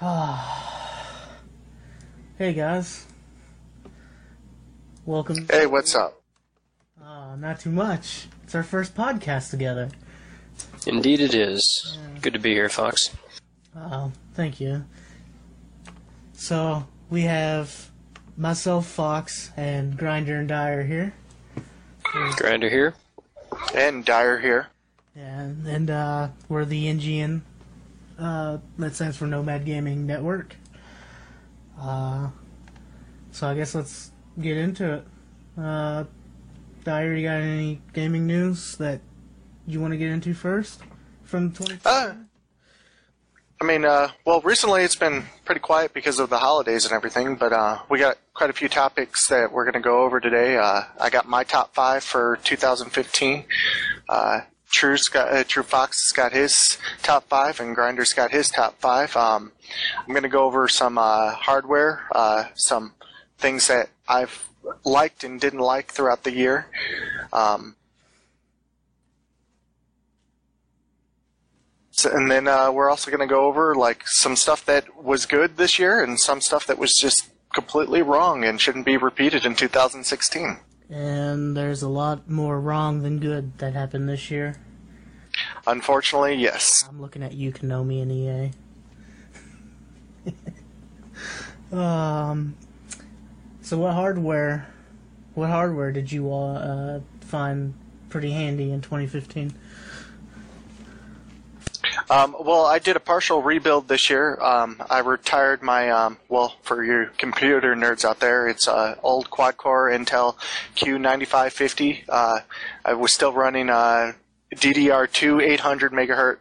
Hey 2.38 2.52
guys. 2.52 3.04
Welcome. 5.04 5.48
Hey, 5.50 5.66
what's 5.66 5.96
up? 5.96 6.22
Uh, 7.04 7.34
not 7.34 7.58
too 7.58 7.72
much. 7.72 8.28
It's 8.44 8.54
our 8.54 8.62
first 8.62 8.94
podcast 8.94 9.50
together. 9.50 9.88
Indeed, 10.86 11.20
it 11.20 11.34
is. 11.34 11.98
Good 12.22 12.34
to 12.34 12.38
be 12.38 12.52
here, 12.52 12.68
Fox. 12.68 13.10
Oh, 13.76 14.12
thank 14.34 14.60
you. 14.60 14.84
So, 16.32 16.86
we 17.10 17.22
have 17.22 17.90
myself, 18.36 18.86
Fox, 18.86 19.50
and 19.56 19.96
Grinder 19.96 20.36
and 20.36 20.48
Dyer 20.48 20.84
here. 20.84 21.12
Grinder 22.36 22.70
here. 22.70 22.94
And 23.74 24.04
Dyer 24.04 24.38
here. 24.38 24.68
And, 25.16 25.66
and 25.66 25.90
uh, 25.90 26.28
we're 26.48 26.64
the 26.64 26.86
NGN. 26.86 27.40
Uh, 28.18 28.58
that 28.78 28.94
stands 28.94 29.16
for 29.16 29.26
Nomad 29.26 29.64
Gaming 29.64 30.06
Network. 30.06 30.56
Uh, 31.80 32.30
so 33.30 33.46
I 33.46 33.54
guess 33.54 33.74
let's 33.74 34.10
get 34.40 34.56
into 34.56 34.94
it. 34.94 35.04
Uh, 35.56 36.04
Dyer, 36.84 37.14
you 37.14 37.28
got 37.28 37.34
any 37.34 37.80
gaming 37.92 38.26
news 38.26 38.76
that 38.76 39.00
you 39.66 39.80
want 39.80 39.92
to 39.92 39.98
get 39.98 40.10
into 40.10 40.34
first 40.34 40.80
from 41.22 41.52
20? 41.52 41.78
Uh, 41.84 42.14
I 43.60 43.64
mean, 43.64 43.84
uh, 43.84 44.10
well, 44.24 44.40
recently 44.40 44.82
it's 44.82 44.96
been 44.96 45.24
pretty 45.44 45.60
quiet 45.60 45.92
because 45.92 46.18
of 46.18 46.30
the 46.30 46.38
holidays 46.38 46.84
and 46.84 46.94
everything, 46.94 47.36
but 47.36 47.52
uh, 47.52 47.78
we 47.88 47.98
got 47.98 48.16
quite 48.32 48.50
a 48.50 48.52
few 48.52 48.68
topics 48.68 49.28
that 49.28 49.52
we're 49.52 49.64
going 49.64 49.74
to 49.74 49.80
go 49.80 50.02
over 50.02 50.20
today. 50.20 50.56
Uh, 50.56 50.82
I 51.00 51.10
got 51.10 51.28
my 51.28 51.44
top 51.44 51.74
five 51.74 52.04
for 52.04 52.38
2015. 52.44 53.44
True's 54.70 55.08
got, 55.08 55.32
uh, 55.32 55.44
True 55.44 55.62
Fox 55.62 56.08
has 56.08 56.16
got 56.16 56.32
his 56.32 56.78
top 57.02 57.28
five, 57.28 57.60
and 57.60 57.74
Grinder's 57.74 58.12
got 58.12 58.30
his 58.30 58.50
top 58.50 58.78
five. 58.80 59.16
Um, 59.16 59.52
I'm 59.98 60.08
going 60.08 60.22
to 60.22 60.28
go 60.28 60.44
over 60.44 60.68
some 60.68 60.98
uh, 60.98 61.32
hardware, 61.32 62.06
uh, 62.12 62.44
some 62.54 62.92
things 63.38 63.68
that 63.68 63.88
I've 64.06 64.48
liked 64.84 65.24
and 65.24 65.40
didn't 65.40 65.60
like 65.60 65.92
throughout 65.92 66.24
the 66.24 66.32
year. 66.32 66.66
Um, 67.32 67.76
so, 71.90 72.10
and 72.10 72.30
then 72.30 72.46
uh, 72.46 72.70
we're 72.70 72.90
also 72.90 73.10
going 73.10 73.26
to 73.26 73.32
go 73.32 73.46
over 73.46 73.74
like 73.74 74.02
some 74.06 74.36
stuff 74.36 74.64
that 74.66 75.02
was 75.02 75.26
good 75.26 75.56
this 75.56 75.78
year 75.78 76.02
and 76.02 76.20
some 76.20 76.40
stuff 76.40 76.66
that 76.66 76.78
was 76.78 76.92
just 77.00 77.30
completely 77.54 78.02
wrong 78.02 78.44
and 78.44 78.60
shouldn't 78.60 78.84
be 78.84 78.96
repeated 78.96 79.46
in 79.46 79.54
2016. 79.54 80.58
And 80.90 81.56
there's 81.56 81.82
a 81.82 81.88
lot 81.88 82.28
more 82.28 82.60
wrong 82.60 83.02
than 83.02 83.18
good 83.18 83.58
that 83.58 83.74
happened 83.74 84.08
this 84.08 84.30
year. 84.30 84.56
Unfortunately, 85.66 86.34
yes. 86.34 86.84
I'm 86.88 87.00
looking 87.00 87.22
at 87.22 87.34
you, 87.34 87.52
Konami 87.52 88.02
and 88.02 88.52
EA. 91.72 91.72
um, 91.76 92.56
so 93.60 93.76
what 93.78 93.92
hardware, 93.92 94.66
what 95.34 95.50
hardware 95.50 95.92
did 95.92 96.10
you 96.10 96.30
all 96.30 96.56
uh, 96.56 97.00
find 97.20 97.74
pretty 98.08 98.30
handy 98.30 98.70
in 98.70 98.80
2015? 98.80 99.52
Um, 102.10 102.34
well, 102.40 102.64
I 102.64 102.78
did 102.78 102.96
a 102.96 103.00
partial 103.00 103.42
rebuild 103.42 103.88
this 103.88 104.08
year. 104.08 104.40
Um, 104.40 104.82
I 104.88 105.00
retired 105.00 105.62
my, 105.62 105.90
um, 105.90 106.16
well, 106.28 106.54
for 106.62 106.82
you 106.82 107.10
computer 107.18 107.74
nerds 107.74 108.04
out 108.04 108.20
there, 108.20 108.48
it's 108.48 108.66
uh, 108.66 108.96
old 109.02 109.28
quad 109.28 109.58
core 109.58 109.90
Intel 109.90 110.36
Q9550. 110.76 112.04
Uh, 112.08 112.40
I 112.84 112.94
was 112.94 113.12
still 113.12 113.32
running 113.32 113.68
uh, 113.68 114.12
DDR2 114.54 115.42
800 115.42 115.92
megahertz 115.92 116.38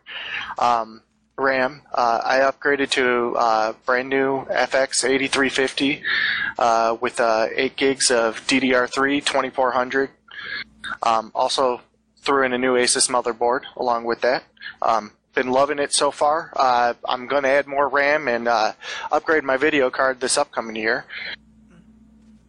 um, 0.57 1.01
RAM. 1.37 1.81
Uh, 1.93 2.21
I 2.23 2.37
upgraded 2.39 2.89
to 2.91 3.35
uh, 3.37 3.73
brand 3.85 4.07
new 4.07 4.45
FX 4.45 5.03
8350 5.03 6.01
uh, 6.57 6.97
with 7.01 7.19
uh, 7.19 7.47
8 7.53 7.75
gigs 7.75 8.09
of 8.09 8.39
DDR3 8.47 9.23
2400. 9.23 10.11
Um, 11.03 11.31
also 11.35 11.81
threw 12.21 12.45
in 12.45 12.53
a 12.53 12.57
new 12.57 12.75
Asus 12.75 13.09
motherboard 13.09 13.63
along 13.75 14.05
with 14.05 14.21
that. 14.21 14.43
Um, 14.81 15.11
been 15.37 15.51
loving 15.51 15.77
it 15.77 15.93
so 15.93 16.09
far. 16.09 16.51
Uh, 16.55 16.95
I'm 17.07 17.27
going 17.27 17.43
to 17.43 17.49
add 17.49 17.67
more 17.67 17.87
RAM 17.87 18.27
and 18.27 18.47
uh, 18.47 18.73
upgrade 19.11 19.43
my 19.43 19.55
video 19.55 19.91
card 19.91 20.19
this 20.19 20.35
upcoming 20.35 20.75
year. 20.75 21.05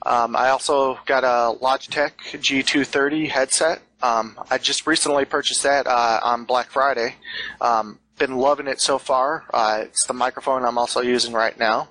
Um, 0.07 0.35
I 0.35 0.49
also 0.49 0.99
got 1.05 1.23
a 1.23 1.55
Logitech 1.61 2.13
G230 2.33 3.29
headset. 3.29 3.83
Um, 4.01 4.41
I 4.51 4.57
just 4.57 4.87
recently 4.87 5.27
purchased 5.27 5.65
that 5.65 5.87
uh, 5.87 6.21
on 6.23 6.45
Black 6.45 6.71
Friday. 6.71 7.17
Um, 7.61 7.99
been 8.17 8.39
loving 8.39 8.67
it 8.67 8.81
so 8.81 8.97
far. 8.97 9.45
Uh, 9.53 9.81
it's 9.83 10.07
the 10.07 10.15
microphone 10.15 10.65
I'm 10.65 10.79
also 10.79 11.03
using 11.03 11.35
right 11.35 11.59
now. 11.59 11.89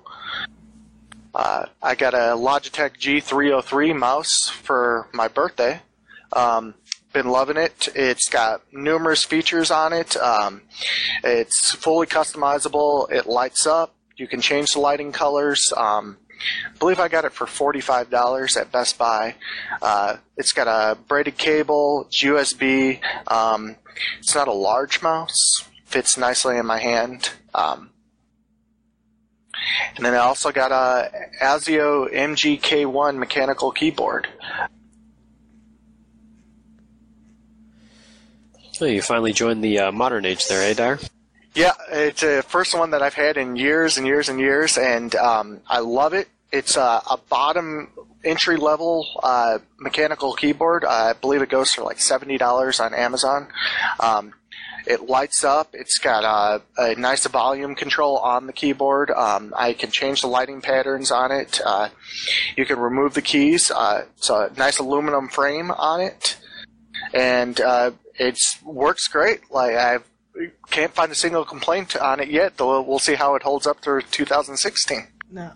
Uh, 1.32 1.66
I 1.80 1.94
got 1.94 2.14
a 2.14 2.34
Logitech 2.34 2.98
G303 2.98 3.96
mouse 3.96 4.48
for 4.48 5.06
my 5.12 5.28
birthday. 5.28 5.80
Um, 6.32 6.74
been 7.12 7.28
loving 7.28 7.56
it. 7.56 7.88
It's 7.94 8.28
got 8.28 8.62
numerous 8.72 9.24
features 9.24 9.70
on 9.70 9.92
it. 9.92 10.16
Um, 10.16 10.62
it's 11.24 11.72
fully 11.72 12.06
customizable. 12.06 13.10
It 13.10 13.26
lights 13.26 13.66
up. 13.66 13.94
You 14.16 14.26
can 14.26 14.40
change 14.40 14.72
the 14.72 14.80
lighting 14.80 15.12
colors. 15.12 15.72
Um, 15.76 16.18
I 16.74 16.78
believe 16.78 17.00
I 17.00 17.08
got 17.08 17.24
it 17.24 17.32
for 17.32 17.46
forty-five 17.46 18.10
dollars 18.10 18.56
at 18.56 18.70
Best 18.70 18.98
Buy. 18.98 19.34
Uh, 19.82 20.16
it's 20.36 20.52
got 20.52 20.68
a 20.68 20.96
braided 20.96 21.36
cable, 21.36 22.04
it's 22.06 22.22
USB. 22.22 23.00
Um, 23.26 23.76
it's 24.18 24.34
not 24.34 24.48
a 24.48 24.52
large 24.52 25.02
mouse. 25.02 25.62
Fits 25.84 26.16
nicely 26.16 26.58
in 26.58 26.66
my 26.66 26.78
hand. 26.78 27.30
Um, 27.54 27.90
and 29.96 30.04
then 30.04 30.14
I 30.14 30.18
also 30.18 30.52
got 30.52 30.70
a 30.70 31.10
Azio 31.42 32.12
MGK1 32.12 33.16
mechanical 33.16 33.72
keyboard. 33.72 34.28
Oh, 38.80 38.84
you 38.84 39.02
finally 39.02 39.32
joined 39.32 39.64
the 39.64 39.78
uh, 39.78 39.92
modern 39.92 40.24
age 40.24 40.46
there, 40.46 40.62
eh, 40.62 40.74
Dyer? 40.74 40.98
Yeah, 41.54 41.72
it's 41.90 42.20
the 42.20 42.44
first 42.46 42.76
one 42.76 42.90
that 42.90 43.02
I've 43.02 43.14
had 43.14 43.36
in 43.36 43.56
years 43.56 43.98
and 43.98 44.06
years 44.06 44.28
and 44.28 44.38
years, 44.38 44.78
and 44.78 45.14
um, 45.16 45.60
I 45.66 45.80
love 45.80 46.14
it. 46.14 46.28
It's 46.52 46.76
a, 46.76 47.02
a 47.10 47.18
bottom 47.28 47.90
entry 48.24 48.56
level 48.56 49.06
uh, 49.22 49.58
mechanical 49.80 50.34
keyboard. 50.34 50.84
I 50.84 51.14
believe 51.14 51.42
it 51.42 51.48
goes 51.48 51.72
for 51.72 51.82
like 51.82 51.98
seventy 51.98 52.38
dollars 52.38 52.78
on 52.78 52.94
Amazon. 52.94 53.48
Um, 53.98 54.34
it 54.86 55.08
lights 55.08 55.42
up. 55.42 55.70
It's 55.72 55.98
got 55.98 56.24
a, 56.24 56.62
a, 56.80 56.94
nice 56.94 57.26
volume 57.26 57.74
control 57.74 58.18
on 58.18 58.46
the 58.46 58.52
keyboard. 58.52 59.10
Um, 59.10 59.52
I 59.56 59.72
can 59.72 59.90
change 59.90 60.22
the 60.22 60.28
lighting 60.28 60.62
patterns 60.62 61.10
on 61.10 61.32
it. 61.32 61.60
Uh, 61.64 61.88
you 62.56 62.64
can 62.64 62.78
remove 62.78 63.14
the 63.14 63.22
keys. 63.22 63.70
Uh, 63.70 64.04
it's 64.16 64.30
a 64.30 64.50
nice 64.56 64.78
aluminum 64.78 65.28
frame 65.28 65.70
on 65.72 66.00
it, 66.00 66.38
and 67.12 67.60
uh, 67.60 67.90
it 68.18 68.38
works 68.64 69.08
great. 69.08 69.50
Like 69.50 69.76
I 69.76 69.98
can't 70.68 70.94
find 70.94 71.10
a 71.10 71.14
single 71.14 71.44
complaint 71.44 71.96
on 71.96 72.20
it 72.20 72.28
yet. 72.28 72.56
Though 72.56 72.80
we'll 72.82 72.98
see 72.98 73.14
how 73.14 73.34
it 73.34 73.42
holds 73.42 73.66
up 73.66 73.80
through 73.80 74.02
2016. 74.02 75.06
Now, 75.30 75.54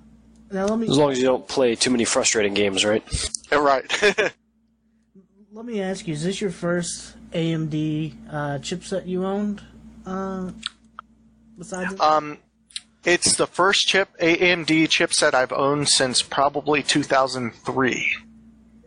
now 0.51 0.67
let 0.67 0.79
me 0.79 0.89
As 0.89 0.99
long 0.99 1.13
as 1.13 1.19
you 1.19 1.25
don't 1.25 1.47
play 1.47 1.75
too 1.75 1.91
many 1.91 2.05
frustrating 2.05 2.55
games, 2.55 2.85
right? 2.85 3.03
Right. 3.53 3.85
let 5.53 5.67
me 5.67 5.83
ask 5.83 6.09
you: 6.09 6.15
Is 6.15 6.25
this 6.25 6.41
your 6.41 6.51
first 6.51 7.15
AMD 7.33 8.15
uh, 8.31 8.59
chipset 8.61 9.07
you 9.07 9.27
owned? 9.27 9.61
Uh, 10.07 10.53
besides, 11.59 12.01
um, 12.01 12.39
it's 13.05 13.37
the 13.37 13.47
first 13.47 13.89
chip 13.89 14.09
AMD 14.21 14.85
chipset 14.89 15.35
I've 15.35 15.53
owned 15.53 15.91
since 15.91 16.23
probably 16.23 16.83
2003. 16.83 18.17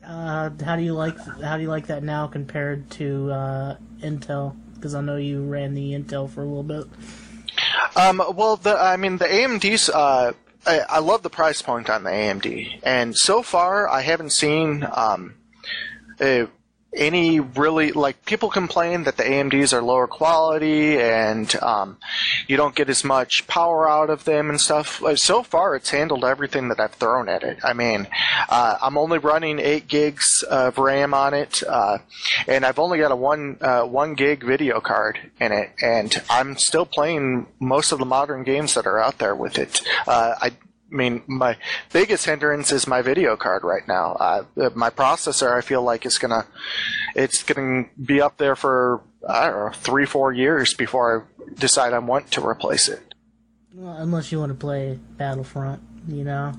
Uh, 0.05 0.49
how 0.63 0.75
do 0.75 0.83
you 0.83 0.93
like 0.93 1.17
how 1.41 1.57
do 1.57 1.63
you 1.63 1.69
like 1.69 1.87
that 1.87 2.03
now 2.03 2.27
compared 2.27 2.89
to 2.91 3.31
uh, 3.31 3.75
Intel? 3.99 4.55
Because 4.75 4.95
I 4.95 5.01
know 5.01 5.17
you 5.17 5.43
ran 5.43 5.73
the 5.73 5.93
Intel 5.93 6.29
for 6.29 6.41
a 6.41 6.45
little 6.45 6.63
bit. 6.63 6.85
Um, 7.95 8.21
well, 8.35 8.57
the 8.57 8.79
I 8.79 8.97
mean 8.97 9.17
the 9.17 9.25
AMD's. 9.25 9.89
Uh, 9.89 10.33
I, 10.67 10.79
I 10.79 10.99
love 10.99 11.21
the 11.21 11.29
price 11.29 11.61
point 11.61 11.89
on 11.89 12.03
the 12.03 12.09
AMD, 12.09 12.79
and 12.83 13.15
so 13.15 13.41
far 13.41 13.87
I 13.87 14.01
haven't 14.01 14.31
seen 14.31 14.87
um, 14.95 15.35
a, 16.19 16.47
any 16.95 17.39
really 17.39 17.91
like 17.91 18.25
people 18.25 18.49
complain 18.49 19.03
that 19.03 19.17
the 19.17 19.23
AMDs 19.23 19.73
are 19.73 19.81
lower 19.81 20.07
quality 20.07 20.97
and 20.97 21.55
um, 21.61 21.97
you 22.47 22.57
don't 22.57 22.75
get 22.75 22.89
as 22.89 23.03
much 23.03 23.45
power 23.47 23.89
out 23.89 24.09
of 24.09 24.23
them 24.25 24.49
and 24.49 24.59
stuff. 24.59 25.01
So 25.15 25.43
far, 25.43 25.75
it's 25.75 25.89
handled 25.89 26.23
everything 26.23 26.69
that 26.69 26.79
I've 26.79 26.93
thrown 26.93 27.29
at 27.29 27.43
it. 27.43 27.59
I 27.63 27.73
mean, 27.73 28.07
uh, 28.49 28.77
I'm 28.81 28.97
only 28.97 29.17
running 29.17 29.59
eight 29.59 29.87
gigs 29.87 30.43
of 30.49 30.77
RAM 30.77 31.13
on 31.13 31.33
it, 31.33 31.63
uh, 31.67 31.99
and 32.47 32.65
I've 32.65 32.79
only 32.79 32.99
got 32.99 33.11
a 33.11 33.15
one 33.15 33.57
uh, 33.61 33.83
one 33.83 34.13
gig 34.15 34.43
video 34.43 34.79
card 34.79 35.19
in 35.39 35.51
it, 35.51 35.71
and 35.81 36.15
I'm 36.29 36.57
still 36.57 36.85
playing 36.85 37.47
most 37.59 37.91
of 37.91 37.99
the 37.99 38.05
modern 38.05 38.43
games 38.43 38.73
that 38.75 38.85
are 38.85 38.99
out 38.99 39.17
there 39.17 39.35
with 39.35 39.57
it. 39.57 39.81
Uh, 40.07 40.35
I 40.41 40.51
I 40.95 40.97
mean, 40.97 41.23
my 41.27 41.57
biggest 41.91 42.25
hindrance 42.25 42.71
is 42.71 42.87
my 42.87 43.01
video 43.01 43.35
card 43.35 43.65
right 43.65 43.85
now. 43.85 44.13
Uh, 44.13 44.69
my 44.75 44.89
processor, 44.89 45.53
I 45.53 45.59
feel 45.59 45.81
like, 45.81 46.05
is 46.05 46.17
gonna, 46.17 46.47
it's 47.13 47.43
gonna 47.43 47.87
be 48.01 48.21
up 48.21 48.37
there 48.37 48.55
for 48.55 49.01
I 49.27 49.49
don't 49.49 49.65
know 49.65 49.71
three, 49.73 50.05
four 50.05 50.31
years 50.31 50.73
before 50.73 51.27
I 51.43 51.53
decide 51.59 51.91
I 51.91 51.99
want 51.99 52.31
to 52.31 52.47
replace 52.47 52.87
it. 52.87 53.13
unless 53.77 54.31
you 54.31 54.39
want 54.39 54.51
to 54.51 54.57
play 54.57 54.97
Battlefront, 55.17 55.81
you 56.07 56.23
know, 56.23 56.53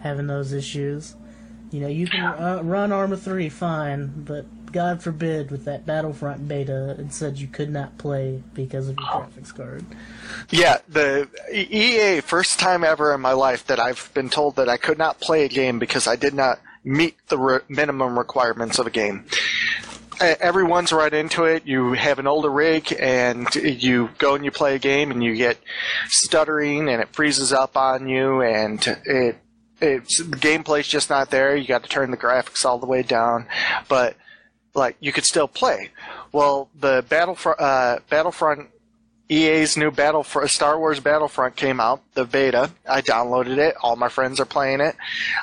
having 0.00 0.28
those 0.28 0.52
issues. 0.52 1.16
You 1.72 1.80
know, 1.80 1.88
you 1.88 2.06
can 2.06 2.24
uh, 2.24 2.60
run 2.62 2.92
Arma 2.92 3.16
3 3.16 3.48
fine, 3.48 4.22
but 4.24 4.46
God 4.72 5.02
forbid 5.02 5.50
with 5.50 5.64
that 5.64 5.86
Battlefront 5.86 6.46
beta, 6.46 6.94
and 6.98 7.12
said 7.12 7.38
you 7.38 7.46
could 7.46 7.70
not 7.70 7.98
play 7.98 8.42
because 8.54 8.88
of 8.88 8.96
your 8.98 9.08
oh. 9.10 9.26
graphics 9.26 9.54
card. 9.54 9.84
Yeah, 10.50 10.78
the 10.88 11.28
EA 11.52 12.20
first 12.20 12.58
time 12.58 12.84
ever 12.84 13.14
in 13.14 13.20
my 13.20 13.32
life 13.32 13.66
that 13.66 13.80
I've 13.80 14.10
been 14.14 14.30
told 14.30 14.56
that 14.56 14.68
I 14.68 14.76
could 14.76 14.98
not 14.98 15.20
play 15.20 15.44
a 15.44 15.48
game 15.48 15.78
because 15.78 16.06
I 16.06 16.16
did 16.16 16.34
not 16.34 16.60
meet 16.84 17.16
the 17.28 17.38
re- 17.38 17.60
minimum 17.68 18.18
requirements 18.18 18.78
of 18.78 18.86
a 18.86 18.90
game. 18.90 19.26
Everyone's 20.20 20.92
right 20.92 21.12
into 21.12 21.44
it. 21.44 21.66
You 21.66 21.94
have 21.94 22.18
an 22.18 22.26
older 22.26 22.50
rig 22.50 22.94
and 22.98 23.52
you 23.54 24.10
go 24.18 24.34
and 24.34 24.44
you 24.44 24.50
play 24.50 24.74
a 24.74 24.78
game 24.78 25.10
and 25.10 25.24
you 25.24 25.34
get 25.34 25.56
stuttering 26.08 26.90
and 26.90 27.00
it 27.00 27.08
freezes 27.08 27.54
up 27.54 27.74
on 27.74 28.06
you 28.06 28.42
and 28.42 28.86
it 29.06 29.36
it's 29.80 30.18
the 30.18 30.36
gameplay's 30.36 30.88
just 30.88 31.10
not 31.10 31.30
there. 31.30 31.56
You 31.56 31.66
got 31.66 31.82
to 31.82 31.88
turn 31.88 32.10
the 32.10 32.16
graphics 32.16 32.64
all 32.64 32.78
the 32.78 32.86
way 32.86 33.02
down, 33.02 33.46
but 33.88 34.14
like 34.74 34.96
you 35.00 35.12
could 35.12 35.24
still 35.24 35.48
play. 35.48 35.90
Well, 36.32 36.68
the 36.78 37.04
Battlefront, 37.08 37.60
uh, 37.60 37.98
Battlefront 38.08 38.68
EA's 39.30 39.76
new 39.76 39.92
Battle 39.92 40.24
for 40.24 40.46
Star 40.48 40.76
Wars 40.76 40.98
Battlefront 40.98 41.54
came 41.54 41.78
out, 41.78 42.02
the 42.14 42.24
beta. 42.24 42.72
I 42.88 43.00
downloaded 43.00 43.58
it. 43.58 43.76
All 43.80 43.94
my 43.94 44.08
friends 44.08 44.40
are 44.40 44.44
playing 44.44 44.80
it. 44.80 44.96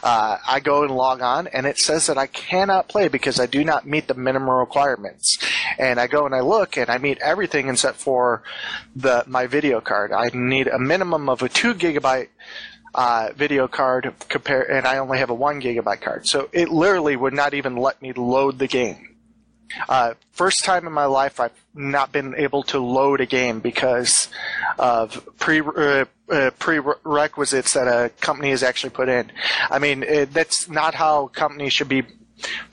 Uh, 0.03 0.38
I 0.45 0.59
go 0.59 0.83
and 0.83 0.91
log 0.91 1.21
on, 1.21 1.47
and 1.47 1.65
it 1.65 1.77
says 1.77 2.07
that 2.07 2.18
I 2.18 2.27
cannot 2.27 2.89
play 2.89 3.07
because 3.07 3.39
I 3.39 3.45
do 3.45 3.63
not 3.63 3.88
meet 3.88 4.09
the 4.09 4.13
minimum 4.13 4.50
requirements. 4.50 5.38
And 5.80 6.01
I 6.01 6.07
go 6.07 6.25
and 6.25 6.35
I 6.35 6.41
look, 6.41 6.75
and 6.75 6.89
I 6.89 6.97
meet 6.97 7.18
everything 7.19 7.69
except 7.69 7.97
for 7.97 8.44
the 8.94 9.23
my 9.25 9.47
video 9.47 9.80
card. 9.80 10.12
I 10.12 10.31
need 10.33 10.68
a 10.68 10.80
minimum 10.80 11.30
of 11.30 11.41
a 11.41 11.47
two 11.47 11.73
gigabyte 11.73 12.27
uh, 12.94 13.30
video 13.38 13.69
card 13.69 14.13
compare, 14.27 14.69
and 14.69 14.85
I 14.85 14.97
only 14.97 15.19
have 15.19 15.30
a 15.30 15.33
one 15.33 15.62
gigabyte 15.62 16.01
card. 16.01 16.27
So 16.27 16.50
it 16.51 16.68
literally 16.68 17.15
would 17.15 17.33
not 17.33 17.53
even 17.53 17.77
let 17.77 18.01
me 18.01 18.12
load 18.12 18.59
the 18.59 18.68
game. 18.68 19.15
Uh, 19.89 20.13
first 20.31 20.63
time 20.63 20.87
in 20.87 20.93
my 20.93 21.05
life 21.05 21.39
I've 21.39 21.51
not 21.73 22.11
been 22.11 22.35
able 22.35 22.63
to 22.63 22.79
load 22.79 23.21
a 23.21 23.25
game 23.25 23.59
because 23.59 24.29
of 24.79 25.27
pre 25.39 25.61
uh, 25.61 26.05
uh, 26.29 26.51
prerequisites 26.59 27.73
that 27.73 27.87
a 27.87 28.09
company 28.21 28.49
has 28.49 28.63
actually 28.63 28.89
put 28.89 29.09
in. 29.09 29.31
I 29.69 29.79
mean, 29.79 30.03
it, 30.03 30.33
that's 30.33 30.69
not 30.69 30.93
how 30.93 31.27
companies 31.27 31.73
should 31.73 31.87
be 31.87 32.03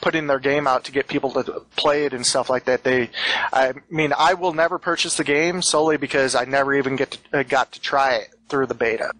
putting 0.01 0.27
their 0.27 0.39
game 0.39 0.67
out 0.67 0.85
to 0.85 0.93
get 0.93 1.09
people 1.09 1.31
to 1.31 1.63
play 1.77 2.05
it 2.05 2.13
and 2.13 2.27
stuff 2.27 2.51
like 2.51 2.65
that. 2.65 2.85
They, 2.85 3.11
I 3.53 3.75
mean, 3.91 4.13
I 4.17 4.35
will 4.35 4.53
never 4.53 4.79
purchase 4.79 5.17
the 5.17 5.25
game 5.25 5.63
solely 5.63 5.97
because 5.97 6.35
I 6.35 6.45
never 6.45 6.75
even 6.75 6.97
get 6.97 7.13
to, 7.13 7.39
uh, 7.39 7.43
got 7.43 7.73
to 7.73 7.81
try 7.81 8.17
it 8.17 8.35
through 8.49 8.67
the 8.67 8.75
beta. 8.75 9.13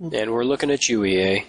And 0.00 0.32
we're 0.32 0.44
looking 0.44 0.70
at 0.70 0.88
you, 0.88 1.04
EA. 1.04 1.44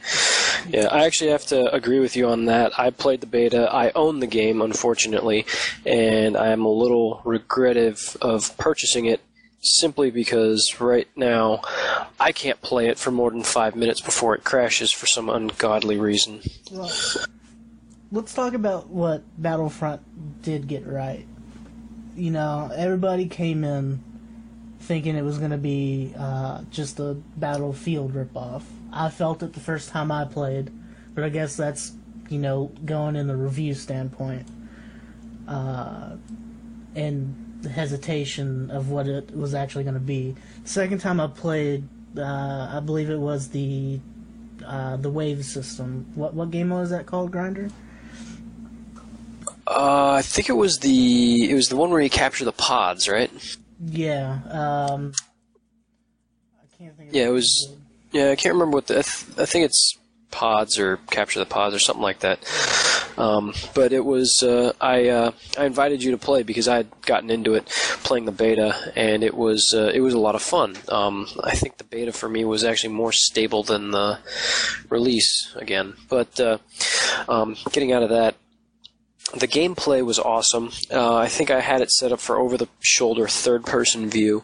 Yeah, 0.67 0.87
I 0.91 1.05
actually 1.05 1.31
have 1.31 1.45
to 1.47 1.73
agree 1.73 1.99
with 1.99 2.17
you 2.17 2.27
on 2.27 2.45
that. 2.45 2.77
I 2.77 2.89
played 2.89 3.21
the 3.21 3.27
beta. 3.27 3.69
I 3.71 3.91
own 3.95 4.19
the 4.19 4.27
game, 4.27 4.61
unfortunately, 4.61 5.45
and 5.85 6.35
I 6.35 6.49
am 6.49 6.65
a 6.65 6.71
little 6.71 7.21
regrettive 7.23 8.17
of 8.21 8.57
purchasing 8.57 9.05
it 9.05 9.21
simply 9.61 10.11
because 10.11 10.75
right 10.79 11.07
now 11.15 11.61
I 12.19 12.31
can't 12.33 12.61
play 12.61 12.87
it 12.87 12.97
for 12.97 13.11
more 13.11 13.31
than 13.31 13.43
five 13.43 13.75
minutes 13.75 14.01
before 14.01 14.35
it 14.35 14.43
crashes 14.43 14.91
for 14.91 15.05
some 15.05 15.29
ungodly 15.29 15.97
reason. 15.97 16.41
Well, 16.71 16.91
let's 18.11 18.33
talk 18.33 18.53
about 18.53 18.87
what 18.87 19.23
Battlefront 19.41 20.41
did 20.41 20.67
get 20.67 20.85
right. 20.85 21.25
You 22.17 22.31
know, 22.31 22.69
everybody 22.75 23.27
came 23.27 23.63
in 23.63 24.03
thinking 24.81 25.15
it 25.15 25.23
was 25.23 25.37
going 25.37 25.51
to 25.51 25.57
be 25.57 26.13
uh, 26.17 26.63
just 26.69 26.99
a 26.99 27.13
Battlefield 27.37 28.13
ripoff. 28.13 28.63
I 28.91 29.09
felt 29.09 29.41
it 29.43 29.53
the 29.53 29.59
first 29.59 29.89
time 29.89 30.11
I 30.11 30.25
played, 30.25 30.71
but 31.13 31.23
I 31.23 31.29
guess 31.29 31.55
that's, 31.55 31.93
you 32.29 32.39
know, 32.39 32.71
going 32.83 33.15
in 33.15 33.27
the 33.27 33.35
review 33.35 33.73
standpoint. 33.73 34.47
Uh, 35.47 36.15
and 36.95 37.59
the 37.61 37.69
hesitation 37.69 38.71
of 38.71 38.89
what 38.89 39.07
it 39.07 39.35
was 39.35 39.53
actually 39.53 39.83
going 39.83 39.93
to 39.93 39.99
be. 39.99 40.35
Second 40.65 40.99
time 40.99 41.19
I 41.19 41.27
played, 41.27 41.87
uh, 42.17 42.71
I 42.73 42.81
believe 42.83 43.09
it 43.09 43.19
was 43.19 43.49
the 43.49 43.99
uh, 44.65 44.97
the 44.97 45.09
wave 45.09 45.45
system. 45.45 46.11
What 46.15 46.33
what 46.33 46.51
game 46.51 46.69
was 46.69 46.89
that 46.89 47.05
called, 47.05 47.31
Grinder? 47.31 47.69
Uh, 49.67 50.13
I 50.17 50.21
think 50.21 50.49
it 50.49 50.53
was 50.53 50.79
the 50.79 51.49
it 51.49 51.53
was 51.53 51.69
the 51.69 51.75
one 51.75 51.91
where 51.91 52.01
you 52.01 52.09
capture 52.09 52.45
the 52.45 52.51
pods, 52.51 53.07
right? 53.07 53.31
Yeah. 53.83 54.39
Um, 54.49 55.13
I 56.61 56.77
can't 56.77 56.95
think. 56.97 57.09
Of 57.09 57.15
Yeah, 57.15 57.27
it 57.27 57.31
was- 57.31 57.67
name. 57.69 57.77
Yeah, 58.13 58.31
I 58.31 58.35
can't 58.35 58.53
remember 58.53 58.75
what 58.75 58.87
the. 58.87 58.99
I, 58.99 59.01
th- 59.03 59.39
I 59.39 59.45
think 59.45 59.65
it's 59.65 59.97
pods 60.31 60.77
or 60.79 60.97
capture 61.09 61.39
the 61.39 61.45
pods 61.45 61.73
or 61.73 61.79
something 61.79 62.01
like 62.03 62.19
that. 62.19 62.39
Um, 63.17 63.53
but 63.73 63.93
it 63.93 64.03
was 64.03 64.43
uh, 64.43 64.73
I 64.81 65.07
uh, 65.07 65.31
I 65.57 65.65
invited 65.65 66.03
you 66.03 66.11
to 66.11 66.17
play 66.17 66.43
because 66.43 66.67
I 66.67 66.75
had 66.77 66.87
gotten 67.05 67.29
into 67.29 67.53
it 67.53 67.65
playing 68.03 68.25
the 68.25 68.31
beta 68.33 68.91
and 68.97 69.23
it 69.23 69.33
was 69.33 69.73
uh, 69.75 69.91
it 69.93 70.01
was 70.01 70.13
a 70.13 70.19
lot 70.19 70.35
of 70.35 70.41
fun. 70.41 70.75
Um, 70.89 71.27
I 71.43 71.55
think 71.55 71.77
the 71.77 71.83
beta 71.85 72.11
for 72.11 72.27
me 72.27 72.43
was 72.43 72.63
actually 72.65 72.93
more 72.93 73.11
stable 73.13 73.63
than 73.63 73.91
the 73.91 74.19
release 74.89 75.53
again. 75.55 75.93
But 76.09 76.37
uh, 76.39 76.57
um, 77.29 77.55
getting 77.71 77.93
out 77.93 78.03
of 78.03 78.09
that, 78.09 78.35
the 79.33 79.47
gameplay 79.47 80.05
was 80.05 80.19
awesome. 80.19 80.71
Uh, 80.91 81.15
I 81.15 81.27
think 81.27 81.49
I 81.51 81.61
had 81.61 81.81
it 81.81 81.91
set 81.91 82.11
up 82.11 82.19
for 82.19 82.37
over 82.37 82.57
the 82.57 82.67
shoulder 82.81 83.27
third 83.27 83.65
person 83.65 84.09
view, 84.09 84.43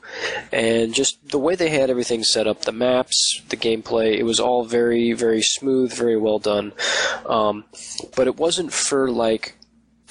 and 0.51 0.93
just 0.93 1.29
the 1.29 1.39
way 1.39 1.55
they 1.55 1.69
had 1.69 1.89
everything 1.89 2.23
set 2.23 2.47
up 2.47 2.61
the 2.61 2.71
maps, 2.71 3.41
the 3.49 3.57
gameplay 3.57 4.17
it 4.17 4.23
was 4.23 4.39
all 4.39 4.63
very, 4.63 5.13
very 5.13 5.41
smooth, 5.41 5.93
very 5.93 6.15
well 6.17 6.39
done. 6.39 6.71
Um, 7.25 7.65
but 8.15 8.27
it 8.27 8.37
wasn't 8.37 8.71
for 8.73 9.11
like. 9.11 9.55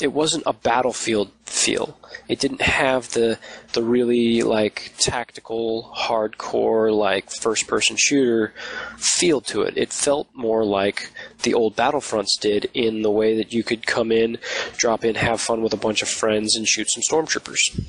It 0.01 0.13
wasn't 0.13 0.43
a 0.47 0.53
battlefield 0.53 1.31
feel. 1.45 1.99
It 2.29 2.39
didn't 2.39 2.61
have 2.61 3.13
the 3.13 3.39
the 3.73 3.83
really 3.83 4.43
like 4.43 4.93
tactical, 4.99 5.91
hardcore, 5.97 6.95
like 6.95 7.31
first 7.31 7.67
person 7.67 7.97
shooter 7.97 8.53
feel 8.99 9.41
to 9.43 9.63
it. 9.63 9.77
It 9.77 9.93
felt 9.93 10.29
more 10.35 10.65
like 10.65 11.11
the 11.43 11.55
old 11.55 11.77
Battlefronts 11.77 12.39
did 12.41 12.69
in 12.75 13.03
the 13.03 13.11
way 13.11 13.37
that 13.37 13.53
you 13.53 13.63
could 13.63 13.87
come 13.87 14.13
in, 14.13 14.39
drop 14.77 15.05
in, 15.05 15.15
have 15.15 15.41
fun 15.41 15.63
with 15.63 15.73
a 15.73 15.79
bunch 15.79 16.03
of 16.03 16.09
friends, 16.09 16.57
and 16.57 16.67
shoot 16.69 16.91
some 16.91 17.03
stormtroopers. 17.03 17.81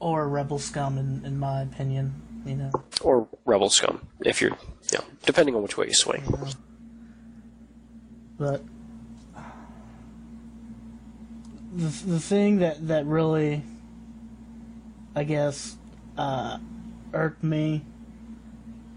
or 0.00 0.28
Rebel 0.28 0.58
Scum, 0.58 0.98
in, 0.98 1.24
in 1.24 1.38
my 1.38 1.62
opinion. 1.62 2.14
You 2.46 2.54
know. 2.54 2.70
Or 3.02 3.28
Rebel 3.44 3.70
Scum, 3.70 4.06
if 4.24 4.40
you're, 4.40 4.56
you 4.92 4.98
know, 4.98 5.04
depending 5.26 5.54
on 5.54 5.62
which 5.62 5.76
way 5.76 5.86
you 5.88 5.94
swing. 5.94 6.22
But 8.38 8.62
the 11.74 12.06
the 12.06 12.20
thing 12.20 12.58
that 12.58 12.88
that 12.88 13.06
really, 13.06 13.62
I 15.14 15.24
guess, 15.24 15.76
uh, 16.16 16.58
irked 17.12 17.42
me 17.42 17.84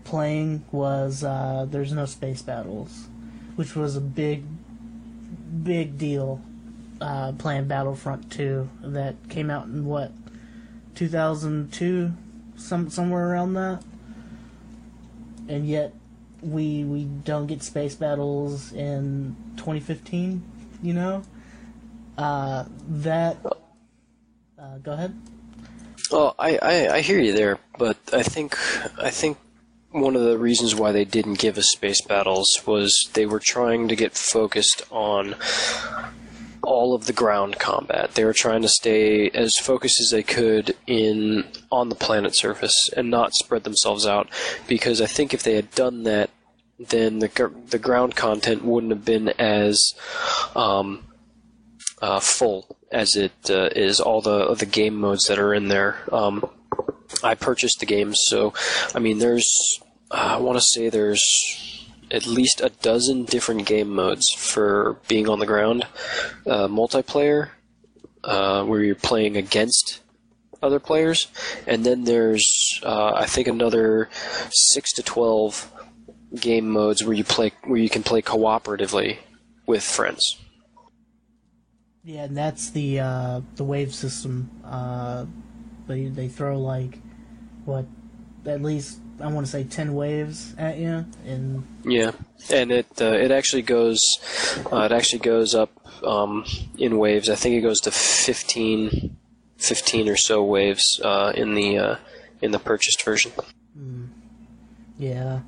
playing 0.04 0.64
was 0.72 1.24
uh, 1.24 1.66
there's 1.70 1.94
no 1.94 2.06
space 2.06 2.42
battles, 2.42 3.08
which 3.56 3.76
was 3.76 3.96
a 3.96 4.02
big, 4.02 4.44
big 5.64 5.98
deal. 5.98 6.42
Uh, 7.00 7.32
playing 7.32 7.66
Battlefront 7.66 8.32
2 8.32 8.70
that 8.84 9.16
came 9.28 9.50
out 9.50 9.66
in 9.66 9.86
what 9.86 10.12
2002, 10.94 12.12
some 12.56 12.92
somewhere 12.92 13.28
around 13.28 13.54
that, 13.56 13.84
and 15.48 15.68
yet 15.68 15.96
we 16.42 16.84
we 16.84 17.06
don't 17.06 17.48
get 17.48 17.62
space 17.64 17.96
battles 17.96 18.72
in 18.74 19.36
2015 19.58 20.44
you 20.82 20.94
know 20.94 21.24
uh 22.18 22.66
that 22.88 23.38
uh 24.60 24.78
go 24.84 24.92
ahead 24.92 25.16
Well, 26.12 26.36
I, 26.38 26.58
I, 26.62 26.96
I 26.96 27.02
hear 27.02 27.20
you 27.20 27.34
there, 27.34 27.58
but 27.78 27.98
I 28.12 28.24
think 28.24 28.58
I 29.00 29.10
think 29.10 29.38
one 29.92 30.16
of 30.16 30.24
the 30.24 30.38
reasons 30.38 30.76
why 30.76 30.92
they 30.92 31.06
didn't 31.06 31.40
give 31.40 31.58
us 31.58 31.72
space 31.72 32.02
battles 32.02 32.62
was 32.66 33.10
they 33.14 33.26
were 33.26 33.40
trying 33.40 33.88
to 33.90 33.96
get 33.96 34.14
focused 34.14 34.84
on 34.90 35.36
all 36.64 36.94
of 36.94 37.06
the 37.06 37.14
ground 37.14 37.60
combat. 37.60 38.14
They 38.14 38.24
were 38.24 38.34
trying 38.34 38.62
to 38.62 38.70
stay 38.70 39.30
as 39.32 39.56
focused 39.58 40.00
as 40.00 40.12
they 40.12 40.24
could 40.24 40.76
in 40.88 41.46
on 41.72 41.90
the 41.90 41.96
planet 41.96 42.36
surface 42.36 42.90
and 42.96 43.10
not 43.10 43.34
spread 43.34 43.64
themselves 43.64 44.06
out. 44.06 44.30
Because 44.68 45.02
I 45.02 45.08
think 45.08 45.34
if 45.34 45.44
they 45.44 45.56
had 45.56 45.72
done 45.72 46.04
that, 46.04 46.30
then 46.80 47.20
the 47.20 47.52
the 47.70 47.80
ground 47.80 48.16
content 48.16 48.64
wouldn't 48.64 48.92
have 48.92 49.06
been 49.06 49.30
as 49.40 49.94
um, 50.56 51.04
uh, 52.02 52.20
full 52.20 52.78
as 52.92 53.16
it 53.16 53.50
uh, 53.50 53.70
is 53.76 54.00
all 54.00 54.22
the 54.22 54.54
the 54.56 54.66
game 54.66 54.96
modes 54.96 55.26
that 55.28 55.40
are 55.40 55.54
in 55.54 55.68
there. 55.68 55.98
Um, 56.12 56.50
I 57.24 57.36
purchased 57.36 57.80
the 57.80 57.86
games, 57.86 58.20
so 58.26 58.54
I 58.96 59.00
mean, 59.00 59.20
there's 59.20 59.80
I 60.10 60.38
want 60.38 60.58
to 60.58 60.66
say 60.66 60.90
there's 60.90 61.88
at 62.10 62.26
least 62.26 62.60
a 62.60 62.70
dozen 62.82 63.24
different 63.24 63.66
game 63.66 63.90
modes 63.90 64.30
for 64.32 64.98
being 65.08 65.30
on 65.30 65.40
the 65.40 65.46
ground. 65.46 65.86
Uh, 66.46 66.68
multiplayer, 66.68 67.50
uh, 68.24 68.66
where 68.66 68.84
you're 68.84 68.96
playing 68.96 69.38
against 69.38 70.02
other 70.62 70.80
players, 70.80 71.28
and 71.66 71.86
then 71.86 72.04
there's 72.04 72.80
uh, 72.84 73.14
I 73.14 73.26
think 73.26 73.48
another 73.48 74.10
six 74.50 74.92
to 74.94 75.04
twelve 75.04 75.72
game 76.36 76.70
modes 76.70 77.04
where 77.04 77.16
you 77.16 77.24
play 77.24 77.52
where 77.64 77.80
you 77.80 77.90
can 77.90 78.04
play 78.04 78.22
cooperatively 78.22 79.18
with 79.66 79.84
friends. 79.84 80.38
Yeah, 82.04 82.24
and 82.24 82.36
that's 82.36 82.72
the 82.72 83.00
uh, 83.00 83.42
the 83.56 83.64
wave 83.64 83.94
system. 83.94 84.50
Uh, 84.66 85.26
they 85.88 86.06
they 86.06 86.28
throw 86.28 86.60
like 86.60 87.00
what 87.66 87.86
at 88.46 88.62
least 88.62 89.00
I 89.20 89.28
want 89.28 89.46
to 89.46 89.52
say 89.52 89.64
ten 89.64 89.94
waves 89.94 90.56
at 90.58 90.78
you, 90.78 91.06
and 91.26 91.68
Yeah, 91.86 92.12
and 92.50 92.72
it 92.72 92.88
uh, 93.00 93.06
it 93.14 93.32
actually 93.32 93.62
goes 93.62 94.02
uh, 94.72 94.82
it 94.82 94.92
actually 94.92 95.20
goes 95.20 95.54
up 95.54 95.72
um, 96.04 96.46
in 96.78 96.98
waves. 96.98 97.30
I 97.30 97.36
think 97.36 97.56
it 97.56 97.62
goes 97.62 97.82
to 97.82 97.92
15, 97.92 99.16
15 99.58 100.10
or 100.10 100.18
so 100.18 100.44
waves 100.44 101.00
uh, 101.04 101.34
in 101.36 101.54
the 101.54 101.78
uh, 101.78 101.96
in 102.42 102.52
the 102.52 102.60
purchased 102.60 103.04
version. 103.04 103.32
yeah. 104.98 105.42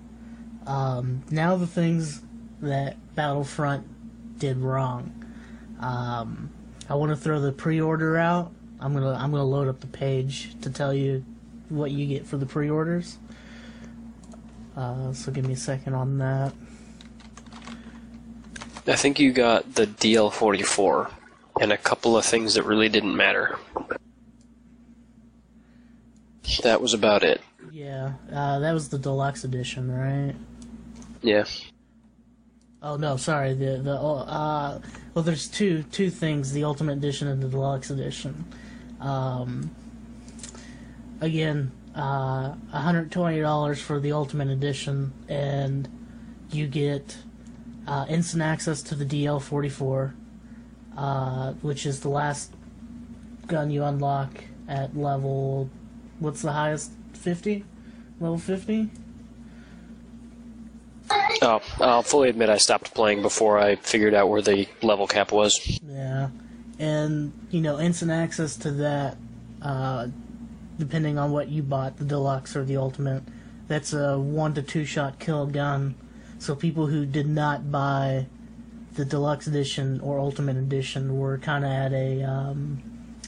Um, 0.65 1.24
now 1.29 1.55
the 1.55 1.67
things 1.67 2.22
that 2.62 3.15
Battlefront 3.15 4.39
did 4.39 4.57
wrong. 4.57 5.23
Um, 5.84 6.50
I 6.90 6.96
want 6.96 7.12
to 7.12 7.16
throw 7.16 7.42
the 7.42 7.52
pre-order 7.52 8.18
out. 8.18 8.52
I'm 8.80 8.94
gonna 8.94 9.12
I'm 9.12 9.32
gonna 9.32 9.44
load 9.44 9.68
up 9.68 9.80
the 9.80 9.88
page 9.88 10.56
to 10.62 10.70
tell 10.70 10.94
you 10.94 11.24
what 11.70 11.92
you 11.92 12.06
get 12.06 12.25
for 12.25 12.38
the 12.38 12.46
pre-orders. 12.46 13.18
Uh, 14.75 15.13
so 15.13 15.32
give 15.32 15.46
me 15.46 15.54
a 15.54 15.58
second 15.58 15.94
on 15.94 16.18
that. 16.20 16.54
I 18.88 18.96
think 18.96 19.20
you 19.20 19.32
got 19.32 19.75
the 19.75 19.88
DL44 19.88 21.12
and 21.62 21.72
a 21.72 21.78
couple 21.78 22.18
of 22.18 22.25
things 22.25 22.56
that 22.56 22.63
really 22.63 22.90
didn't 22.90 23.16
matter. 23.16 23.58
That 26.63 26.82
was 26.82 26.94
about 26.94 27.24
it. 27.24 27.42
Yeah, 27.72 28.13
uh, 28.32 28.60
that 28.60 28.74
was 28.74 28.90
the 28.90 28.98
deluxe 28.98 29.44
edition, 29.44 29.92
right? 29.92 30.36
Yeah. 31.22 31.46
Oh 32.84 32.98
no, 32.98 33.16
sorry. 33.16 33.54
The 33.54 33.78
the 33.78 33.94
uh, 33.96 34.80
well, 35.13 35.24
there's 35.24 35.48
two 35.48 35.84
two 35.84 36.10
things: 36.10 36.52
the 36.52 36.66
Ultimate 36.66 36.98
Edition 36.98 37.30
and 37.30 37.42
the 37.42 37.48
Deluxe 37.48 37.90
Edition. 37.90 38.44
Um, 39.00 39.74
again, 41.22 41.72
uh, 41.96 42.54
$120 42.74 43.80
for 43.80 44.00
the 44.02 44.12
Ultimate 44.12 44.50
Edition, 44.50 45.13
and 45.30 45.88
you 46.52 46.68
get 46.68 47.18
uh, 47.88 48.06
instant 48.10 48.44
access 48.44 48.82
to 48.84 48.96
the 48.96 49.06
DL44, 49.06 50.13
uh, 50.98 51.54
which 51.62 51.86
is 51.86 52.02
the 52.02 52.10
last 52.10 52.54
gun 53.48 53.72
you 53.72 53.84
unlock 53.84 54.44
at 54.68 54.98
level. 54.98 55.70
What's 56.20 56.42
the 56.42 56.52
highest? 56.52 56.92
50? 57.13 57.63
Level 58.20 58.38
50? 58.38 58.90
Oh, 61.44 61.62
I'll 61.82 62.04
fully 62.04 62.30
admit 62.30 62.50
I 62.50 62.58
stopped 62.58 62.94
playing 62.94 63.22
before 63.22 63.60
I 63.60 63.76
figured 63.76 64.14
out 64.14 64.30
where 64.30 64.42
the 64.42 64.68
level 64.82 65.08
cap 65.08 65.34
was. 65.34 65.80
Yeah, 65.86 66.30
and 66.80 67.34
you 67.52 67.60
know, 67.60 67.80
instant 67.80 68.12
access 68.12 68.56
to 68.58 68.72
that, 68.72 69.18
uh, 69.62 70.08
depending 70.78 71.18
on 71.18 71.32
what 71.32 71.50
you 71.50 71.62
bought, 71.62 71.98
the 71.98 72.06
deluxe 72.06 72.56
or 72.56 72.64
the 72.64 72.78
ultimate. 72.78 73.24
That's 73.68 73.94
a 73.94 74.18
one 74.18 74.54
to 74.54 74.62
two 74.62 74.86
shot 74.86 75.20
kill 75.20 75.46
gun. 75.46 75.96
So 76.40 76.56
people 76.56 76.88
who 76.88 77.06
did 77.06 77.28
not 77.28 77.72
buy 77.72 78.28
the 78.94 79.06
deluxe 79.06 79.48
edition 79.48 80.00
or 80.00 80.20
ultimate 80.20 80.56
edition 80.58 81.18
were 81.18 81.38
kind 81.38 81.66
of 81.66 81.72
at 81.72 81.94
a 81.94 82.24
um, 82.24 82.82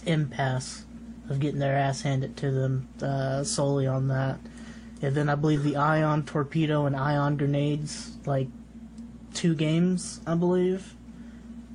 impasse 0.06 0.86
of 1.30 1.40
getting 1.40 1.60
their 1.60 1.76
ass 1.76 2.02
handed 2.02 2.38
to 2.38 2.52
them 2.52 2.88
uh, 3.02 3.44
solely 3.44 3.88
on 3.88 4.08
that. 4.08 4.40
And 5.06 5.16
then 5.16 5.30
I 5.30 5.36
believe 5.36 5.64
the 5.64 5.76
ion 5.76 6.24
torpedo 6.24 6.86
and 6.86 6.96
ion 6.96 7.38
grenades, 7.38 8.18
like 8.26 8.48
two 9.34 9.56
games, 9.56 10.22
I 10.26 10.36
believe 10.36 10.96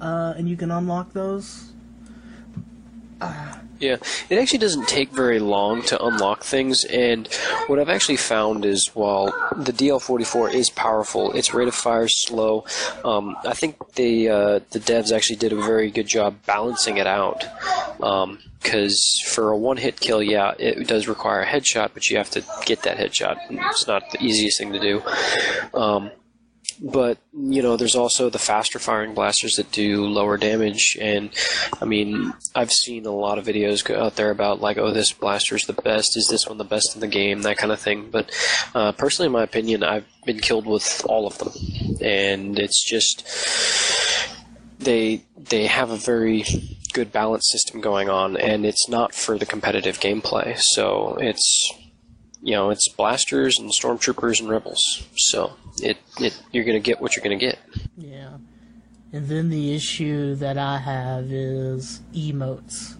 uh, 0.00 0.34
and 0.36 0.48
you 0.48 0.56
can 0.56 0.70
unlock 0.70 1.12
those. 1.12 1.69
Yeah, 3.80 3.96
it 4.28 4.38
actually 4.38 4.58
doesn't 4.58 4.88
take 4.88 5.10
very 5.10 5.38
long 5.38 5.80
to 5.84 6.04
unlock 6.04 6.44
things, 6.44 6.84
and 6.84 7.26
what 7.66 7.78
I've 7.78 7.88
actually 7.88 8.18
found 8.18 8.66
is 8.66 8.88
while 8.94 9.26
the 9.56 9.72
DL44 9.72 10.52
is 10.52 10.68
powerful, 10.68 11.32
its 11.32 11.54
rate 11.54 11.66
of 11.66 11.74
fire 11.74 12.04
is 12.04 12.22
slow. 12.22 12.66
Um, 13.06 13.38
I 13.46 13.54
think 13.54 13.94
the 13.94 14.28
uh, 14.28 14.60
the 14.70 14.80
devs 14.80 15.12
actually 15.12 15.36
did 15.36 15.54
a 15.54 15.56
very 15.56 15.90
good 15.90 16.06
job 16.06 16.36
balancing 16.44 16.98
it 16.98 17.06
out. 17.06 17.46
Because 18.62 19.22
for 19.26 19.50
a 19.50 19.56
one-hit 19.56 19.98
kill, 20.00 20.22
yeah, 20.22 20.52
it 20.58 20.86
does 20.86 21.08
require 21.08 21.40
a 21.40 21.46
headshot, 21.46 21.92
but 21.94 22.10
you 22.10 22.18
have 22.18 22.28
to 22.30 22.44
get 22.66 22.82
that 22.82 22.98
headshot. 22.98 23.38
It's 23.48 23.86
not 23.86 24.02
the 24.12 24.22
easiest 24.22 24.58
thing 24.58 24.74
to 24.74 24.78
do. 24.78 25.02
Um, 25.72 26.10
but 26.80 27.18
you 27.32 27.62
know 27.62 27.76
there's 27.76 27.94
also 27.94 28.30
the 28.30 28.38
faster 28.38 28.78
firing 28.78 29.14
blasters 29.14 29.56
that 29.56 29.70
do 29.70 30.06
lower 30.06 30.36
damage. 30.36 30.96
And 31.00 31.30
i 31.80 31.84
mean 31.84 32.32
i've 32.54 32.72
seen 32.72 33.06
a 33.06 33.10
lot 33.10 33.38
of 33.38 33.46
videos 33.46 33.88
out 33.94 34.16
there 34.16 34.30
about 34.30 34.60
like 34.60 34.78
oh 34.78 34.92
this 34.92 35.12
blaster 35.12 35.56
is 35.56 35.64
the 35.64 35.74
best. 35.74 36.16
Is 36.16 36.28
this 36.28 36.46
one 36.46 36.58
the 36.58 36.64
best 36.64 36.94
in 36.94 37.00
the 37.00 37.08
game? 37.08 37.42
That 37.42 37.58
kind 37.58 37.72
of 37.72 37.80
thing. 37.80 38.10
But 38.10 38.30
uh, 38.74 38.92
personally 38.92 39.26
in 39.26 39.32
my 39.32 39.42
opinion 39.42 39.82
i've 39.82 40.06
been 40.24 40.40
killed 40.40 40.66
with 40.66 41.04
all 41.06 41.26
of 41.26 41.38
them. 41.38 41.52
And 42.00 42.58
it's 42.58 42.82
just 42.82 43.26
they 44.78 45.22
they 45.36 45.66
have 45.66 45.90
a 45.90 45.96
very 45.96 46.44
good 46.92 47.12
balance 47.12 47.48
system 47.50 47.80
going 47.80 48.08
on. 48.08 48.36
And 48.36 48.64
it's 48.64 48.88
not 48.88 49.14
for 49.14 49.38
the 49.38 49.46
competitive 49.46 50.00
gameplay. 50.00 50.58
So 50.58 51.16
it's 51.20 51.72
you 52.42 52.52
know 52.52 52.70
it's 52.70 52.88
blasters 52.88 53.58
and 53.58 53.70
stormtroopers 53.70 54.40
and 54.40 54.48
rebels 54.48 55.06
so 55.16 55.52
it, 55.82 55.98
it 56.18 56.40
you're 56.52 56.64
gonna 56.64 56.80
get 56.80 57.00
what 57.00 57.14
you're 57.14 57.22
gonna 57.22 57.36
get 57.36 57.58
Yeah. 57.96 58.38
And 59.12 59.26
then 59.26 59.48
the 59.50 59.74
issue 59.74 60.36
that 60.36 60.56
I 60.56 60.78
have 60.78 61.32
is 61.32 62.00
emotes. 62.14 62.96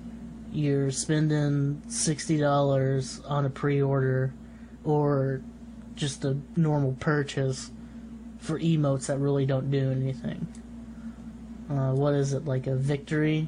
You're 0.53 0.91
spending 0.91 1.83
$60 1.87 3.31
on 3.31 3.45
a 3.45 3.51
pre 3.51 3.81
order 3.81 4.35
or 4.83 5.43
just 5.95 6.25
a 6.25 6.37
normal 6.57 6.97
purchase 6.99 7.71
for 8.39 8.59
emotes 8.59 9.07
that 9.07 9.19
really 9.19 9.47
don't 9.47 9.71
do 9.71 9.91
anything. 9.91 10.49
Uh, 11.71 11.93
what 11.93 12.15
is 12.15 12.33
it, 12.33 12.45
like 12.45 12.67
a 12.67 12.75
victory 12.75 13.47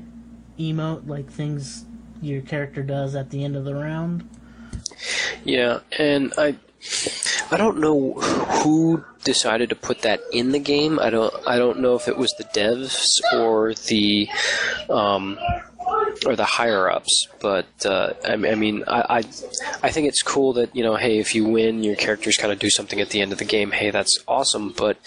emote? 0.59 1.09
Like 1.09 1.29
things 1.29 1.85
your 2.21 2.43
character 2.43 2.85
does 2.85 3.17
at 3.17 3.31
the 3.31 3.43
end 3.43 3.57
of 3.57 3.65
the 3.65 3.75
round? 3.75 4.29
Yeah, 5.45 5.81
and 5.99 6.33
I 6.39 6.57
I 7.51 7.57
don't 7.57 7.79
know 7.79 8.15
who 8.15 9.05
decided 9.25 9.69
to 9.71 9.77
put 9.77 10.03
that 10.03 10.21
in 10.33 10.53
the 10.53 10.59
game. 10.59 10.99
I 10.99 11.11
don't 11.11 11.35
I 11.47 11.59
don't 11.59 11.81
know 11.81 11.95
if 11.95 12.09
it 12.09 12.17
was 12.17 12.33
the 12.33 12.45
devs 12.45 13.21
or 13.33 13.75
the 13.75 14.29
um, 14.89 15.39
or 16.27 16.37
the 16.37 16.45
higher 16.45 16.91
ups, 16.91 17.29
but 17.41 17.67
uh, 17.85 18.15
I, 18.25 18.33
I 18.33 18.55
mean 18.55 18.85
I, 18.87 19.01
I 19.01 19.19
I 19.83 19.91
think 19.91 20.09
it's 20.09 20.23
cool 20.23 20.53
that 20.55 20.75
you 20.75 20.83
know 20.83 20.97
hey 20.97 21.19
if 21.19 21.35
you 21.35 21.45
win 21.45 21.83
your 21.83 21.97
characters 21.97 22.37
kind 22.37 22.53
of 22.53 22.59
do 22.59 22.71
something 22.71 23.01
at 23.01 23.11
the 23.11 23.21
end 23.21 23.33
of 23.33 23.39
the 23.39 23.45
game. 23.45 23.71
Hey, 23.71 23.91
that's 23.91 24.19
awesome, 24.27 24.73
but 24.77 24.99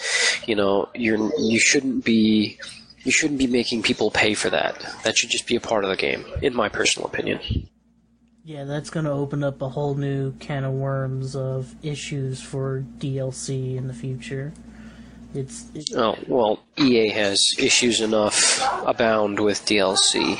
you 0.46 0.54
know 0.54 0.88
you're 0.94 1.30
you 1.38 1.58
shouldn't 1.58 2.04
be 2.04 2.58
you 3.04 3.12
shouldn't 3.12 3.38
be 3.38 3.46
making 3.46 3.82
people 3.82 4.10
pay 4.10 4.34
for 4.34 4.50
that. 4.50 4.84
That 5.04 5.16
should 5.16 5.30
just 5.30 5.46
be 5.46 5.56
a 5.56 5.60
part 5.60 5.84
of 5.84 5.90
the 5.90 5.96
game, 5.96 6.24
in 6.42 6.54
my 6.54 6.68
personal 6.68 7.06
opinion. 7.08 7.68
Yeah, 8.46 8.62
that's 8.62 8.90
going 8.90 9.06
to 9.06 9.10
open 9.10 9.42
up 9.42 9.60
a 9.60 9.68
whole 9.68 9.96
new 9.96 10.30
can 10.34 10.62
of 10.62 10.72
worms 10.72 11.34
of 11.34 11.74
issues 11.84 12.40
for 12.40 12.84
DLC 12.98 13.76
in 13.76 13.88
the 13.88 13.92
future. 13.92 14.52
It's 15.34 15.66
it, 15.74 15.90
Oh 15.96 16.16
well, 16.28 16.60
EA 16.78 17.08
has 17.08 17.56
issues 17.58 18.00
enough 18.00 18.62
abound 18.86 19.40
with 19.40 19.66
DLC. 19.66 20.38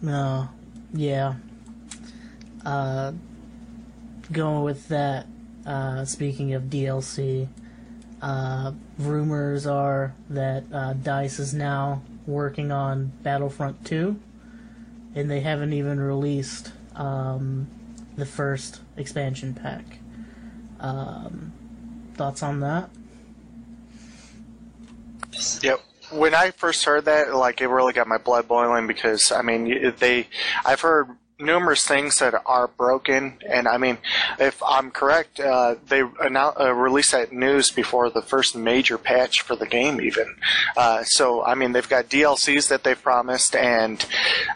no, 0.00 0.48
yeah. 0.94 1.34
Uh, 2.64 3.12
going 4.32 4.64
with 4.64 4.88
that. 4.88 5.26
Uh, 5.66 6.06
speaking 6.06 6.54
of 6.54 6.62
DLC, 6.62 7.46
uh, 8.22 8.72
rumors 8.98 9.66
are 9.66 10.14
that 10.30 10.64
uh, 10.72 10.94
Dice 10.94 11.40
is 11.40 11.52
now 11.52 12.00
working 12.26 12.72
on 12.72 13.12
Battlefront 13.22 13.84
2, 13.84 14.18
and 15.14 15.30
they 15.30 15.40
haven't 15.40 15.74
even 15.74 16.00
released 16.00 16.72
um, 16.96 17.68
the 18.16 18.26
first 18.26 18.80
expansion 18.96 19.54
pack. 19.54 19.84
Um, 20.80 21.52
thoughts 22.14 22.42
on 22.42 22.60
that? 22.60 22.90
Yep. 25.62 25.80
When 26.12 26.34
I 26.34 26.50
first 26.52 26.84
heard 26.84 27.06
that, 27.06 27.34
like 27.34 27.60
it 27.60 27.68
really 27.68 27.92
got 27.92 28.06
my 28.06 28.18
blood 28.18 28.46
boiling 28.48 28.86
because 28.86 29.32
I 29.32 29.42
mean 29.42 29.94
they, 29.98 30.28
I've 30.64 30.80
heard 30.80 31.08
numerous 31.38 31.86
things 31.86 32.18
that 32.18 32.34
are 32.46 32.68
broken, 32.68 33.38
and 33.48 33.68
I 33.68 33.76
mean, 33.76 33.98
if 34.38 34.62
I'm 34.62 34.90
correct, 34.90 35.38
uh, 35.40 35.76
they 35.86 36.02
announced, 36.20 36.60
uh, 36.60 36.72
released 36.72 37.12
that 37.12 37.32
news 37.32 37.70
before 37.70 38.10
the 38.10 38.22
first 38.22 38.56
major 38.56 38.98
patch 38.98 39.42
for 39.42 39.56
the 39.56 39.66
game, 39.66 40.00
even. 40.00 40.36
Uh, 40.76 41.02
so 41.04 41.44
I 41.44 41.54
mean, 41.54 41.72
they've 41.72 41.88
got 41.88 42.08
DLCs 42.08 42.68
that 42.68 42.84
they've 42.84 43.00
promised, 43.00 43.54
and 43.54 44.04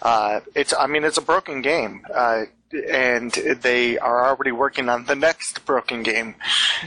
uh, 0.03 0.41
it's 0.55 0.75
I 0.79 0.87
mean, 0.87 1.05
it's 1.05 1.19
a 1.19 1.23
broken 1.23 1.63
game. 1.63 2.05
Uh, 2.13 2.45
and 2.89 3.33
they 3.33 3.99
are 3.99 4.29
already 4.29 4.53
working 4.53 4.89
on 4.89 5.05
the 5.07 5.17
next 5.17 5.65
broken 5.67 6.05
game 6.05 6.37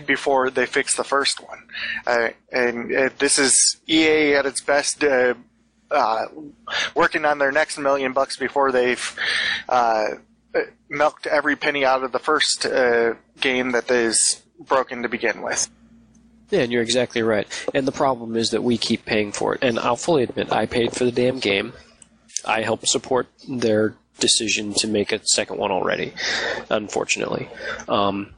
before 0.05 0.49
they 0.49 0.65
fix 0.65 0.95
the 0.95 1.03
first 1.03 1.45
one. 1.45 1.67
Uh, 2.07 2.29
and 2.53 2.89
this 3.19 3.37
is 3.37 3.81
EA 3.89 4.35
at 4.35 4.45
its 4.45 4.61
best, 4.61 5.03
uh, 5.93 6.25
working 6.95 7.25
on 7.25 7.37
their 7.37 7.51
next 7.51 7.77
million 7.77 8.13
bucks 8.13 8.35
before 8.37 8.71
they've 8.71 9.15
uh, 9.69 10.05
milked 10.89 11.27
every 11.27 11.55
penny 11.55 11.85
out 11.85 12.03
of 12.03 12.11
the 12.11 12.19
first 12.19 12.65
uh, 12.65 13.13
game 13.39 13.71
that 13.71 13.89
is 13.89 14.41
broken 14.59 15.03
to 15.03 15.09
begin 15.09 15.41
with. 15.41 15.69
Yeah, 16.49 16.61
and 16.61 16.71
you're 16.71 16.83
exactly 16.83 17.23
right. 17.23 17.47
And 17.73 17.87
the 17.87 17.91
problem 17.91 18.35
is 18.35 18.51
that 18.51 18.63
we 18.63 18.77
keep 18.77 19.05
paying 19.05 19.31
for 19.31 19.55
it. 19.55 19.63
And 19.63 19.79
I'll 19.79 19.95
fully 19.95 20.23
admit, 20.23 20.51
I 20.51 20.65
paid 20.65 20.93
for 20.93 21.05
the 21.05 21.11
damn 21.11 21.39
game. 21.39 21.73
I 22.45 22.61
helped 22.61 22.87
support 22.87 23.27
their 23.47 23.95
decision 24.19 24.73
to 24.75 24.87
make 24.87 25.11
a 25.11 25.25
second 25.25 25.57
one 25.57 25.71
already, 25.71 26.13
unfortunately. 26.69 27.49
Um, 27.87 28.33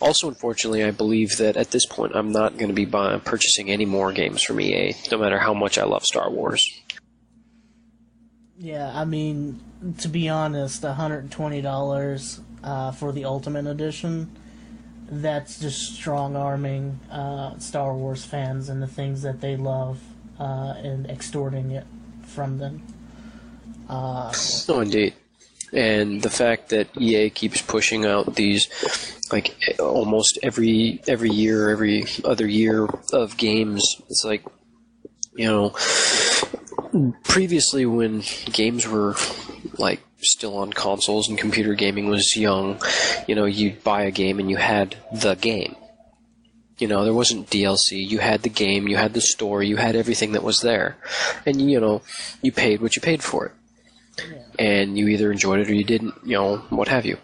also, 0.00 0.28
unfortunately, 0.28 0.84
I 0.84 0.90
believe 0.90 1.38
that 1.38 1.56
at 1.56 1.70
this 1.70 1.86
point 1.86 2.14
I'm 2.14 2.30
not 2.30 2.58
going 2.58 2.68
to 2.68 2.74
be 2.74 2.84
buying, 2.84 3.20
purchasing 3.20 3.70
any 3.70 3.86
more 3.86 4.12
games 4.12 4.42
from 4.42 4.60
EA, 4.60 4.94
no 5.10 5.18
matter 5.18 5.38
how 5.38 5.54
much 5.54 5.78
I 5.78 5.84
love 5.84 6.04
Star 6.04 6.30
Wars. 6.30 6.62
Yeah, 8.58 8.90
I 8.94 9.04
mean, 9.04 9.60
to 9.98 10.08
be 10.08 10.28
honest, 10.28 10.82
$120 10.82 12.40
uh, 12.64 12.90
for 12.92 13.12
the 13.12 13.24
Ultimate 13.24 13.66
Edition, 13.66 14.34
that's 15.08 15.60
just 15.60 15.94
strong 15.94 16.36
arming 16.36 16.98
uh, 17.10 17.58
Star 17.58 17.94
Wars 17.94 18.24
fans 18.24 18.68
and 18.68 18.82
the 18.82 18.86
things 18.86 19.22
that 19.22 19.40
they 19.40 19.56
love 19.56 20.00
uh, 20.40 20.74
and 20.78 21.08
extorting 21.08 21.70
it 21.70 21.86
from 22.22 22.58
them. 22.58 22.82
Uh, 23.88 24.32
No, 24.68 24.80
indeed. 24.80 25.14
And 25.72 26.22
the 26.22 26.30
fact 26.30 26.70
that 26.70 26.88
EA 26.96 27.30
keeps 27.30 27.60
pushing 27.60 28.04
out 28.04 28.36
these, 28.36 28.68
like 29.32 29.54
almost 29.78 30.38
every 30.42 31.02
every 31.06 31.30
year, 31.30 31.70
every 31.70 32.04
other 32.24 32.46
year 32.46 32.88
of 33.12 33.36
games, 33.36 34.00
it's 34.08 34.24
like, 34.24 34.44
you 35.34 35.46
know, 35.46 35.74
previously 37.24 37.86
when 37.86 38.22
games 38.52 38.86
were 38.86 39.14
like 39.78 40.00
still 40.18 40.56
on 40.58 40.72
consoles 40.72 41.28
and 41.28 41.38
computer 41.38 41.74
gaming 41.74 42.08
was 42.08 42.36
young, 42.36 42.80
you 43.26 43.34
know, 43.34 43.44
you'd 43.44 43.82
buy 43.84 44.02
a 44.02 44.10
game 44.10 44.38
and 44.38 44.50
you 44.50 44.56
had 44.56 44.96
the 45.12 45.34
game. 45.34 45.76
You 46.78 46.88
know, 46.88 47.04
there 47.04 47.14
wasn't 47.14 47.48
DLC. 47.48 48.06
You 48.06 48.18
had 48.18 48.42
the 48.42 48.50
game, 48.50 48.86
you 48.86 48.96
had 48.96 49.14
the 49.14 49.20
story, 49.20 49.66
you 49.66 49.76
had 49.76 49.96
everything 49.96 50.32
that 50.32 50.42
was 50.42 50.60
there. 50.60 50.96
And, 51.46 51.70
you 51.70 51.80
know, 51.80 52.02
you 52.42 52.52
paid 52.52 52.82
what 52.82 52.96
you 52.96 53.02
paid 53.02 53.22
for 53.22 53.46
it. 53.46 53.52
And 54.58 54.98
you 54.98 55.08
either 55.08 55.30
enjoyed 55.30 55.60
it 55.60 55.70
or 55.70 55.74
you 55.74 55.84
didn't, 55.84 56.14
you 56.24 56.36
know, 56.36 56.58
what 56.68 56.88
have 56.88 57.06
you. 57.06 57.18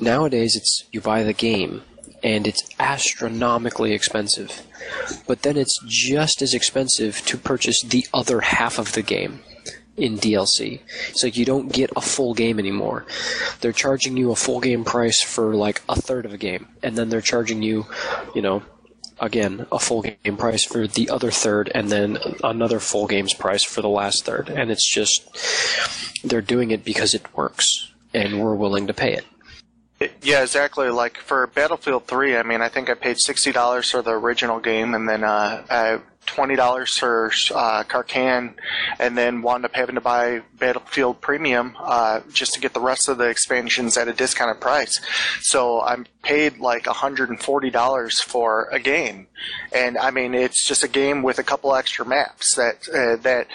Nowadays, 0.00 0.56
it's 0.56 0.84
you 0.92 1.00
buy 1.00 1.22
the 1.22 1.32
game, 1.32 1.82
and 2.24 2.46
it's 2.46 2.68
astronomically 2.80 3.92
expensive. 3.92 4.62
But 5.26 5.42
then 5.42 5.58
it's 5.58 5.78
just 5.86 6.40
as 6.40 6.54
expensive 6.54 7.24
to 7.26 7.36
purchase 7.36 7.82
the 7.82 8.06
other 8.14 8.40
half 8.40 8.78
of 8.78 8.92
the 8.94 9.02
game 9.02 9.40
in 9.96 10.16
DLC. 10.16 10.80
So 11.12 11.26
you 11.26 11.44
don't 11.44 11.70
get 11.70 11.90
a 11.94 12.00
full 12.00 12.34
game 12.34 12.58
anymore. 12.58 13.06
They're 13.60 13.72
charging 13.72 14.16
you 14.16 14.32
a 14.32 14.36
full 14.36 14.60
game 14.60 14.84
price 14.84 15.22
for 15.22 15.54
like 15.54 15.82
a 15.88 16.00
third 16.00 16.24
of 16.24 16.32
a 16.32 16.38
game, 16.38 16.68
and 16.82 16.96
then 16.96 17.10
they're 17.10 17.20
charging 17.20 17.62
you, 17.62 17.86
you 18.34 18.42
know, 18.42 18.62
again 19.20 19.66
a 19.70 19.78
full 19.78 20.02
game 20.02 20.36
price 20.36 20.64
for 20.64 20.88
the 20.88 21.10
other 21.10 21.30
third, 21.30 21.70
and 21.74 21.90
then 21.90 22.18
another 22.42 22.80
full 22.80 23.06
game's 23.06 23.34
price 23.34 23.62
for 23.62 23.82
the 23.82 23.88
last 23.88 24.24
third. 24.24 24.48
And 24.48 24.70
it's 24.70 24.88
just 24.92 25.28
they're 26.24 26.40
doing 26.40 26.70
it 26.70 26.84
because 26.84 27.12
it 27.12 27.36
works, 27.36 27.92
and 28.14 28.40
we're 28.40 28.56
willing 28.56 28.86
to 28.86 28.94
pay 28.94 29.12
it. 29.12 29.26
Yeah, 30.22 30.42
exactly. 30.42 30.88
Like 30.90 31.18
for 31.18 31.46
Battlefield 31.48 32.06
3, 32.06 32.36
I 32.36 32.42
mean, 32.42 32.60
I 32.60 32.68
think 32.68 32.90
I 32.90 32.94
paid 32.94 33.16
$60 33.16 33.90
for 33.90 34.02
the 34.02 34.12
original 34.12 34.60
game 34.60 34.94
and 34.94 35.08
then 35.08 35.24
uh, 35.24 35.64
uh, 35.68 35.98
$20 36.26 36.88
for 36.98 37.26
uh, 37.54 37.84
Karkand 37.84 38.54
and 38.98 39.16
then 39.16 39.42
wound 39.42 39.64
up 39.64 39.74
having 39.74 39.94
to 39.94 40.00
buy 40.00 40.42
Battlefield 40.58 41.20
Premium 41.20 41.76
uh, 41.78 42.20
just 42.32 42.54
to 42.54 42.60
get 42.60 42.72
the 42.72 42.80
rest 42.80 43.08
of 43.08 43.18
the 43.18 43.28
expansions 43.28 43.96
at 43.96 44.08
a 44.08 44.12
discounted 44.12 44.60
price. 44.60 45.00
So 45.40 45.82
I'm 45.82 46.06
paid 46.22 46.58
like 46.58 46.84
$140 46.84 48.22
for 48.22 48.68
a 48.72 48.80
game. 48.80 49.26
And 49.72 49.98
I 49.98 50.10
mean, 50.10 50.34
it's 50.34 50.66
just 50.66 50.82
a 50.82 50.88
game 50.88 51.22
with 51.22 51.38
a 51.38 51.44
couple 51.44 51.74
extra 51.74 52.04
maps 52.04 52.54
that, 52.54 52.88
uh, 52.88 53.16
that 53.22 53.46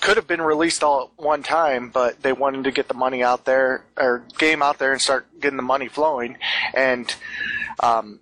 could 0.00 0.16
have 0.16 0.26
been 0.26 0.40
released 0.40 0.82
all 0.82 1.12
at 1.16 1.22
one 1.22 1.42
time, 1.42 1.90
but 1.90 2.22
they 2.22 2.32
wanted 2.32 2.64
to 2.64 2.70
get 2.70 2.88
the 2.88 2.94
money 2.94 3.22
out 3.22 3.44
there 3.44 3.84
or 3.96 4.24
game 4.38 4.62
out 4.62 4.78
there 4.78 4.92
and 4.92 5.00
start 5.00 5.26
getting 5.40 5.56
the 5.56 5.62
money 5.62 5.88
flowing, 5.88 6.36
and 6.74 7.14
um, 7.80 8.20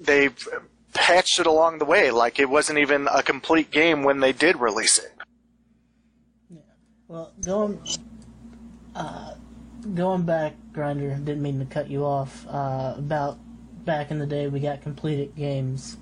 they've 0.00 0.48
patched 0.94 1.38
it 1.38 1.46
along 1.46 1.78
the 1.78 1.84
way. 1.84 2.10
Like 2.10 2.38
it 2.38 2.48
wasn't 2.48 2.78
even 2.78 3.08
a 3.12 3.22
complete 3.22 3.70
game 3.70 4.02
when 4.02 4.20
they 4.20 4.32
did 4.32 4.56
release 4.56 4.98
it. 4.98 5.12
Yeah. 6.50 6.60
Well, 7.08 7.32
going 7.44 7.80
uh, 8.94 9.34
going 9.94 10.22
back, 10.22 10.54
Grinder. 10.72 11.14
Didn't 11.16 11.42
mean 11.42 11.58
to 11.58 11.64
cut 11.64 11.88
you 11.88 12.04
off. 12.04 12.46
Uh, 12.48 12.94
about 12.96 13.38
back 13.84 14.10
in 14.10 14.18
the 14.18 14.26
day, 14.26 14.48
we 14.48 14.60
got 14.60 14.82
completed 14.82 15.34
games 15.34 15.96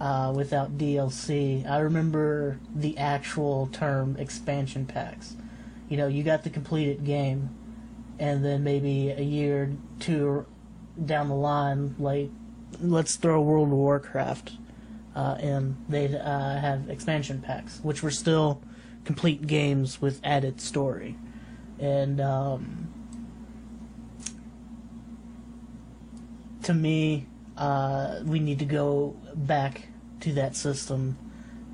uh, 0.00 0.32
without 0.34 0.76
DLC. 0.76 1.68
I 1.68 1.78
remember 1.78 2.58
the 2.74 2.98
actual 2.98 3.68
term 3.68 4.16
expansion 4.18 4.86
packs. 4.86 5.36
You 5.88 5.96
know, 5.96 6.06
you 6.06 6.22
got 6.22 6.42
the 6.44 6.50
completed 6.50 7.04
game, 7.04 7.50
and 8.18 8.44
then 8.44 8.64
maybe 8.64 9.10
a 9.10 9.22
year, 9.22 9.72
two 10.00 10.46
down 11.04 11.28
the 11.28 11.34
line, 11.34 11.94
like 11.98 12.30
let's 12.80 13.16
throw 13.16 13.40
World 13.40 13.68
of 13.68 13.74
Warcraft 13.74 14.52
uh, 15.14 15.36
in. 15.40 15.76
They'd 15.88 16.14
uh, 16.14 16.58
have 16.58 16.90
expansion 16.90 17.40
packs, 17.40 17.80
which 17.82 18.02
were 18.02 18.10
still 18.10 18.60
complete 19.04 19.46
games 19.46 20.00
with 20.00 20.20
added 20.24 20.60
story, 20.60 21.16
and 21.78 22.20
um, 22.20 22.92
to 26.64 26.74
me, 26.74 27.26
uh, 27.56 28.20
we 28.24 28.38
need 28.38 28.58
to 28.58 28.64
go 28.64 29.16
back 29.34 29.88
to 30.20 30.32
that 30.34 30.56
system, 30.56 31.16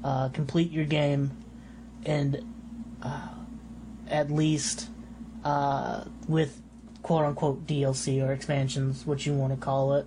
uh, 0.05 0.29
complete 0.29 0.71
your 0.71 0.85
game, 0.85 1.31
and 2.05 2.45
uh, 3.03 3.29
at 4.09 4.31
least 4.31 4.89
uh, 5.45 6.05
with 6.29 6.61
quote 7.03 7.25
unquote 7.25 7.67
DLC 7.67 8.25
or 8.27 8.33
expansions, 8.33 9.07
what 9.07 9.27
you 9.27 9.35
want 9.35 9.53
to 9.53 9.59
call 9.59 9.95
it, 9.95 10.07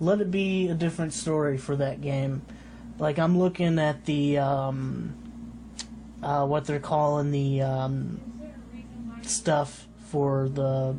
let 0.00 0.20
it 0.20 0.30
be 0.30 0.68
a 0.68 0.74
different 0.74 1.12
story 1.12 1.56
for 1.56 1.76
that 1.76 2.00
game. 2.00 2.42
Like 2.98 3.18
I'm 3.18 3.38
looking 3.38 3.78
at 3.78 4.04
the 4.04 4.38
um, 4.38 5.14
uh, 6.22 6.46
what 6.46 6.66
they're 6.66 6.78
calling 6.78 7.30
the 7.30 7.62
um, 7.62 8.20
stuff 9.22 9.86
for 10.10 10.48
the 10.48 10.96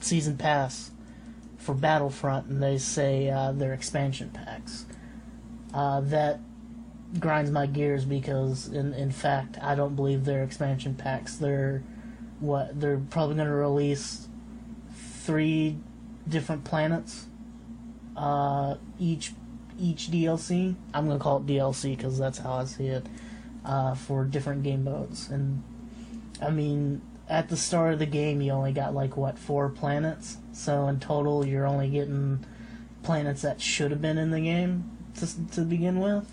season 0.00 0.36
pass 0.36 0.90
for 1.70 1.80
Battlefront, 1.80 2.46
and 2.46 2.60
they 2.60 2.78
say 2.78 3.30
uh, 3.30 3.52
they're 3.52 3.72
expansion 3.72 4.30
packs. 4.30 4.86
Uh, 5.72 6.00
that 6.00 6.40
grinds 7.20 7.50
my 7.50 7.66
gears 7.66 8.04
because, 8.04 8.66
in 8.66 8.92
in 8.94 9.12
fact, 9.12 9.56
I 9.62 9.76
don't 9.76 9.94
believe 9.94 10.24
they're 10.24 10.42
expansion 10.42 10.96
packs. 10.96 11.36
They're 11.36 11.84
what 12.40 12.80
they're 12.80 13.00
probably 13.10 13.36
going 13.36 13.46
to 13.46 13.54
release 13.54 14.26
three 15.22 15.76
different 16.28 16.64
planets. 16.64 17.26
Uh, 18.16 18.74
each 18.98 19.32
each 19.78 20.10
DLC. 20.10 20.74
I'm 20.92 21.06
going 21.06 21.18
to 21.18 21.22
call 21.22 21.36
it 21.36 21.46
DLC 21.46 21.96
because 21.96 22.18
that's 22.18 22.38
how 22.38 22.54
I 22.54 22.64
see 22.64 22.88
it. 22.88 23.06
Uh, 23.64 23.94
for 23.94 24.24
different 24.24 24.64
game 24.64 24.82
modes, 24.82 25.28
and 25.28 25.62
I 26.42 26.50
mean, 26.50 27.02
at 27.30 27.48
the 27.48 27.56
start 27.56 27.92
of 27.92 27.98
the 28.00 28.06
game, 28.06 28.40
you 28.42 28.52
only 28.52 28.72
got 28.72 28.94
like 28.94 29.16
what 29.16 29.38
four 29.38 29.68
planets. 29.68 30.36
So 30.52 30.88
in 30.88 31.00
total, 31.00 31.46
you're 31.46 31.66
only 31.66 31.88
getting 31.88 32.44
planets 33.02 33.42
that 33.42 33.60
should 33.60 33.90
have 33.92 34.02
been 34.02 34.18
in 34.18 34.30
the 34.30 34.40
game 34.40 34.90
to 35.18 35.50
to 35.52 35.62
begin 35.62 36.00
with. 36.00 36.28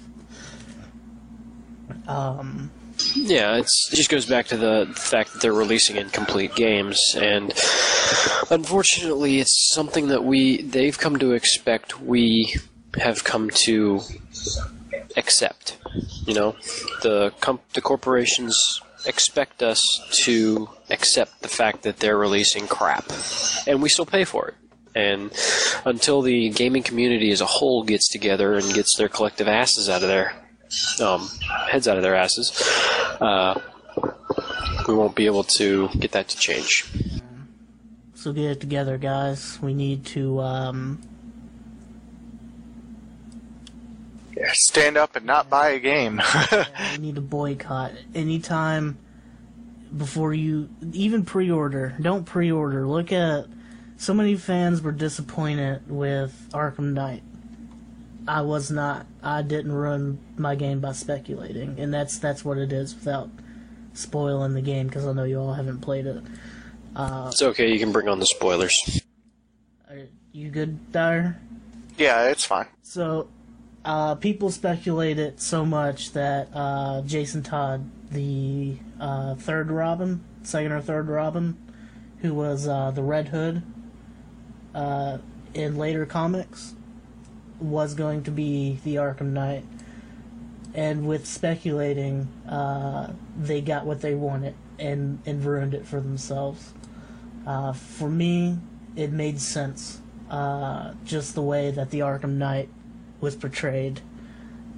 Um, 2.08 2.72
Yeah, 3.16 3.58
it 3.58 3.70
just 3.92 4.10
goes 4.10 4.26
back 4.26 4.48
to 4.48 4.58
the 4.58 4.92
fact 4.96 5.34
that 5.34 5.42
they're 5.42 5.54
releasing 5.54 5.98
incomplete 5.98 6.56
games, 6.56 7.16
and 7.20 7.54
unfortunately, 8.50 9.40
it's 9.40 9.72
something 9.74 10.08
that 10.08 10.24
we 10.24 10.64
they've 10.64 10.98
come 10.98 11.20
to 11.20 11.34
expect. 11.34 12.02
We 12.02 12.56
have 13.00 13.24
come 13.24 13.52
to 13.52 14.02
accept. 15.16 15.78
You 16.26 16.34
know, 16.34 16.56
the 17.04 17.34
com- 17.40 17.60
the 17.74 17.82
corporations 17.82 18.82
expect 19.08 19.64
us 19.64 19.82
to 20.24 20.70
accept 20.90 21.42
the 21.42 21.48
fact 21.48 21.84
that 21.84 22.00
they're 22.00 22.18
releasing 22.18 22.68
crap, 22.68 23.06
and 23.66 23.82
we 23.82 23.90
still 23.90 24.06
pay 24.06 24.24
for 24.24 24.50
it. 24.50 24.56
And 24.96 25.32
until 25.86 26.22
the 26.22 26.50
gaming 26.50 26.84
community 26.84 27.32
as 27.32 27.42
a 27.42 27.46
whole 27.46 27.84
gets 27.84 28.10
together 28.10 28.56
and 28.56 28.74
gets 28.74 28.98
their 28.98 29.08
collective 29.08 29.48
asses 29.48 29.90
out 29.90 30.02
of 30.02 30.10
their 30.10 30.34
um, 31.02 31.30
heads 31.70 31.88
out 31.88 31.98
of 31.98 32.04
their 32.04 32.16
asses, 32.16 32.52
uh, 33.22 33.60
we 34.88 34.94
won't 34.94 35.16
be 35.16 35.26
able 35.26 35.44
to 35.44 35.88
get 35.90 36.12
that 36.14 36.30
to 36.30 36.38
change. 36.38 36.86
So 38.16 38.34
get 38.34 38.52
it 38.52 38.60
together, 38.60 38.98
guys. 38.98 39.60
We 39.62 39.74
need 39.74 40.06
to 40.08 40.40
um, 40.40 41.00
Yeah, 44.27 44.27
stand 44.54 44.98
up 44.98 45.16
and 45.16 45.26
not 45.26 45.50
buy 45.50 45.70
a 45.70 45.80
game. 45.80 46.22
we 46.92 46.98
need 46.98 47.16
to 47.16 47.22
boycott 47.22 47.92
anytime 48.14 48.98
before 49.96 50.34
you 50.34 50.70
even 50.94 51.26
pre-order. 51.26 51.96
Don't 52.02 52.26
pre-order. 52.26 52.88
Look 52.88 53.12
at 53.12 53.46
so 53.98 54.14
many 54.14 54.36
fans 54.36 54.82
were 54.82 54.92
disappointed 54.92 55.90
with 55.90 56.50
Arkham 56.52 56.94
Knight. 56.94 57.24
I 58.28 58.42
was 58.42 58.70
not. 58.70 59.06
I 59.24 59.42
didn't 59.42 59.72
run 59.72 60.20
my 60.38 60.56
game 60.56 60.82
by 60.82 60.92
speculating, 60.92 61.80
and 61.80 61.94
that's 61.94 62.20
that's 62.20 62.44
what 62.44 62.58
it 62.58 62.74
is 62.74 62.94
without 62.94 63.30
spoiling 63.94 64.54
the 64.54 64.62
game 64.62 64.88
because 64.88 65.08
I 65.08 65.14
know 65.14 65.24
you 65.24 65.40
all 65.40 65.54
haven't 65.54 65.80
played 65.80 66.06
it. 66.06 66.24
Uh, 66.96 67.30
it's 67.32 67.42
okay. 67.42 67.72
You 67.72 67.80
can 67.80 67.92
bring 67.92 68.10
on 68.10 68.20
the 68.20 68.26
spoilers. 68.26 69.02
Are 69.90 70.08
you 70.34 70.50
good, 70.50 70.92
Dyer? 70.92 71.40
yeah, 71.98 72.28
it's 72.28 72.46
fine. 72.46 72.68
So, 72.84 73.30
uh, 73.88 74.16
people 74.16 74.52
speculated 74.52 75.40
so 75.40 75.66
much 75.66 76.12
that 76.12 76.50
uh, 76.54 77.02
Jason 77.04 77.42
Todd, 77.42 77.90
the 78.12 78.76
uh, 79.00 79.36
third 79.36 79.72
Robin, 79.72 80.26
second 80.44 80.74
or 80.74 80.82
third 80.82 81.08
Robin, 81.08 81.58
who 82.20 82.34
was 82.34 82.68
uh, 82.68 82.92
the 82.92 83.02
Red 83.02 83.30
Hood 83.30 83.64
uh, 84.76 85.20
in 85.54 85.78
later 85.78 86.06
comics, 86.06 86.76
was 87.62 87.94
going 87.94 88.24
to 88.24 88.32
be 88.32 88.80
the 88.84 88.96
Arkham 88.96 89.32
Knight. 89.32 89.64
And 90.74 91.08
with 91.08 91.26
speculating, 91.26 92.28
uh, 92.46 93.14
they 93.40 93.62
got 93.62 93.86
what 93.86 94.02
they 94.02 94.16
wanted 94.16 94.56
and, 94.78 95.20
and 95.26 95.46
ruined 95.46 95.74
it 95.74 95.88
for 95.88 96.02
themselves. 96.02 96.74
For 97.46 98.10
me, 98.10 98.60
it 98.98 99.14
made 99.14 99.40
sense. 99.40 100.02
Just 101.06 101.36
the 101.36 101.42
way 101.42 101.72
that 101.72 101.90
the 101.90 102.00
Arkham 102.00 102.34
Knight 102.34 102.68
was 103.20 103.36
portrayed. 103.36 104.02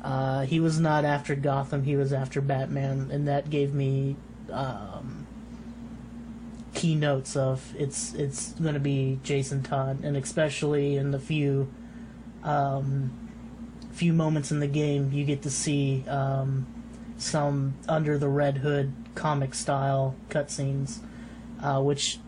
Uh, 0.04 0.41
he 0.41 0.60
was 0.60 0.80
not 0.80 1.04
after 1.04 1.36
Gotham, 1.36 1.84
he 1.84 1.95
was 1.95 2.13
after 2.13 2.39
Batman, 2.39 3.10
and 3.12 3.28
that 3.28 3.49
gave 3.49 3.73
me 3.73 4.15
um, 4.52 5.28
keynotes 6.73 7.36
of 7.36 7.73
it's 7.78 8.13
it's 8.13 8.54
going 8.54 8.73
to 8.73 8.80
be 8.80 9.19
Jason 9.23 9.62
Todd, 9.62 9.99
and 10.04 10.15
especially 10.15 10.95
in 10.95 11.12
the 11.12 11.19
few 11.19 11.69
um, 12.43 13.12
few 13.91 14.13
moments 14.13 14.52
in 14.52 14.60
the 14.60 14.67
game, 14.67 15.12
you 15.12 15.25
get 15.25 15.41
to 15.41 15.49
see 15.49 16.06
um, 16.08 16.65
some 17.17 17.73
under 17.88 18.17
the 18.17 18.30
Red 18.30 18.58
Hood 18.58 18.93
comic 19.15 19.54
style 19.54 20.15
cutscenes, 20.30 20.99
uh, 21.62 21.82
which 21.82 22.19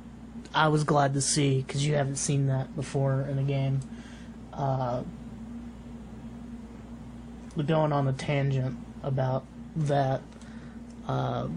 I 0.53 0.67
was 0.67 0.83
glad 0.83 1.13
to 1.13 1.21
see 1.21 1.61
because 1.61 1.85
you 1.87 1.95
haven't 1.95 2.17
seen 2.17 2.47
that 2.47 2.75
before 2.75 3.21
in 3.21 3.39
a 3.39 3.43
game. 3.43 3.79
Uh, 4.51 5.03
going 7.53 7.91
on 7.91 8.07
a 8.07 8.13
tangent 8.13 8.77
about 9.03 9.45
that. 9.75 10.21
Uh, 11.07 11.47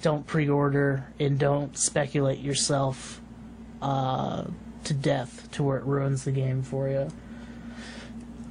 don't 0.00 0.26
pre-order 0.26 1.06
and 1.18 1.38
don't 1.38 1.76
speculate 1.76 2.38
yourself 2.38 3.20
uh, 3.80 4.44
to 4.84 4.94
death 4.94 5.50
to 5.52 5.62
where 5.62 5.78
it 5.78 5.84
ruins 5.84 6.24
the 6.24 6.30
game 6.30 6.62
for 6.62 6.88
you. 6.88 7.10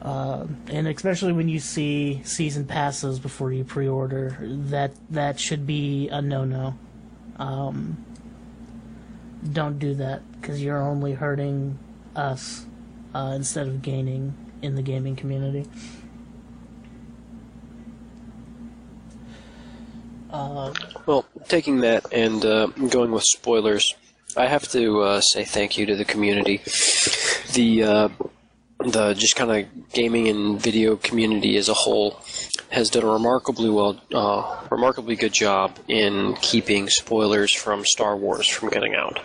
Uh, 0.02 0.48
and 0.68 0.88
especially 0.88 1.32
when 1.32 1.48
you 1.48 1.60
see 1.60 2.22
season 2.24 2.66
passes 2.66 3.20
before 3.20 3.54
you 3.54 3.64
pre-order, 3.64 4.38
that 4.42 4.92
that 5.10 5.40
should 5.40 5.68
be 5.68 6.10
a 6.10 6.22
no-no. 6.22 6.76
Um, 7.38 8.04
don't 9.52 9.80
do 9.80 9.96
that 9.96 10.22
because 10.40 10.62
you're 10.64 10.82
only 10.82 11.14
hurting 11.14 11.78
us 12.16 12.66
uh, 13.14 13.34
instead 13.36 13.68
of 13.68 13.82
gaining 13.82 14.34
in 14.62 14.76
the 14.76 14.82
gaming 14.82 15.16
community. 15.16 15.68
Uh, 20.32 20.74
Well, 21.06 21.26
taking 21.48 21.82
that 21.82 22.12
and 22.14 22.44
uh, 22.46 22.68
going 22.68 23.12
with 23.12 23.24
spoilers, 23.24 23.94
I 24.38 24.48
have 24.48 24.68
to 24.70 25.02
uh, 25.02 25.22
say 25.22 25.44
thank 25.44 25.78
you 25.78 25.86
to 25.88 25.96
the 25.96 26.06
community. 26.06 26.62
The 27.54 27.84
uh, 27.84 28.10
the 28.80 29.14
just 29.14 29.36
kind 29.36 29.52
of 29.52 29.92
gaming 29.92 30.28
and 30.28 30.60
video 30.60 30.96
community 30.96 31.58
as 31.58 31.70
a 31.70 31.74
whole 31.74 32.20
has 32.70 32.90
done 32.90 33.04
a 33.04 33.08
remarkably 33.08 33.70
well, 33.70 34.00
uh, 34.14 34.66
remarkably 34.70 35.16
good 35.16 35.34
job 35.34 35.78
in 35.88 36.36
keeping 36.42 36.88
spoilers 36.90 37.54
from 37.54 37.86
Star 37.86 38.16
Wars 38.16 38.48
from 38.48 38.70
getting 38.70 38.96
out. 38.96 39.20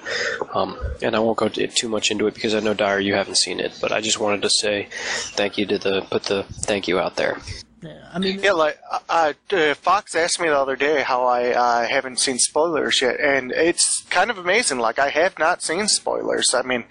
Um, 0.53 0.77
and 1.01 1.15
I 1.15 1.21
won't 1.21 1.39
go 1.39 1.49
too 1.49 1.89
much 1.89 2.11
into 2.11 2.27
it 2.27 2.35
because 2.35 2.55
I 2.55 2.61
know 2.61 2.75
Dyer 2.75 2.99
you 2.99 3.15
haven't 3.15 3.39
seen 3.39 3.61
it, 3.61 3.79
but 3.81 3.93
I 3.93 4.01
just 4.01 4.19
wanted 4.19 4.43
to 4.43 4.51
say 4.51 4.89
thank 5.37 5.57
you 5.57 5.67
to 5.67 5.79
the 5.79 6.01
put 6.11 6.25
the 6.25 6.43
thank 6.43 6.89
you 6.89 6.99
out 6.99 7.17
there. 7.17 7.39
Yeah, 7.83 8.09
I 8.13 8.19
mean, 8.19 8.41
Yeah, 8.41 8.53
like 8.53 8.79
uh, 9.09 9.33
uh, 9.53 9.75
Fox 9.75 10.15
asked 10.15 10.41
me 10.41 10.49
the 10.49 10.59
other 10.59 10.77
day 10.77 11.03
how 11.03 11.25
I 11.25 11.51
uh, 11.51 11.87
haven't 11.87 12.19
seen 12.19 12.39
spoilers 12.39 13.01
yet, 13.03 13.21
and 13.21 13.53
it's 13.53 14.05
kind 14.11 14.31
of 14.31 14.39
amazing. 14.39 14.79
Like 14.79 14.99
I 14.99 15.11
have 15.11 15.39
not 15.39 15.63
seen 15.63 15.89
spoilers. 15.89 16.55
I 16.55 16.63
mean, 16.63 16.85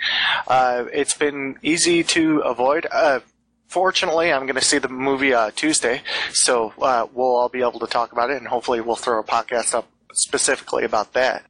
uh, 0.48 0.86
it's 0.94 1.16
been 1.16 1.58
easy 1.64 2.04
to 2.04 2.40
avoid. 2.40 2.88
Uh, 2.92 3.22
fortunately, 3.68 4.32
I'm 4.32 4.44
going 4.44 4.56
to 4.56 4.62
see 4.62 4.78
the 4.78 4.90
movie 4.90 5.34
uh, 5.34 5.52
Tuesday, 5.56 6.02
so 6.32 6.74
we'll 6.78 7.36
all 7.36 7.50
be 7.50 7.62
able 7.62 7.80
to 7.80 7.88
talk 7.88 8.12
about 8.12 8.30
it, 8.30 8.38
and 8.38 8.48
hopefully, 8.48 8.82
we'll 8.82 8.96
throw 8.96 9.20
a 9.20 9.24
podcast 9.24 9.74
up 9.74 9.88
specifically 10.14 10.84
about 10.84 11.14
that. 11.14 11.46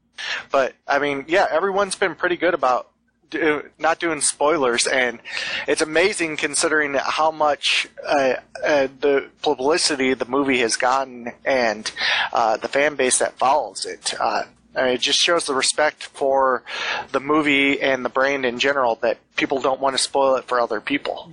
But 0.52 0.76
I 0.88 1.00
mean, 1.00 1.26
yeah, 1.28 1.48
everyone's 1.52 1.96
been 1.96 2.16
pretty 2.16 2.38
good 2.38 2.54
about 2.54 2.90
do, 3.30 3.70
not 3.80 4.00
doing 4.00 4.22
spoilers, 4.22 4.88
and 4.88 5.20
it's 5.68 5.82
amazing 5.82 6.38
considering 6.38 6.94
how 6.94 7.32
much 7.32 7.88
uh, 8.06 8.36
uh, 8.64 8.88
the 9.00 9.30
publicity 9.42 10.14
the 10.14 10.26
movie 10.26 10.60
has 10.60 10.78
gotten 10.78 11.32
and 11.44 11.92
uh, 12.34 12.58
the 12.58 12.68
fan 12.68 12.96
base 12.96 13.20
that 13.20 13.38
follows 13.38 13.86
it. 13.86 14.14
Uh, 14.20 14.44
it 14.76 15.00
just 15.00 15.20
shows 15.20 15.46
the 15.46 15.56
respect 15.56 16.04
for 16.04 16.64
the 17.12 17.20
movie 17.20 17.82
and 17.82 18.04
the 18.04 18.10
brand 18.10 18.46
in 18.46 18.60
general 18.60 18.96
that 19.02 19.18
people 19.36 19.62
don't 19.62 19.80
want 19.80 19.96
to 19.96 20.02
spoil 20.02 20.36
it 20.36 20.46
for 20.46 20.60
other 20.60 20.82
people. 20.82 21.32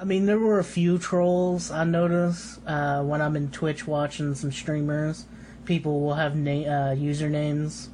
I 0.00 0.04
mean, 0.04 0.26
there 0.26 0.38
were 0.38 0.58
a 0.58 0.64
few 0.64 0.98
trolls 0.98 1.70
I 1.70 1.84
noticed 1.84 2.60
uh, 2.66 3.02
when 3.02 3.20
I'm 3.20 3.36
in 3.36 3.50
Twitch 3.50 3.86
watching 3.86 4.34
some 4.34 4.52
streamers. 4.52 5.24
People 5.64 6.00
will 6.00 6.14
have 6.14 6.36
na- 6.36 6.50
uh, 6.50 6.94
usernames 6.94 7.88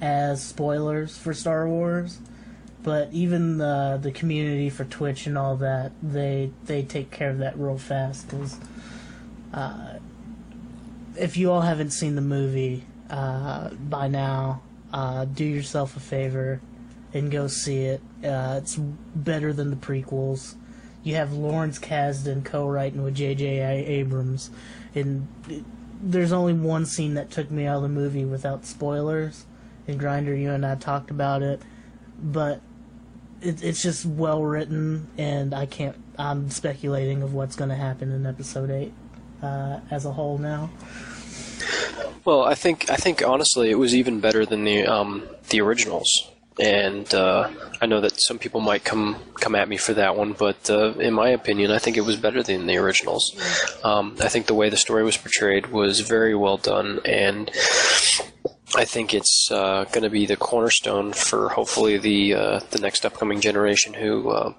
as 0.00 0.44
spoilers 0.44 1.16
for 1.16 1.32
Star 1.32 1.68
Wars, 1.68 2.18
but 2.86 3.12
even 3.12 3.58
the 3.58 3.98
the 4.00 4.12
community 4.12 4.70
for 4.70 4.84
Twitch 4.84 5.26
and 5.26 5.36
all 5.36 5.56
that, 5.56 5.90
they 6.00 6.52
they 6.66 6.84
take 6.84 7.10
care 7.10 7.30
of 7.30 7.38
that 7.38 7.58
real 7.58 7.76
fast. 7.76 8.30
Because 8.30 8.60
uh, 9.52 9.94
if 11.16 11.36
you 11.36 11.50
all 11.50 11.62
haven't 11.62 11.90
seen 11.90 12.14
the 12.14 12.22
movie 12.22 12.84
uh, 13.10 13.70
by 13.70 14.06
now, 14.06 14.62
uh, 14.92 15.24
do 15.24 15.44
yourself 15.44 15.96
a 15.96 16.00
favor 16.00 16.60
and 17.12 17.28
go 17.28 17.48
see 17.48 17.86
it. 17.86 18.00
Uh, 18.22 18.60
it's 18.62 18.76
better 18.76 19.52
than 19.52 19.70
the 19.70 19.76
prequels. 19.76 20.54
You 21.02 21.16
have 21.16 21.32
Lawrence 21.32 21.80
Kasdan 21.80 22.44
co-writing 22.44 23.02
with 23.02 23.16
J.J. 23.16 23.84
Abrams, 23.84 24.50
and 24.94 25.26
it, 25.48 25.64
there's 26.00 26.30
only 26.30 26.52
one 26.52 26.86
scene 26.86 27.14
that 27.14 27.32
took 27.32 27.50
me 27.50 27.66
out 27.66 27.78
of 27.78 27.82
the 27.82 27.88
movie 27.88 28.24
without 28.24 28.64
spoilers. 28.64 29.44
And 29.88 29.98
Grinder, 29.98 30.36
you 30.36 30.52
and 30.52 30.64
I 30.64 30.76
talked 30.76 31.10
about 31.10 31.42
it, 31.42 31.62
but 32.22 32.60
it, 33.46 33.62
it's 33.62 33.82
just 33.82 34.04
well 34.04 34.42
written, 34.42 35.08
and 35.16 35.54
I 35.54 35.66
can't. 35.66 35.96
I'm 36.18 36.50
speculating 36.50 37.22
of 37.22 37.34
what's 37.34 37.56
going 37.56 37.70
to 37.70 37.76
happen 37.76 38.10
in 38.10 38.26
episode 38.26 38.70
eight 38.70 38.92
uh, 39.42 39.80
as 39.90 40.04
a 40.04 40.12
whole 40.12 40.38
now. 40.38 40.70
Well, 42.24 42.44
I 42.44 42.54
think 42.54 42.90
I 42.90 42.96
think 42.96 43.22
honestly, 43.26 43.70
it 43.70 43.78
was 43.78 43.94
even 43.94 44.20
better 44.20 44.44
than 44.44 44.64
the 44.64 44.86
um, 44.86 45.22
the 45.48 45.60
originals. 45.60 46.30
And 46.58 47.14
uh, 47.14 47.50
I 47.82 47.86
know 47.86 48.00
that 48.00 48.18
some 48.18 48.38
people 48.38 48.60
might 48.60 48.82
come 48.82 49.16
come 49.34 49.54
at 49.54 49.68
me 49.68 49.76
for 49.76 49.92
that 49.92 50.16
one, 50.16 50.32
but 50.32 50.70
uh, 50.70 50.92
in 50.92 51.12
my 51.12 51.28
opinion, 51.28 51.70
I 51.70 51.78
think 51.78 51.98
it 51.98 52.00
was 52.00 52.16
better 52.16 52.42
than 52.42 52.66
the 52.66 52.78
originals. 52.78 53.36
Um, 53.84 54.16
I 54.20 54.28
think 54.28 54.46
the 54.46 54.54
way 54.54 54.70
the 54.70 54.78
story 54.78 55.04
was 55.04 55.18
portrayed 55.18 55.66
was 55.66 56.00
very 56.00 56.34
well 56.34 56.56
done, 56.56 57.00
and 57.04 57.50
I 58.74 58.84
think 58.84 59.14
it's 59.14 59.50
uh, 59.50 59.84
going 59.92 60.02
to 60.02 60.10
be 60.10 60.26
the 60.26 60.36
cornerstone 60.36 61.12
for 61.12 61.48
hopefully 61.50 61.98
the 61.98 62.34
uh, 62.34 62.60
the 62.70 62.80
next 62.80 63.04
upcoming 63.04 63.40
generation 63.40 63.94
who. 63.94 64.30
Uh, 64.30 64.52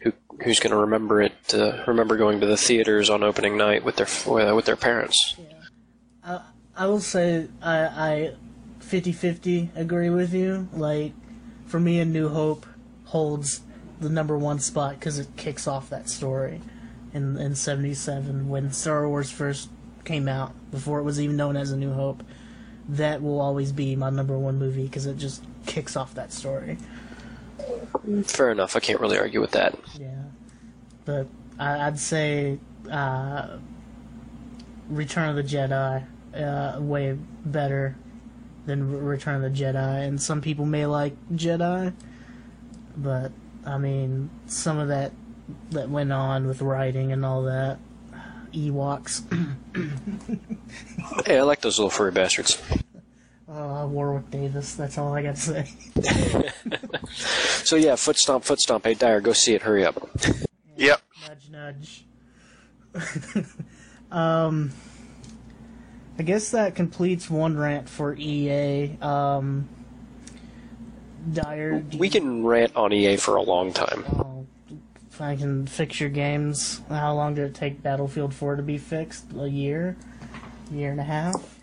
who, 0.00 0.12
who's 0.44 0.60
going 0.60 0.70
to 0.70 0.76
remember 0.76 1.20
it? 1.20 1.32
Uh, 1.52 1.82
remember 1.88 2.16
going 2.16 2.38
to 2.38 2.46
the 2.46 2.56
theaters 2.56 3.10
on 3.10 3.24
opening 3.24 3.56
night 3.56 3.82
with 3.82 3.96
their 3.96 4.54
with 4.54 4.64
their 4.64 4.76
parents? 4.76 5.34
I 6.78 6.86
will 6.86 7.00
say 7.00 7.48
I, 7.60 7.78
I 7.78 8.34
50-50 8.78 9.76
agree 9.76 10.10
with 10.10 10.32
you. 10.32 10.68
Like, 10.72 11.12
for 11.66 11.80
me, 11.80 11.98
A 11.98 12.04
New 12.04 12.28
Hope 12.28 12.66
holds 13.06 13.62
the 14.00 14.08
number 14.08 14.38
one 14.38 14.60
spot 14.60 14.94
because 14.94 15.18
it 15.18 15.26
kicks 15.36 15.66
off 15.66 15.90
that 15.90 16.08
story 16.08 16.60
in 17.12 17.36
in 17.36 17.56
'77 17.56 18.48
when 18.48 18.70
Star 18.72 19.08
Wars 19.08 19.30
first 19.30 19.70
came 20.04 20.28
out, 20.28 20.52
before 20.70 21.00
it 21.00 21.02
was 21.02 21.20
even 21.20 21.36
known 21.36 21.56
as 21.56 21.72
A 21.72 21.76
New 21.76 21.92
Hope. 21.92 22.22
That 22.88 23.22
will 23.22 23.40
always 23.40 23.72
be 23.72 23.96
my 23.96 24.10
number 24.10 24.38
one 24.38 24.58
movie 24.58 24.84
because 24.84 25.06
it 25.06 25.18
just 25.18 25.44
kicks 25.66 25.96
off 25.96 26.14
that 26.14 26.32
story. 26.32 26.78
Fair 28.24 28.50
enough. 28.50 28.76
I 28.76 28.80
can't 28.80 29.00
really 29.00 29.18
argue 29.18 29.40
with 29.40 29.50
that. 29.50 29.78
Yeah, 29.98 30.22
but 31.04 31.26
I, 31.58 31.86
I'd 31.86 31.98
say 31.98 32.58
uh, 32.90 33.58
Return 34.88 35.28
of 35.28 35.36
the 35.36 35.42
Jedi 35.42 36.06
uh, 36.34 36.80
way 36.80 37.18
better 37.44 37.96
than 38.66 38.90
Re- 38.90 39.00
Return 39.00 39.42
of 39.42 39.42
the 39.42 39.62
Jedi, 39.62 40.06
and 40.06 40.20
some 40.20 40.40
people 40.40 40.64
may 40.64 40.86
like 40.86 41.14
Jedi, 41.32 41.92
but 42.96 43.32
I 43.66 43.78
mean 43.78 44.30
some 44.46 44.78
of 44.78 44.88
that 44.88 45.12
that 45.70 45.88
went 45.90 46.12
on 46.12 46.46
with 46.46 46.62
writing 46.62 47.12
and 47.12 47.24
all 47.24 47.42
that. 47.42 47.78
Ewoks, 48.52 49.22
Hey, 51.26 51.38
I 51.38 51.42
like 51.42 51.60
those 51.60 51.78
little 51.78 51.90
furry 51.90 52.12
bastards. 52.12 52.60
uh, 53.48 53.86
Warwick 53.88 54.30
Davis. 54.30 54.74
That's 54.74 54.98
all 54.98 55.14
I 55.14 55.22
got 55.22 55.36
to 55.36 55.40
say. 55.40 55.72
So 57.68 57.76
yeah, 57.76 57.96
foot 57.96 58.16
stomp, 58.16 58.44
foot 58.44 58.60
stomp. 58.60 58.84
Hey, 58.84 58.94
Dyer, 58.94 59.20
go 59.20 59.34
see 59.34 59.54
it. 59.54 59.60
Hurry 59.60 59.84
up. 59.84 60.08
Yep. 60.76 61.02
Nudge, 61.50 61.50
nudge. 61.50 62.04
um, 64.10 64.70
I 66.18 66.22
guess 66.22 66.52
that 66.52 66.74
completes 66.74 67.28
one 67.28 67.58
rant 67.58 67.86
for 67.86 68.14
EA. 68.16 68.96
Um, 69.02 69.68
Dyer, 71.30 71.84
We 71.98 72.08
can 72.08 72.42
rant 72.42 72.74
on 72.74 72.90
EA 72.92 73.18
for 73.18 73.36
a 73.36 73.42
long 73.42 73.72
time. 73.74 74.04
Oh, 74.16 74.37
if 75.18 75.22
I 75.22 75.34
can 75.34 75.66
fix 75.66 75.98
your 75.98 76.10
games. 76.10 76.80
How 76.88 77.12
long 77.12 77.34
did 77.34 77.46
it 77.46 77.54
take 77.54 77.82
Battlefield 77.82 78.32
4 78.32 78.54
to 78.54 78.62
be 78.62 78.78
fixed? 78.78 79.24
A 79.36 79.48
year? 79.48 79.96
Year 80.70 80.92
and 80.92 81.00
a 81.00 81.02
half? 81.02 81.58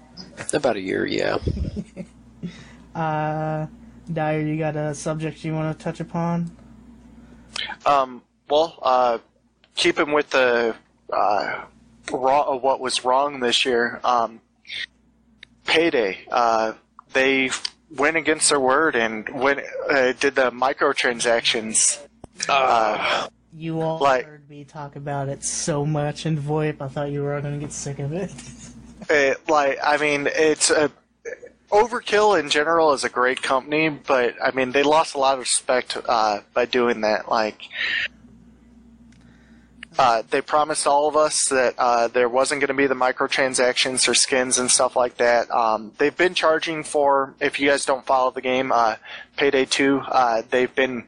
About 0.54 0.76
a 0.76 0.82
year, 0.82 1.06
yeah. 1.06 1.38
Uh, 2.94 3.68
Dyer, 4.13 4.39
you 4.39 4.58
got 4.58 4.78
a 4.78 4.96
subject 4.96 5.44
you 5.44 5.54
want 5.54 5.78
to 5.78 5.84
touch 5.84 6.00
upon? 6.00 6.50
Um, 7.86 8.22
well, 8.50 8.80
uh, 8.82 9.18
keeping 9.76 10.13
with 10.13 10.30
the 10.30 10.74
uh, 11.12 11.65
raw, 12.10 12.56
what 12.56 12.80
was 12.80 13.04
wrong 13.04 13.41
this 13.41 13.65
year, 13.65 14.00
um, 14.06 14.39
Payday, 15.65 16.20
uh, 16.32 16.72
they 17.12 17.50
went 17.94 18.15
against 18.15 18.48
their 18.48 18.62
word 18.62 18.96
and 18.96 19.28
went 19.28 19.60
uh, 19.89 20.13
did 20.13 20.36
the 20.36 20.52
microtransactions. 20.52 22.00
Uh, 22.48 23.28
You 23.58 23.82
all 23.82 24.00
Like- 24.00 24.26
heard 24.26 24.50
me 24.50 24.65
talk 24.65 24.96
about 24.96 25.30
it 25.30 25.44
so 25.44 25.86
much 25.86 26.26
in 26.26 26.38
VoIP, 26.38 26.82
I 26.82 26.88
thought 26.89 27.10
you 27.10 27.24
were 27.24 27.36
all 27.36 27.41
going 27.41 27.54
to 27.54 27.60
get 27.60 27.72
sick 27.72 28.00
of 28.00 28.12
it. 28.12 28.32
it, 29.10 29.48
like, 29.48 29.80
I 29.82 29.98
mean, 29.98 30.28
it's 30.28 30.70
a 30.70 30.91
Overkill 31.72 32.39
in 32.39 32.50
general 32.50 32.94
is 32.94 33.04
a 33.04 33.10
great 33.10 33.41
company, 33.41 33.89
but 33.89 34.36
I 34.44 34.52
mean, 34.52 34.72
they 34.72 34.84
lost 34.84 35.15
a 35.15 35.18
lot 35.18 35.34
of 35.34 35.39
respect 35.39 35.98
uh, 36.08 36.41
by 36.54 36.65
doing 36.65 37.02
that. 37.02 37.30
Like, 37.30 37.62
uh, 39.97 40.23
they 40.29 40.41
promised 40.41 40.88
all 40.88 41.08
of 41.08 41.15
us 41.15 41.47
that 41.49 41.73
uh, 41.77 42.08
there 42.08 42.27
wasn't 42.27 42.60
going 42.62 42.67
to 42.67 42.73
be 42.73 42.88
the 42.88 42.95
microtransactions 42.95 44.08
or 44.08 44.13
skins 44.13 44.58
and 44.58 44.69
stuff 44.69 44.95
like 44.95 45.17
that. 45.17 45.49
Um, 45.51 45.91
they've 45.97 46.15
been 46.15 46.34
charging 46.34 46.84
for, 46.84 47.34
if 47.39 47.60
you 47.60 47.69
guys 47.69 47.86
don't 47.86 48.05
follow 48.05 48.31
the 48.31 48.41
game, 48.41 48.71
uh, 48.71 48.95
Payday 49.38 49.65
2, 49.65 49.99
uh, 49.99 50.41
they've 50.49 50.73
been 50.73 51.05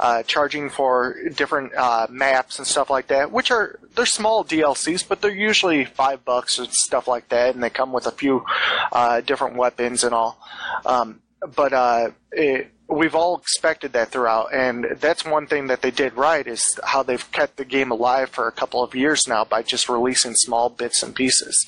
uh, 0.00 0.22
charging 0.24 0.70
for 0.70 1.16
different 1.34 1.74
uh, 1.74 2.06
maps 2.10 2.58
and 2.58 2.66
stuff 2.66 2.90
like 2.90 3.08
that, 3.08 3.30
which 3.30 3.50
are 3.50 3.78
they're 3.94 4.06
small 4.06 4.44
DLCs, 4.44 5.06
but 5.06 5.20
they're 5.20 5.30
usually 5.30 5.84
five 5.84 6.24
bucks 6.24 6.58
and 6.58 6.68
stuff 6.70 7.08
like 7.08 7.28
that, 7.30 7.54
and 7.54 7.62
they 7.62 7.70
come 7.70 7.92
with 7.92 8.06
a 8.06 8.12
few 8.12 8.44
uh, 8.92 9.20
different 9.20 9.56
weapons 9.56 10.04
and 10.04 10.14
all. 10.14 10.38
Um, 10.84 11.20
but 11.54 11.72
uh, 11.72 12.10
it, 12.32 12.70
we've 12.88 13.14
all 13.14 13.36
expected 13.36 13.92
that 13.92 14.10
throughout, 14.10 14.54
and 14.54 14.86
that's 15.00 15.24
one 15.24 15.46
thing 15.46 15.66
that 15.68 15.82
they 15.82 15.90
did 15.90 16.14
right 16.14 16.46
is 16.46 16.78
how 16.84 17.02
they've 17.02 17.30
kept 17.32 17.56
the 17.56 17.64
game 17.64 17.90
alive 17.90 18.30
for 18.30 18.46
a 18.46 18.52
couple 18.52 18.82
of 18.82 18.94
years 18.94 19.26
now 19.26 19.44
by 19.44 19.62
just 19.62 19.88
releasing 19.88 20.34
small 20.34 20.68
bits 20.68 21.02
and 21.02 21.14
pieces. 21.14 21.66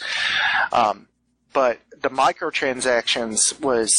Um, 0.73 1.09
but 1.53 1.79
the 2.01 2.11
microtransactions 2.11 3.61
was 3.61 3.93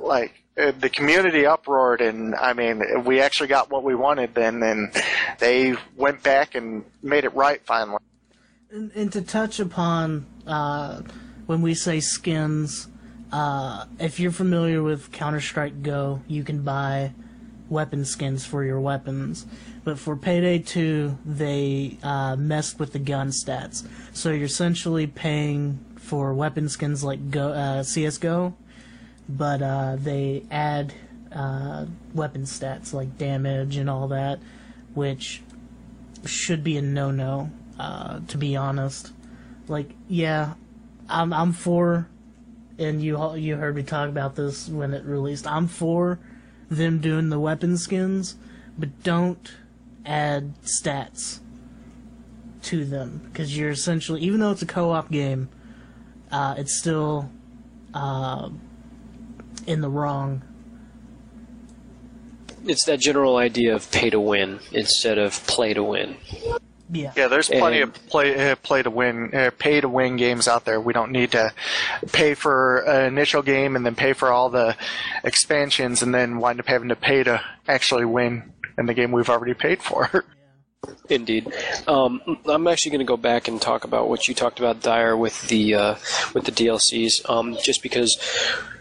like 0.00 0.42
uh, 0.58 0.72
the 0.78 0.88
community 0.88 1.46
uproared, 1.46 2.00
and 2.00 2.34
I 2.34 2.52
mean, 2.52 3.04
we 3.04 3.20
actually 3.20 3.48
got 3.48 3.70
what 3.70 3.82
we 3.82 3.94
wanted 3.94 4.34
then, 4.34 4.62
and 4.62 4.94
they 5.38 5.74
went 5.96 6.22
back 6.22 6.54
and 6.54 6.84
made 7.02 7.24
it 7.24 7.34
right 7.34 7.60
finally. 7.64 7.98
And, 8.70 8.90
and 8.92 9.12
to 9.12 9.22
touch 9.22 9.60
upon 9.60 10.26
uh, 10.46 11.02
when 11.46 11.62
we 11.62 11.74
say 11.74 12.00
skins, 12.00 12.88
uh, 13.32 13.86
if 13.98 14.20
you're 14.20 14.32
familiar 14.32 14.82
with 14.82 15.12
Counter 15.12 15.40
Strike 15.40 15.82
Go, 15.82 16.22
you 16.26 16.44
can 16.44 16.62
buy 16.62 17.12
weapon 17.68 18.04
skins 18.04 18.46
for 18.46 18.64
your 18.64 18.80
weapons. 18.80 19.46
But 19.84 19.98
for 19.98 20.16
Payday 20.16 20.60
2, 20.60 21.18
they 21.24 21.98
uh, 22.02 22.36
messed 22.36 22.78
with 22.78 22.92
the 22.92 22.98
gun 22.98 23.28
stats. 23.28 23.86
So 24.12 24.30
you're 24.30 24.44
essentially 24.44 25.06
paying 25.06 25.78
for 25.96 26.32
weapon 26.34 26.68
skins 26.68 27.02
like 27.02 27.30
Go, 27.30 27.48
uh, 27.48 27.82
CSGO, 27.82 28.54
but 29.28 29.62
uh, 29.62 29.96
they 29.96 30.44
add 30.50 30.94
uh, 31.32 31.86
weapon 32.14 32.42
stats 32.42 32.92
like 32.92 33.18
damage 33.18 33.76
and 33.76 33.90
all 33.90 34.08
that, 34.08 34.38
which 34.94 35.42
should 36.24 36.64
be 36.64 36.76
a 36.76 36.82
no-no. 36.82 37.50
Uh, 37.78 38.20
to 38.26 38.38
be 38.38 38.56
honest, 38.56 39.12
like 39.68 39.90
yeah, 40.08 40.54
I'm 41.10 41.32
I'm 41.32 41.52
for, 41.52 42.08
and 42.78 43.02
you 43.02 43.34
you 43.36 43.56
heard 43.56 43.76
me 43.76 43.82
talk 43.82 44.08
about 44.08 44.36
this 44.36 44.68
when 44.68 44.92
it 44.94 45.04
released. 45.04 45.46
I'm 45.46 45.68
for 45.68 46.18
them 46.70 47.00
doing 47.00 47.28
the 47.28 47.40
weapon 47.40 47.76
skins, 47.76 48.36
but 48.78 49.02
don't 49.02 49.52
add 50.04 50.54
stats 50.62 51.40
to 52.62 52.84
them 52.84 53.20
because 53.24 53.56
you're 53.56 53.70
essentially 53.70 54.20
even 54.22 54.40
though 54.40 54.50
it's 54.50 54.62
a 54.62 54.66
co-op 54.66 55.10
game, 55.10 55.48
uh, 56.30 56.54
it's 56.58 56.78
still 56.78 57.30
uh, 57.94 58.50
in 59.66 59.80
the 59.80 59.90
wrong. 59.90 60.42
It's 62.64 62.84
that 62.86 62.98
general 62.98 63.36
idea 63.36 63.74
of 63.76 63.90
pay 63.92 64.10
to 64.10 64.18
win 64.18 64.58
instead 64.72 65.18
of 65.18 65.46
play 65.46 65.72
to 65.72 65.84
win. 65.84 66.16
Yeah. 66.92 67.12
Yeah, 67.16 67.26
there's 67.28 67.48
plenty 67.48 67.80
And- 67.80 67.94
of 67.94 68.06
play 68.06 68.50
uh, 68.52 68.56
play 68.56 68.82
to 68.82 68.90
win, 68.90 69.34
uh, 69.34 69.50
pay 69.58 69.80
to 69.80 69.88
win 69.88 70.16
games 70.16 70.46
out 70.46 70.64
there. 70.64 70.80
We 70.80 70.92
don't 70.92 71.10
need 71.10 71.32
to 71.32 71.52
pay 72.12 72.34
for 72.34 72.78
an 72.78 73.06
initial 73.06 73.42
game 73.42 73.74
and 73.74 73.84
then 73.84 73.94
pay 73.96 74.12
for 74.12 74.30
all 74.30 74.50
the 74.50 74.76
expansions 75.24 76.02
and 76.02 76.14
then 76.14 76.38
wind 76.38 76.60
up 76.60 76.66
having 76.66 76.88
to 76.90 76.96
pay 76.96 77.22
to 77.24 77.40
actually 77.66 78.04
win 78.04 78.52
in 78.78 78.86
the 78.86 78.94
game 78.94 79.10
we've 79.10 79.28
already 79.30 79.54
paid 79.54 79.82
for. 79.82 80.24
Indeed. 81.08 81.52
Um, 81.88 82.20
I'm 82.46 82.68
actually 82.68 82.92
going 82.92 83.00
to 83.00 83.04
go 83.06 83.16
back 83.16 83.48
and 83.48 83.60
talk 83.60 83.82
about 83.84 84.08
what 84.08 84.28
you 84.28 84.34
talked 84.34 84.60
about, 84.60 84.82
Dyer, 84.82 85.16
with 85.16 85.48
the 85.48 85.74
uh, 85.74 85.94
with 86.34 86.44
the 86.44 86.52
DLCs. 86.52 87.28
Um, 87.28 87.56
just 87.62 87.82
because 87.82 88.16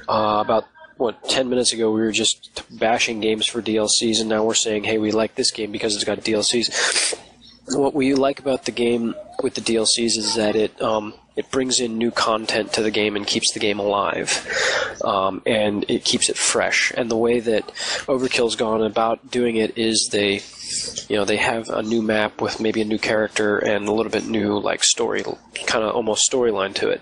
uh, 0.08 0.44
about 0.46 0.66
what 0.98 1.28
ten 1.28 1.50
minutes 1.50 1.74
ago 1.74 1.92
we 1.92 2.02
were 2.02 2.12
just 2.12 2.62
bashing 2.78 3.20
games 3.22 3.48
for 3.48 3.62
DLCs, 3.62 4.20
and 4.20 4.30
now 4.30 4.44
we're 4.44 4.54
saying, 4.54 4.84
hey, 4.84 5.00
we 5.00 5.12
like 5.12 5.34
this 5.34 5.50
game 5.50 5.72
because 5.72 5.96
it's 5.96 6.04
got 6.04 6.20
DLCs. 6.20 7.16
What 7.68 7.94
we 7.94 8.14
like 8.14 8.40
about 8.40 8.66
the 8.66 8.72
game 8.72 9.16
with 9.42 9.56
the 9.56 9.62
DLCs 9.62 10.18
is 10.18 10.36
that 10.36 10.56
it 10.56 10.80
um, 10.82 11.14
it 11.36 11.52
brings 11.52 11.80
in 11.80 11.98
new 11.98 12.12
content 12.12 12.74
to 12.74 12.84
the 12.84 12.92
game 12.92 13.16
and 13.16 13.26
keeps 13.26 13.52
the 13.52 13.60
game 13.60 13.80
alive, 13.80 14.48
um, 15.04 15.42
and 15.46 15.84
it 15.90 16.06
keeps 16.06 16.30
it 16.30 16.38
fresh. 16.38 16.94
And 16.96 17.10
the 17.10 17.18
way 17.18 17.40
that 17.40 17.68
Overkill's 18.08 18.56
gone 18.56 18.84
about 18.84 19.32
doing 19.32 19.58
it 19.58 19.78
is 19.78 20.10
they, 20.12 20.42
you 21.10 21.18
know, 21.18 21.26
they 21.26 21.38
have 21.38 21.70
a 21.70 21.82
new 21.82 22.02
map 22.02 22.40
with 22.40 22.60
maybe 22.60 22.82
a 22.82 22.86
new 22.86 23.00
character 23.00 23.58
and 23.58 23.88
a 23.88 23.92
little 23.92 24.12
bit 24.12 24.26
new 24.26 24.60
like 24.60 24.84
story, 24.84 25.24
kind 25.66 25.84
of 25.84 25.96
almost 25.96 26.32
storyline 26.32 26.74
to 26.76 26.90
it. 26.90 27.02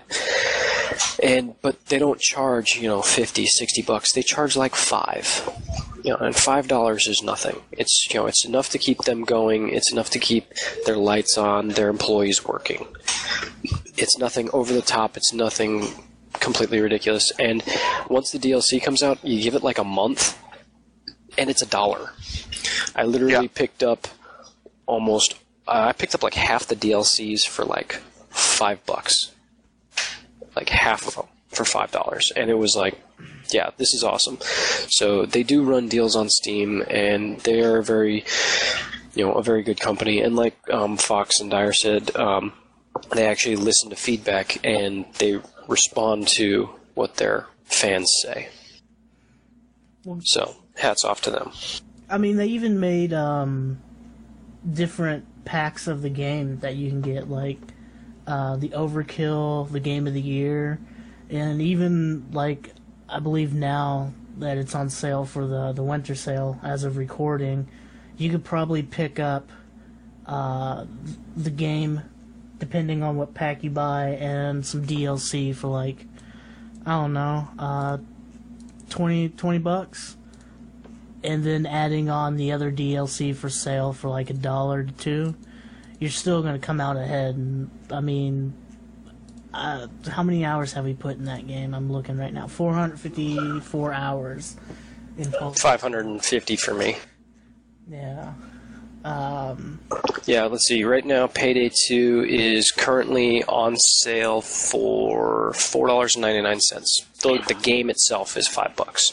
And 1.22 1.54
but 1.62 1.86
they 1.86 1.98
don't 1.98 2.20
charge 2.20 2.76
you 2.76 2.88
know 2.88 3.02
50, 3.02 3.46
60 3.46 3.82
bucks. 3.82 4.12
They 4.12 4.22
charge 4.22 4.56
like 4.56 4.74
five 4.74 5.48
you 6.04 6.10
know, 6.10 6.18
and 6.18 6.36
five 6.36 6.68
dollars 6.68 7.08
is 7.08 7.22
nothing. 7.22 7.62
It's 7.72 8.06
you 8.12 8.20
know, 8.20 8.26
it's 8.26 8.44
enough 8.44 8.68
to 8.70 8.78
keep 8.78 8.98
them 9.04 9.24
going. 9.24 9.70
It's 9.70 9.90
enough 9.90 10.10
to 10.10 10.18
keep 10.18 10.44
their 10.86 10.96
lights 10.96 11.36
on, 11.38 11.68
their 11.70 11.88
employees 11.88 12.44
working. 12.44 12.86
It's 13.96 14.18
nothing 14.18 14.50
over 14.52 14.72
the 14.72 14.82
top. 14.82 15.16
It's 15.16 15.32
nothing 15.32 15.86
completely 16.34 16.80
ridiculous. 16.80 17.32
And 17.38 17.62
once 18.08 18.30
the 18.30 18.38
DLC 18.38 18.82
comes 18.82 19.02
out, 19.02 19.24
you 19.24 19.42
give 19.42 19.54
it 19.54 19.62
like 19.62 19.78
a 19.78 19.84
month, 19.84 20.38
and 21.38 21.48
it's 21.50 21.62
a 21.62 21.66
dollar. 21.66 22.10
I 22.94 23.04
literally 23.04 23.32
Yeah. 23.32 23.54
picked 23.54 23.82
up 23.82 24.06
almost. 24.86 25.34
Uh, 25.66 25.86
I 25.88 25.92
picked 25.92 26.14
up 26.14 26.22
like 26.22 26.34
half 26.34 26.66
the 26.66 26.76
DLCs 26.76 27.46
for 27.46 27.64
like 27.64 27.94
five 28.30 28.84
bucks, 28.84 29.30
like 30.54 30.68
half 30.68 31.06
of 31.08 31.14
them. 31.16 31.26
for 31.48 31.64
five 31.64 31.90
dollars, 31.92 32.32
and 32.34 32.50
it 32.50 32.54
was 32.58 32.74
like, 32.74 32.98
yeah, 33.50 33.70
this 33.76 33.94
is 33.94 34.04
awesome. 34.04 34.38
So 34.88 35.26
they 35.26 35.42
do 35.42 35.62
run 35.62 35.88
deals 35.88 36.16
on 36.16 36.28
Steam, 36.28 36.82
and 36.88 37.40
they 37.40 37.60
are 37.60 37.82
very, 37.82 38.24
you 39.14 39.24
know, 39.24 39.32
a 39.34 39.42
very 39.42 39.62
good 39.62 39.80
company. 39.80 40.20
And 40.20 40.36
like 40.36 40.56
um, 40.70 40.96
Fox 40.96 41.40
and 41.40 41.50
Dyer 41.50 41.72
said, 41.72 42.14
um, 42.16 42.52
they 43.12 43.26
actually 43.26 43.56
listen 43.56 43.90
to 43.90 43.96
feedback 43.96 44.64
and 44.64 45.04
they 45.18 45.40
respond 45.68 46.28
to 46.28 46.70
what 46.94 47.16
their 47.16 47.46
fans 47.64 48.10
say. 48.22 48.48
So 50.24 50.54
hats 50.76 51.04
off 51.04 51.22
to 51.22 51.30
them. 51.30 51.52
I 52.08 52.18
mean, 52.18 52.36
they 52.36 52.46
even 52.46 52.78
made 52.78 53.12
um, 53.12 53.80
different 54.70 55.44
packs 55.44 55.86
of 55.86 56.02
the 56.02 56.10
game 56.10 56.58
that 56.60 56.76
you 56.76 56.90
can 56.90 57.00
get, 57.00 57.30
like 57.30 57.58
uh, 58.26 58.56
the 58.56 58.68
Overkill, 58.70 59.70
the 59.70 59.80
Game 59.80 60.06
of 60.06 60.14
the 60.14 60.20
Year, 60.20 60.78
and 61.30 61.62
even 61.62 62.30
like 62.32 62.73
I 63.08 63.18
believe 63.18 63.54
now 63.54 64.12
that 64.38 64.58
it's 64.58 64.74
on 64.74 64.90
sale 64.90 65.24
for 65.24 65.46
the 65.46 65.72
the 65.72 65.82
winter 65.82 66.14
sale 66.14 66.58
as 66.62 66.84
of 66.84 66.96
recording, 66.96 67.68
you 68.16 68.30
could 68.30 68.44
probably 68.44 68.82
pick 68.82 69.18
up 69.18 69.50
uh, 70.26 70.86
the 71.36 71.50
game 71.50 72.02
depending 72.58 73.02
on 73.02 73.16
what 73.16 73.34
pack 73.34 73.62
you 73.62 73.70
buy 73.70 74.10
and 74.20 74.64
some 74.64 74.84
DLC 74.84 75.54
for 75.54 75.68
like 75.68 76.06
I 76.86 76.92
don't 76.92 77.14
know, 77.14 77.48
uh, 77.58 77.98
20, 78.90 79.30
20 79.30 79.58
bucks 79.58 80.16
and 81.22 81.42
then 81.42 81.64
adding 81.64 82.10
on 82.10 82.36
the 82.36 82.52
other 82.52 82.70
DLC 82.70 83.34
for 83.34 83.48
sale 83.48 83.94
for 83.94 84.08
like 84.08 84.28
a 84.28 84.34
dollar 84.34 84.84
to 84.84 84.92
two, 84.92 85.34
you're 85.98 86.10
still 86.10 86.42
going 86.42 86.52
to 86.52 86.64
come 86.64 86.80
out 86.80 86.98
ahead. 86.98 87.34
And 87.34 87.70
I 87.90 88.00
mean, 88.00 88.52
uh, 89.54 89.86
how 90.10 90.22
many 90.22 90.44
hours 90.44 90.72
have 90.72 90.84
we 90.84 90.94
put 90.94 91.16
in 91.16 91.24
that 91.24 91.46
game? 91.46 91.74
I'm 91.74 91.90
looking 91.90 92.18
right 92.18 92.32
now. 92.32 92.46
454 92.46 93.92
hours 93.92 94.56
in 95.16 95.30
total. 95.30 95.52
550 95.52 96.56
for 96.56 96.74
me. 96.74 96.96
Yeah. 97.88 98.32
Um, 99.04 99.80
Yeah, 100.24 100.44
let's 100.44 100.66
see. 100.66 100.82
Right 100.84 101.04
now, 101.04 101.26
Payday 101.26 101.70
2 101.86 102.26
is 102.28 102.70
currently 102.72 103.44
on 103.44 103.76
sale 103.76 104.40
for 104.40 105.52
$4.99. 105.52 107.04
The, 107.20 107.44
the 107.46 107.60
game 107.60 107.90
itself 107.90 108.36
is 108.36 108.48
5 108.48 108.74
bucks. 108.76 109.12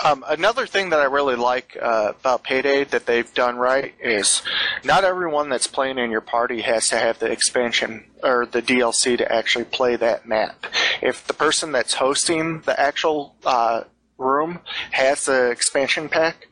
Um, 0.00 0.24
another 0.28 0.66
thing 0.66 0.90
that 0.90 1.00
I 1.00 1.04
really 1.04 1.36
like 1.36 1.76
uh, 1.80 2.12
about 2.20 2.44
Payday 2.44 2.84
that 2.84 3.06
they've 3.06 3.32
done 3.34 3.56
right 3.56 3.94
is 4.00 4.42
not 4.84 5.04
everyone 5.04 5.48
that's 5.48 5.66
playing 5.66 5.98
in 5.98 6.10
your 6.10 6.20
party 6.20 6.60
has 6.60 6.88
to 6.88 6.98
have 6.98 7.18
the 7.18 7.30
expansion 7.30 8.04
or 8.22 8.46
the 8.46 8.62
DLC 8.62 9.18
to 9.18 9.32
actually 9.32 9.64
play 9.64 9.96
that 9.96 10.26
map. 10.26 10.66
If 11.02 11.26
the 11.26 11.34
person 11.34 11.72
that's 11.72 11.94
hosting 11.94 12.60
the 12.60 12.78
actual 12.78 13.34
uh, 13.44 13.84
room 14.18 14.58
has 14.90 15.24
the 15.24 15.50
expansion 15.50 16.08
pack, 16.08 16.48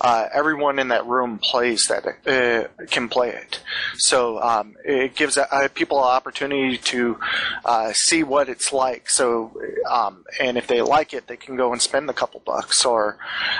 uh, 0.00 0.28
everyone 0.32 0.78
in 0.78 0.88
that 0.88 1.04
room 1.06 1.38
plays 1.38 1.86
that 1.88 2.06
uh, 2.26 2.86
can 2.86 3.08
play 3.08 3.30
it. 3.30 3.60
So 3.96 4.40
um, 4.40 4.76
it 4.84 5.16
gives 5.16 5.36
uh, 5.36 5.68
people 5.74 5.98
an 5.98 6.04
opportunity 6.04 6.78
to 6.78 7.18
uh, 7.64 7.92
see 7.92 8.22
what 8.22 8.48
it's 8.48 8.72
like. 8.72 9.10
So 9.10 9.60
um, 9.90 10.24
and 10.40 10.56
if 10.56 10.66
they 10.66 10.80
like 10.80 11.12
it, 11.12 11.26
they 11.26 11.36
can 11.36 11.56
go 11.56 11.72
and 11.72 11.82
spend 11.82 12.08
a 12.08 12.14
couple 12.14 12.40
bucks. 12.44 12.84
Or 12.84 13.18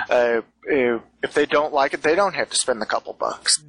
uh, 0.09 0.41
if 0.65 1.33
they 1.33 1.45
don't 1.45 1.73
like 1.73 1.93
it, 1.93 2.01
they 2.01 2.15
don't 2.15 2.35
have 2.35 2.49
to 2.49 2.57
spend 2.57 2.81
a 2.81 2.85
couple 2.85 3.13
bucks. 3.13 3.61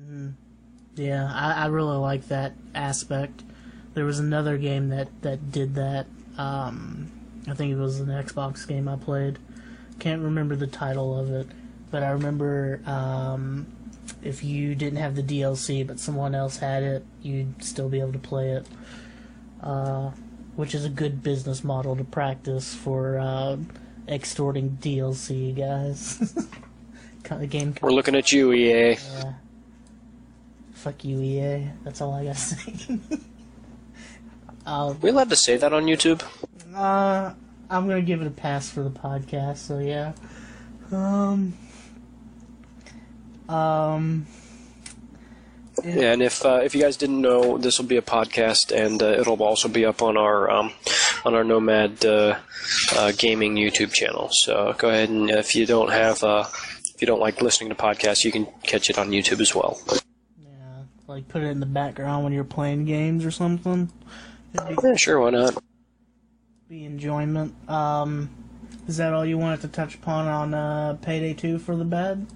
yeah, 0.94 1.30
I, 1.32 1.64
I 1.64 1.66
really 1.66 1.96
like 1.96 2.28
that 2.28 2.52
aspect. 2.74 3.42
There 3.94 4.04
was 4.04 4.20
another 4.20 4.56
game 4.56 4.90
that, 4.90 5.08
that 5.22 5.50
did 5.50 5.74
that. 5.74 6.06
Um, 6.38 7.10
I 7.48 7.54
think 7.54 7.72
it 7.72 7.76
was 7.76 8.00
an 8.00 8.08
Xbox 8.08 8.66
game 8.66 8.86
I 8.86 8.96
played. 8.96 9.38
Can't 10.00 10.22
remember 10.22 10.56
the 10.56 10.66
title 10.66 11.16
of 11.16 11.30
it, 11.30 11.46
but 11.92 12.02
I 12.02 12.10
remember 12.10 12.80
um, 12.86 13.66
if 14.22 14.42
you 14.42 14.74
didn't 14.74 14.98
have 14.98 15.14
the 15.14 15.22
DLC 15.22 15.86
but 15.86 16.00
someone 16.00 16.34
else 16.34 16.58
had 16.58 16.82
it, 16.82 17.04
you'd 17.22 17.62
still 17.62 17.88
be 17.88 18.00
able 18.00 18.12
to 18.12 18.18
play 18.18 18.50
it. 18.50 18.66
Uh, 19.62 20.10
which 20.56 20.74
is 20.74 20.84
a 20.84 20.88
good 20.88 21.22
business 21.22 21.62
model 21.62 21.96
to 21.96 22.04
practice 22.04 22.74
for 22.74 23.18
uh, 23.18 23.56
extorting 24.08 24.76
DLC, 24.80 25.56
guys. 25.56 26.34
of 27.30 27.50
game. 27.50 27.74
We're 27.80 27.92
looking 27.92 28.16
at 28.16 28.32
you, 28.32 28.52
EA. 28.52 28.94
Yeah. 28.94 29.32
Fuck 30.72 31.04
you, 31.04 31.20
EA. 31.20 31.68
That's 31.84 32.00
all 32.00 32.12
I 32.14 32.24
gotta 32.24 32.38
say. 32.38 32.76
I'll, 34.66 34.94
we 34.94 35.10
allowed 35.10 35.30
to 35.30 35.36
say 35.36 35.56
that 35.56 35.72
on 35.72 35.84
YouTube? 35.84 36.22
uh, 36.74 37.32
I'm 37.70 37.86
gonna 37.88 38.02
give 38.02 38.20
it 38.20 38.26
a 38.26 38.32
pass 38.32 38.68
for 38.68 38.82
the 38.82 38.90
podcast. 38.90 39.58
So 39.58 39.78
yeah. 39.78 40.12
Um. 40.90 41.54
Um. 43.48 44.26
Yeah, 45.84 46.12
and 46.12 46.20
if 46.20 46.44
uh, 46.44 46.60
if 46.64 46.74
you 46.74 46.82
guys 46.82 46.96
didn't 46.96 47.20
know, 47.20 47.56
this 47.56 47.78
will 47.78 47.86
be 47.86 47.96
a 47.96 48.02
podcast, 48.02 48.72
and 48.76 49.00
uh, 49.02 49.06
it'll 49.06 49.40
also 49.42 49.68
be 49.68 49.86
up 49.86 50.02
on 50.02 50.16
our 50.16 50.50
um, 50.50 50.72
on 51.24 51.34
our 51.34 51.44
Nomad 51.44 52.04
uh, 52.04 52.38
uh, 52.96 53.12
Gaming 53.16 53.54
YouTube 53.54 53.92
channel. 53.92 54.28
So 54.32 54.74
go 54.76 54.88
ahead 54.88 55.08
and 55.08 55.30
if 55.30 55.54
you 55.54 55.64
don't 55.64 55.90
have 55.90 56.24
uh, 56.24 56.44
if 56.94 57.00
you 57.00 57.06
don't 57.06 57.20
like 57.20 57.40
listening 57.40 57.70
to 57.70 57.76
podcasts, 57.76 58.24
you 58.24 58.32
can 58.32 58.46
catch 58.64 58.90
it 58.90 58.98
on 58.98 59.10
YouTube 59.10 59.40
as 59.40 59.54
well. 59.54 59.80
Yeah, 60.42 60.82
like 61.06 61.28
put 61.28 61.42
it 61.42 61.46
in 61.46 61.60
the 61.60 61.66
background 61.66 62.24
when 62.24 62.32
you're 62.32 62.44
playing 62.44 62.84
games 62.84 63.24
or 63.24 63.30
something. 63.30 63.90
Yeah, 64.82 64.96
sure, 64.96 65.20
why 65.20 65.30
not? 65.30 65.62
Be 66.70 66.84
enjoyment. 66.84 67.52
Um, 67.68 68.30
is 68.86 68.98
that 68.98 69.12
all 69.12 69.26
you 69.26 69.36
wanted 69.36 69.60
to 69.62 69.68
touch 69.68 69.96
upon 69.96 70.28
on 70.28 70.54
uh, 70.54 70.96
Payday 71.02 71.34
2 71.34 71.58
for 71.58 71.74
the 71.74 71.84
bed? 71.84 72.28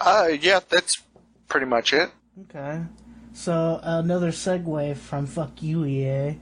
Uh, 0.00 0.30
yeah, 0.40 0.58
that's 0.68 1.02
pretty 1.46 1.66
much 1.66 1.92
it. 1.92 2.10
Okay. 2.42 2.82
So 3.32 3.78
another 3.84 4.32
segue 4.32 4.96
from 4.96 5.28
fuck 5.28 5.62
you 5.62 5.84
EA. 5.84 6.40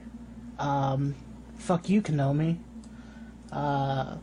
Um, 0.57 1.13
fuck 1.55 1.87
you 1.87 2.01
Konami. 2.01 2.57
Uh, 3.51 4.15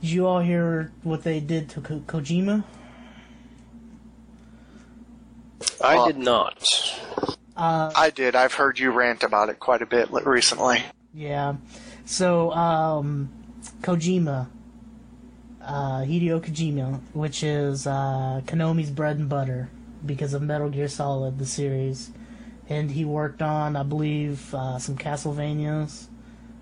did 0.00 0.10
you 0.10 0.26
all 0.26 0.40
hear 0.40 0.90
what 1.04 1.22
they 1.22 1.38
did 1.38 1.68
to 1.70 1.80
Ko- 1.80 2.00
Kojima? 2.08 2.64
I 5.80 6.08
did 6.08 6.18
not. 6.18 7.38
Uh, 7.62 7.92
I 7.94 8.10
did. 8.10 8.34
I've 8.34 8.54
heard 8.54 8.80
you 8.80 8.90
rant 8.90 9.22
about 9.22 9.48
it 9.48 9.60
quite 9.60 9.82
a 9.82 9.86
bit 9.86 10.10
recently. 10.10 10.82
yeah. 11.14 11.54
So 12.04 12.50
um, 12.50 13.30
Kojima, 13.82 14.48
uh, 15.62 16.00
Hideo 16.00 16.40
Kojima, 16.40 17.00
which 17.12 17.44
is 17.44 17.86
uh, 17.86 18.40
Konami's 18.46 18.90
bread 18.90 19.18
and 19.18 19.28
butter 19.28 19.70
because 20.04 20.34
of 20.34 20.42
Metal 20.42 20.70
Gear 20.70 20.88
Solid, 20.88 21.38
the 21.38 21.46
series, 21.46 22.10
and 22.68 22.90
he 22.90 23.04
worked 23.04 23.42
on, 23.42 23.76
I 23.76 23.84
believe, 23.84 24.52
uh, 24.52 24.80
some 24.80 24.96
Castlevanias. 24.96 26.08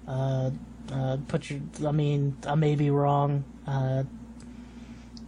Uh, 0.06 0.50
uh, 0.92 1.16
put 1.28 1.48
your, 1.48 1.60
I 1.86 1.92
mean, 1.92 2.36
I 2.46 2.56
may 2.56 2.74
be 2.74 2.90
wrong. 2.90 3.44
Uh, 3.66 4.02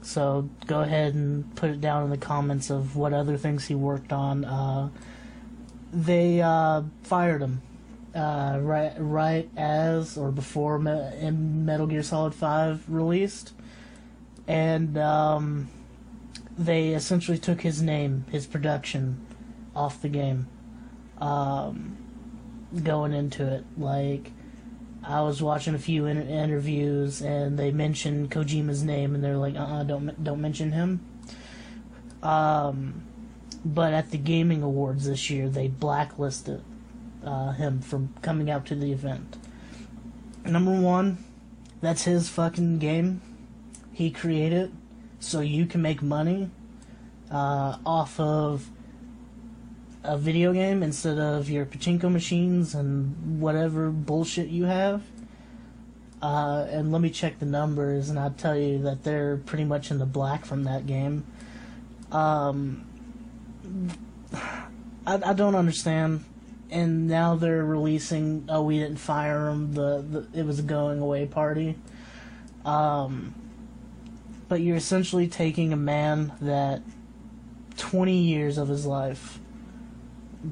so 0.02 0.50
go 0.66 0.80
ahead 0.82 1.14
and 1.14 1.56
put 1.56 1.70
it 1.70 1.80
down 1.80 2.04
in 2.04 2.11
the 2.11 2.18
comments 2.18 2.68
of 2.68 2.94
what 2.94 3.14
other 3.14 3.38
things 3.38 3.68
he 3.68 3.74
worked 3.74 4.12
on. 4.12 4.44
Uh, 4.44 4.90
they 5.92 6.40
uh, 6.40 6.83
fired 7.02 7.42
him 7.42 7.62
uh, 8.14 8.59
right 8.61 8.94
right 8.98 9.48
as 9.57 10.16
or 10.16 10.31
before 10.31 10.78
Me- 10.78 11.31
Metal 11.31 11.87
Gear 11.87 12.02
Solid 12.02 12.35
Five 12.35 12.85
released, 12.88 13.52
and 14.46 14.96
um, 14.98 15.68
they 16.59 16.90
essentially 16.90 17.38
took 17.38 17.61
his 17.61 17.83
name, 17.83 18.24
his 18.31 18.46
production, 18.46 19.24
off 19.74 20.02
the 20.02 20.09
game. 20.09 20.48
Um, 21.18 21.96
going 22.83 23.12
into 23.12 23.46
it, 23.46 23.64
like 23.76 24.33
I 25.05 25.20
was 25.22 25.42
watching 25.42 25.74
a 25.74 25.78
few 25.78 26.07
inter- 26.07 26.22
interviews 26.22 27.20
and 27.20 27.59
they 27.59 27.70
mentioned 27.70 28.31
Kojima's 28.31 28.83
name, 28.83 29.14
and 29.14 29.22
they're 29.22 29.37
like, 29.37 29.57
"Uh, 29.57 29.64
uh 29.64 29.83
don't 29.85 30.22
don't 30.22 30.40
mention 30.40 30.72
him." 30.72 31.00
Um, 32.22 33.05
but 33.64 33.92
at 33.92 34.11
the 34.11 34.18
gaming 34.18 34.62
awards 34.62 35.07
this 35.07 35.31
year, 35.31 35.48
they 35.48 35.68
blacklisted 35.68 36.62
uh, 37.25 37.53
him 37.53 37.81
from 37.81 38.14
coming 38.22 38.51
out 38.51 38.66
to 38.66 38.75
the 38.75 38.92
event. 38.92 39.37
Number 40.45 40.72
one, 40.72 41.24
that's 41.80 42.05
his 42.05 42.28
fucking 42.28 42.78
game. 42.78 43.22
He 43.93 44.11
created, 44.11 44.72
so 45.20 45.41
you 45.41 45.66
can 45.66 45.82
make 45.82 46.03
money 46.03 46.51
uh, 47.30 47.78
off 47.86 48.18
of 48.18 48.68
a 50.05 50.18
video 50.18 50.53
game 50.53 50.82
instead 50.82 51.18
of 51.18 51.49
your 51.49 51.64
pachinko 51.64 52.11
machines 52.11 52.74
and 52.74 53.41
whatever 53.41 53.91
bullshit 53.91 54.49
you 54.49 54.64
have. 54.64 55.03
Uh, 56.20 56.66
and 56.70 56.93
let 56.93 57.01
me 57.01 57.11
check 57.11 57.39
the 57.39 57.47
numbers, 57.47 58.09
and 58.09 58.18
I'll 58.18 58.30
tell 58.30 58.57
you 58.57 58.82
that 58.82 59.03
they're 59.03 59.36
pretty 59.39 59.64
much 59.64 59.91
in 59.91 59.99
the 59.99 60.07
black 60.07 60.45
from 60.45 60.64
that 60.64 60.86
game. 60.86 61.24
Um, 62.12 62.84
I, 65.07 65.20
I 65.31 65.33
don't 65.33 65.55
understand. 65.55 66.25
and 66.70 67.07
now 67.07 67.37
they're 67.37 67.64
releasing. 67.64 68.47
Oh, 68.49 68.62
we 68.62 68.79
didn't 68.79 68.97
fire 68.97 69.49
him. 69.49 69.75
The, 69.75 70.03
the 70.33 70.41
it 70.41 70.47
was 70.47 70.59
a 70.59 70.62
going 70.62 71.01
away 71.01 71.27
party. 71.27 71.77
Um, 72.64 73.35
but 74.49 74.61
you're 74.61 74.77
essentially 74.77 75.29
taking 75.29 75.73
a 75.73 75.77
man 75.77 76.33
that 76.41 76.83
20 77.77 78.16
years 78.16 78.59
of 78.59 78.68
his 78.68 78.87
life, 78.87 79.39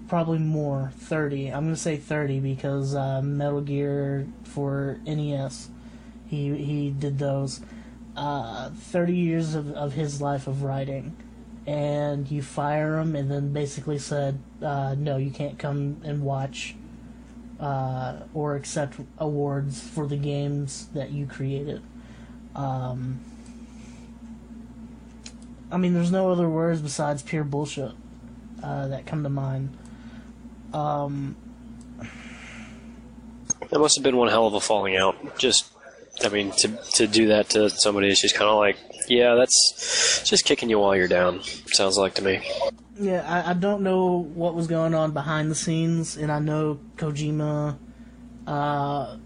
probably 0.09 0.39
more, 0.39 0.93
30. 0.99 1.49
I'm 1.49 1.65
gonna 1.65 1.77
say 1.77 1.97
30 1.97 2.41
because 2.41 2.95
uh, 2.95 3.23
Metal 3.23 3.61
Gear 3.61 4.27
for 4.45 4.99
NES, 5.07 5.71
he 6.27 6.55
he 6.57 6.91
did 6.91 7.19
those. 7.19 7.61
Uh, 8.17 8.71
30 8.71 9.15
years 9.15 9.55
of, 9.55 9.71
of 9.73 9.93
his 9.95 10.21
life 10.21 10.47
of 10.47 10.63
writing 10.63 11.17
and 11.67 12.31
you 12.31 12.43
fire 12.43 12.99
him, 12.99 13.15
and 13.15 13.31
then 13.31 13.53
basically 13.53 13.99
said, 13.99 14.39
uh, 14.63 14.95
"No, 14.97 15.17
you 15.17 15.31
can't 15.31 15.59
come 15.59 16.01
and 16.05 16.23
watch 16.23 16.75
uh, 17.59 18.17
or 18.35 18.57
accept 18.57 18.97
awards 19.19 19.81
for 19.81 20.07
the 20.07 20.17
games 20.17 20.89
that 20.95 21.11
you 21.11 21.27
created." 21.27 21.83
Um, 22.55 23.21
I 25.71 25.77
mean, 25.77 25.95
there's 25.95 26.11
no 26.11 26.31
other 26.33 26.49
words 26.49 26.81
besides 26.81 27.23
pure 27.23 27.45
bullshit 27.45 27.93
uh, 28.63 28.89
that 28.89 29.07
come 29.07 29.23
to 29.23 29.29
mind. 29.29 29.77
Um, 30.73 31.37
That 33.71 33.79
must 33.79 33.97
have 33.97 34.03
been 34.03 34.17
one 34.17 34.29
hell 34.29 34.47
of 34.47 34.55
a 34.55 34.61
falling 34.61 34.97
out. 34.97 35.39
Just, 35.39 35.71
I 36.25 36.29
mean, 36.29 36.51
to 36.59 36.69
to 36.95 37.07
do 37.07 37.29
that 37.29 37.51
to 37.51 37.71
somebody 37.71 38.09
is 38.09 38.21
just 38.21 38.35
kind 38.35 38.51
of 38.51 38.57
like, 38.57 38.77
yeah, 39.11 39.35
that's 39.35 40.23
just 40.25 40.45
kicking 40.45 40.71
you 40.71 40.79
while 40.79 40.95
you're 40.95 41.09
down. 41.09 41.43
Sounds 41.67 41.99
like 41.99 42.15
to 42.15 42.23
me. 42.23 42.49
Yeah, 42.99 43.25
I, 43.27 43.51
I 43.51 43.55
don't 43.55 43.83
know 43.83 44.23
what 44.23 44.55
was 44.55 44.69
going 44.69 44.95
on 44.95 45.11
behind 45.13 45.51
the 45.51 45.55
scenes, 45.55 46.17
and 46.17 46.31
I 46.31 46.39
know 46.39 46.79
Kojima, 46.97 47.77
uh, 48.47 49.17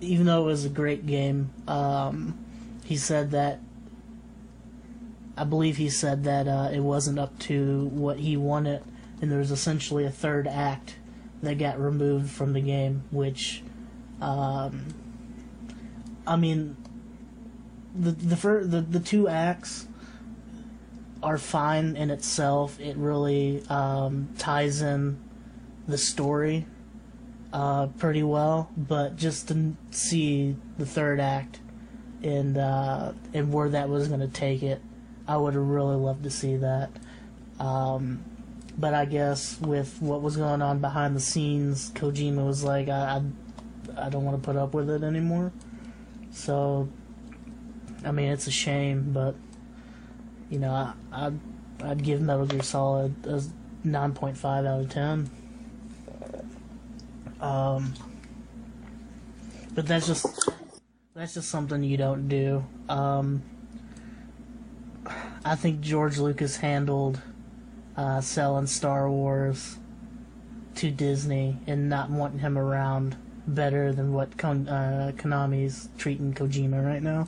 even 0.00 0.26
though 0.26 0.42
it 0.42 0.46
was 0.46 0.64
a 0.64 0.68
great 0.68 1.06
game, 1.06 1.50
um, 1.66 2.38
he 2.84 2.96
said 2.96 3.30
that. 3.30 3.60
I 5.36 5.44
believe 5.44 5.76
he 5.76 5.88
said 5.88 6.24
that 6.24 6.48
uh, 6.48 6.68
it 6.72 6.80
wasn't 6.80 7.20
up 7.20 7.38
to 7.40 7.86
what 7.92 8.18
he 8.18 8.36
wanted, 8.36 8.82
and 9.22 9.30
there 9.30 9.38
was 9.38 9.52
essentially 9.52 10.04
a 10.04 10.10
third 10.10 10.48
act 10.48 10.96
that 11.42 11.58
got 11.58 11.80
removed 11.80 12.28
from 12.28 12.52
the 12.52 12.60
game, 12.60 13.04
which, 13.12 13.62
um, 14.20 14.86
I 16.26 16.34
mean, 16.34 16.76
the 17.98 18.12
the 18.12 18.36
fir- 18.36 18.64
the 18.64 18.80
the 18.80 19.00
two 19.00 19.28
acts 19.28 19.86
are 21.22 21.38
fine 21.38 21.96
in 21.96 22.10
itself. 22.10 22.78
It 22.80 22.96
really 22.96 23.62
um, 23.68 24.28
ties 24.38 24.82
in 24.82 25.18
the 25.86 25.98
story 25.98 26.66
uh, 27.52 27.86
pretty 27.98 28.22
well, 28.22 28.70
but 28.76 29.16
just 29.16 29.48
to 29.48 29.74
see 29.90 30.56
the 30.76 30.86
third 30.86 31.20
act 31.20 31.60
and 32.22 32.56
uh, 32.56 33.12
and 33.34 33.52
where 33.52 33.68
that 33.70 33.88
was 33.88 34.08
going 34.08 34.20
to 34.20 34.28
take 34.28 34.62
it, 34.62 34.80
I 35.26 35.36
would 35.36 35.54
have 35.54 35.62
really 35.62 35.96
loved 35.96 36.24
to 36.24 36.30
see 36.30 36.56
that. 36.56 36.90
Um, 37.58 38.24
but 38.76 38.94
I 38.94 39.06
guess 39.06 39.60
with 39.60 40.00
what 40.00 40.22
was 40.22 40.36
going 40.36 40.62
on 40.62 40.78
behind 40.78 41.16
the 41.16 41.20
scenes, 41.20 41.90
Kojima 41.92 42.46
was 42.46 42.62
like, 42.62 42.88
I, 42.88 43.20
I, 43.96 44.06
I 44.06 44.08
don't 44.08 44.24
want 44.24 44.40
to 44.40 44.46
put 44.46 44.56
up 44.56 44.72
with 44.72 44.88
it 44.88 45.02
anymore. 45.02 45.52
So, 46.30 46.88
I 48.04 48.12
mean, 48.12 48.30
it's 48.30 48.46
a 48.46 48.52
shame, 48.52 49.12
but 49.12 49.34
you 50.50 50.58
know, 50.58 50.72
I, 50.72 50.92
I'd, 51.12 51.38
I'd 51.82 52.02
give 52.02 52.20
Metal 52.20 52.46
Gear 52.46 52.62
Solid 52.62 53.14
a 53.26 53.42
9.5 53.86 54.44
out 54.44 54.80
of 54.80 54.90
10. 54.90 55.30
Um, 57.40 57.94
but 59.74 59.86
that's 59.86 60.06
just 60.06 60.26
that's 61.14 61.34
just 61.34 61.48
something 61.48 61.82
you 61.82 61.96
don't 61.96 62.28
do. 62.28 62.64
Um, 62.88 63.42
I 65.44 65.54
think 65.54 65.80
George 65.80 66.18
Lucas 66.18 66.56
handled 66.56 67.20
uh, 67.96 68.20
selling 68.20 68.66
Star 68.66 69.10
Wars 69.10 69.76
to 70.76 70.90
Disney 70.90 71.58
and 71.66 71.88
not 71.88 72.10
wanting 72.10 72.38
him 72.40 72.58
around 72.58 73.16
better 73.46 73.92
than 73.92 74.12
what 74.12 74.36
Kon- 74.36 74.68
uh, 74.68 75.12
Konami's 75.16 75.88
treating 75.98 76.34
Kojima 76.34 76.84
right 76.84 77.02
now. 77.02 77.26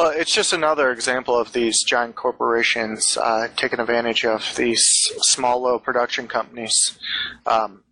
Well, 0.00 0.14
it's 0.16 0.34
just 0.34 0.54
another 0.54 0.90
example 0.92 1.38
of 1.38 1.52
these 1.52 1.82
giant 1.82 2.14
corporations 2.14 3.18
uh, 3.20 3.48
taking 3.54 3.80
advantage 3.80 4.24
of 4.24 4.56
these 4.56 4.82
small, 5.18 5.60
low 5.60 5.78
production 5.78 6.26
companies. 6.26 6.98
Um, 7.44 7.82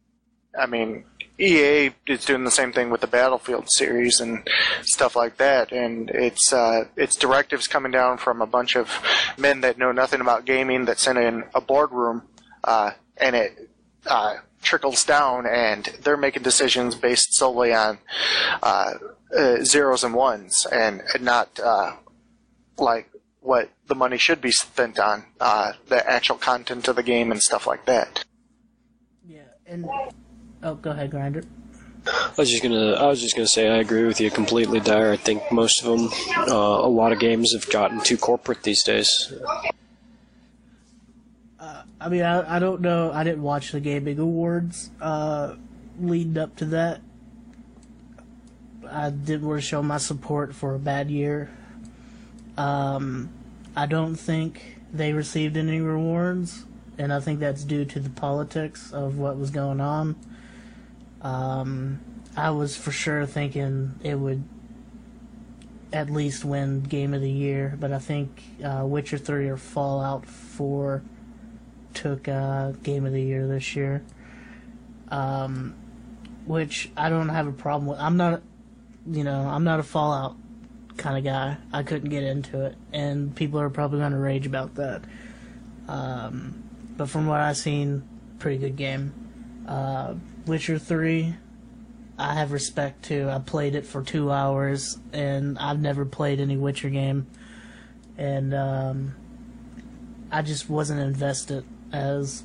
I 0.59 0.65
mean, 0.65 1.05
EA 1.39 1.91
is 2.07 2.25
doing 2.25 2.45
the 2.45 2.51
same 2.51 2.73
thing 2.73 2.89
with 2.89 3.03
the 3.03 3.07
Battlefield 3.09 3.67
series 3.69 4.21
and 4.21 4.49
stuff 4.81 5.17
like 5.17 5.37
that, 5.37 5.71
and 5.71 6.09
it's 6.09 6.51
uh, 6.51 6.85
it's 6.97 7.15
directives 7.15 7.69
coming 7.69 7.93
down 7.93 8.17
from 8.17 8.41
a 8.41 8.47
bunch 8.47 8.75
of 8.75 9.03
men 9.37 9.61
that 9.61 9.77
know 9.77 9.93
nothing 9.93 10.23
about 10.23 10.47
gaming 10.47 10.87
that 10.87 10.99
sent 10.99 11.19
in 11.19 11.45
a 11.55 11.61
boardroom, 11.61 12.23
uh, 12.65 12.93
and 13.19 13.37
it 13.37 13.69
uh, 14.07 14.37
trickles 14.63 15.05
down, 15.05 15.45
and 15.47 15.85
they're 16.05 16.17
making 16.17 16.43
decisions 16.43 16.95
based 16.95 17.35
solely 17.35 17.75
on 17.75 17.99
uh, 19.35 19.39
uh, 19.39 19.65
zeros 19.65 20.05
and 20.05 20.15
ones, 20.15 20.67
and 20.71 21.03
not 21.21 21.59
uh, 21.61 21.97
like 22.79 23.11
what 23.41 23.71
the 23.87 23.95
money 23.95 24.19
should 24.19 24.41
be 24.41 24.51
spent 24.51 24.99
on, 24.99 25.25
uh, 25.41 25.73
the 25.89 26.09
actual 26.09 26.37
content 26.37 26.89
of 26.89 26.97
the 26.97 27.03
game 27.03 27.31
and 27.31 27.43
stuff 27.43 27.67
like 27.67 27.85
that. 27.87 28.25
Yeah, 29.27 29.41
and 29.67 29.87
oh, 30.63 30.75
go 30.75 30.91
ahead, 30.91 31.11
Grinder. 31.11 31.45
I 32.07 32.33
was 32.39 32.51
just 32.51 32.63
gonna. 32.63 32.93
I 32.93 33.07
was 33.07 33.21
just 33.21 33.37
gonna 33.37 33.49
say 33.49 33.69
I 33.69 33.79
agree 33.79 34.05
with 34.05 34.21
you 34.21 34.31
completely, 34.31 34.81
Dyer. 34.81 35.13
I 35.13 35.17
think 35.17 35.43
most 35.53 35.85
of 35.85 35.99
them, 35.99 36.11
uh, 36.37 36.55
a 36.55 36.89
lot 36.89 37.13
of 37.13 37.19
games 37.19 37.53
have 37.53 37.69
gotten 37.71 38.01
too 38.01 38.17
corporate 38.17 38.63
these 38.63 38.83
days. 38.83 39.33
I 42.01 42.09
mean, 42.09 42.23
I, 42.23 42.57
I 42.57 42.59
don't 42.59 42.81
know. 42.81 43.11
I 43.13 43.25
didn't 43.25 43.43
watch 43.43 43.73
the 43.73 43.81
gaming 43.81 44.19
awards 44.19 44.91
uh, 45.01 45.57
leading 46.01 46.39
up 46.39 46.57
to 46.57 46.67
that. 46.67 47.01
I 48.91 49.11
did 49.11 49.43
want 49.43 49.61
to 49.61 49.67
show 49.67 49.83
my 49.83 49.99
support 49.99 50.55
for 50.55 50.75
a 50.75 50.79
bad 50.79 51.11
year. 51.11 51.51
Um, 52.57 53.31
I 53.77 53.87
don't 53.87 54.17
think 54.17 54.79
they 54.93 55.13
received 55.13 55.57
any 55.57 55.81
rewards, 55.81 56.65
and 56.97 57.13
I 57.13 57.21
think 57.21 57.41
that's 57.41 57.65
due 57.65 57.85
to 57.85 58.01
the 58.01 58.11
politics 58.11 58.93
of 58.93 59.19
what 59.19 59.37
was 59.37 59.51
going 59.51 59.81
on. 59.81 60.17
Um, 61.23 62.01
I 62.37 62.51
was 62.51 62.77
for 62.77 62.91
sure 62.91 63.27
thinking 63.27 63.95
it 64.03 64.15
would 64.15 64.45
at 65.93 66.11
least 66.11 66.45
win 66.45 66.83
Game 66.83 67.15
of 67.15 67.21
the 67.21 67.31
Year, 67.31 67.77
but 67.79 67.93
I 67.93 67.99
think 67.99 68.43
uh, 68.65 68.85
Witcher 68.85 69.19
3 69.19 69.49
or 69.49 69.57
Fallout 69.57 70.27
4 70.27 71.03
took 71.95 72.29
uh, 72.29 72.73
Game 72.83 73.07
of 73.07 73.13
the 73.13 73.23
Year 73.23 73.47
this 73.47 73.75
year. 73.75 74.05
Um, 75.11 75.75
which 76.49 76.91
I 76.97 77.11
don't 77.11 77.29
have 77.29 77.47
a 77.47 77.53
problem 77.53 77.87
with. 77.87 77.99
I'm 77.99 78.17
not, 78.17 78.43
you 79.11 79.25
know, 79.25 79.41
I'm 79.41 79.65
not 79.65 79.81
a 79.81 79.83
Fallout 79.83 80.37
kind 80.97 81.17
of 81.17 81.25
guy. 81.25 81.57
I 81.73 81.83
couldn't 81.83 82.11
get 82.11 82.25
into 82.25 82.67
it, 82.67 82.77
and 82.93 83.35
people 83.35 83.61
are 83.61 83.71
probably 83.71 84.01
going 84.01 84.13
to 84.13 84.19
rage 84.19 84.47
about 84.47 84.75
that. 84.75 85.03
Um, 85.87 86.65
but 86.97 87.09
from 87.09 87.27
what 87.27 87.41
I've 87.41 87.57
seen, 87.57 88.07
pretty 88.39 88.59
good 88.59 88.77
game. 88.77 89.15
Uh, 89.67 90.15
Witcher 90.47 90.79
3, 90.79 91.35
I 92.19 92.35
have 92.35 92.53
respect 92.53 93.05
to. 93.05 93.31
I 93.31 93.39
played 93.39 93.75
it 93.75 93.87
for 93.87 94.03
two 94.03 94.31
hours, 94.31 94.99
and 95.13 95.59
I've 95.59 95.81
never 95.81 96.05
played 96.05 96.41
any 96.41 96.57
Witcher 96.57 96.91
game, 96.91 97.27
and 98.17 98.53
um, 98.53 99.15
I 100.31 100.43
just 100.43 100.69
wasn't 100.69 101.01
invested 101.01 101.65
as 101.93 102.43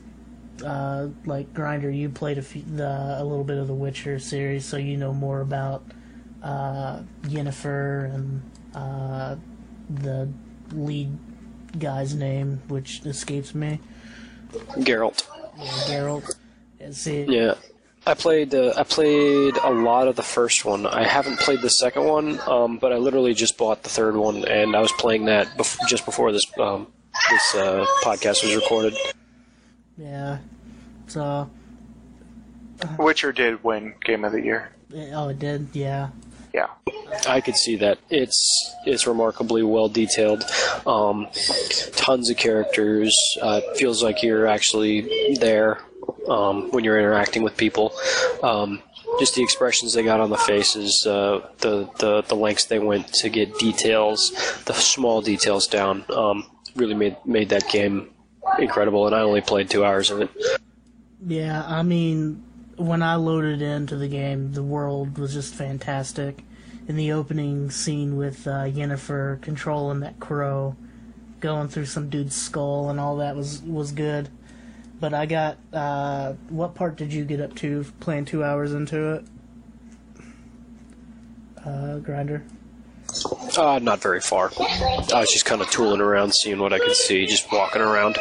uh, 0.63 1.07
like 1.25 1.53
Grinder. 1.53 1.89
You 1.89 2.09
played 2.09 2.37
a, 2.37 2.41
few, 2.41 2.61
the, 2.61 3.17
a 3.19 3.23
little 3.23 3.43
bit 3.43 3.57
of 3.57 3.67
the 3.67 3.73
Witcher 3.73 4.19
series, 4.19 4.65
so 4.65 4.77
you 4.77 4.95
know 4.95 5.13
more 5.13 5.41
about 5.41 5.83
uh, 6.43 7.01
Yennefer 7.23 8.13
and 8.13 8.41
uh, 8.75 9.35
the 9.89 10.29
lead 10.73 11.17
guy's 11.79 12.13
name, 12.13 12.61
which 12.67 13.01
escapes 13.05 13.55
me. 13.55 13.79
Geralt. 14.77 15.27
Yeah, 15.57 15.63
Geralt. 15.87 16.35
And 16.79 16.95
see, 16.95 17.23
Yeah. 17.23 17.55
I 18.05 18.15
played. 18.15 18.53
Uh, 18.53 18.73
I 18.75 18.83
played 18.83 19.55
a 19.63 19.71
lot 19.71 20.09
of 20.09 20.17
the 20.17 20.23
first 20.23 20.65
one. 20.65 20.85
I 20.85 21.03
haven't 21.03 21.39
played 21.39 21.61
the 21.61 21.69
second 21.69 22.03
one, 22.03 22.37
um, 22.47 22.77
but 22.77 22.91
I 22.91 22.97
literally 22.97 23.33
just 23.33 23.57
bought 23.57 23.83
the 23.83 23.89
third 23.89 24.17
one, 24.17 24.43
and 24.45 24.75
I 24.75 24.81
was 24.81 24.91
playing 24.99 25.23
that 25.25 25.47
bef- 25.57 25.77
just 25.87 26.03
before 26.03 26.33
this 26.33 26.43
um, 26.59 26.87
this 27.31 27.55
uh, 27.55 27.85
podcast 28.03 28.43
was 28.43 28.55
recorded. 28.55 28.93
yeah. 29.97 30.39
So, 31.07 31.49
Witcher 32.99 33.31
did 33.31 33.63
win 33.63 33.93
Game 34.03 34.25
of 34.25 34.33
the 34.33 34.41
Year. 34.41 34.73
oh, 35.13 35.29
it 35.29 35.39
did, 35.39 35.69
yeah. 35.71 36.09
Yeah. 36.53 36.67
I 37.27 37.41
could 37.41 37.55
see 37.55 37.77
that. 37.77 37.97
It's 38.09 38.75
it's 38.85 39.07
remarkably 39.07 39.63
well 39.63 39.89
detailed. 39.89 40.43
Um, 40.85 41.27
tons 41.95 42.29
of 42.29 42.37
characters. 42.37 43.17
Uh, 43.41 43.61
feels 43.75 44.03
like 44.03 44.21
you're 44.21 44.47
actually 44.47 45.35
there 45.39 45.81
um, 46.29 46.71
when 46.71 46.83
you're 46.83 46.99
interacting 46.99 47.43
with 47.43 47.57
people. 47.57 47.93
Um, 48.43 48.81
just 49.19 49.35
the 49.35 49.43
expressions 49.43 49.93
they 49.93 50.03
got 50.03 50.19
on 50.19 50.29
the 50.29 50.37
faces, 50.37 51.05
uh, 51.05 51.47
the, 51.59 51.89
the 51.99 52.23
the 52.23 52.35
lengths 52.35 52.65
they 52.65 52.79
went 52.79 53.07
to 53.13 53.29
get 53.29 53.57
details, 53.59 54.31
the 54.65 54.73
small 54.73 55.21
details 55.21 55.67
down, 55.67 56.05
um, 56.09 56.45
really 56.75 56.95
made 56.95 57.17
made 57.25 57.49
that 57.49 57.67
game 57.69 58.09
incredible. 58.59 59.05
And 59.05 59.15
I 59.15 59.21
only 59.21 59.41
played 59.41 59.69
two 59.69 59.85
hours 59.85 60.09
of 60.11 60.21
it. 60.21 60.29
Yeah, 61.25 61.63
I 61.65 61.83
mean, 61.83 62.43
when 62.77 63.01
I 63.01 63.15
loaded 63.15 63.61
into 63.61 63.95
the 63.95 64.07
game, 64.07 64.53
the 64.53 64.63
world 64.63 65.17
was 65.17 65.33
just 65.33 65.53
fantastic. 65.53 66.43
In 66.87 66.97
the 66.97 67.13
opening 67.13 67.71
scene 67.71 68.17
with 68.17 68.45
uh, 68.45 68.65
Yennefer 68.65 69.41
controlling 69.41 70.01
that 70.01 70.19
crow, 70.19 70.75
going 71.39 71.67
through 71.67 71.85
some 71.85 72.09
dude's 72.09 72.35
skull 72.35 72.89
and 72.89 72.99
all 72.99 73.17
that 73.17 73.35
was 73.35 73.61
was 73.61 73.91
good. 73.91 74.29
But 74.99 75.13
I 75.13 75.25
got 75.25 75.57
uh, 75.71 76.33
what 76.49 76.75
part 76.75 76.97
did 76.97 77.13
you 77.13 77.23
get 77.25 77.39
up 77.39 77.55
to 77.57 77.85
playing 77.99 78.25
two 78.25 78.43
hours 78.43 78.73
into 78.73 79.13
it? 79.13 79.25
Uh, 81.65 81.97
grinder. 81.99 82.43
Uh, 83.57 83.79
not 83.81 84.01
very 84.01 84.19
far. 84.19 84.51
I 84.59 85.19
was 85.19 85.31
just 85.31 85.45
kind 85.45 85.61
of 85.61 85.69
tooling 85.69 86.01
around, 86.01 86.33
seeing 86.33 86.59
what 86.59 86.73
I 86.73 86.79
could 86.79 86.95
see, 86.95 87.25
just 87.25 87.51
walking 87.51 87.81
around. 87.81 88.17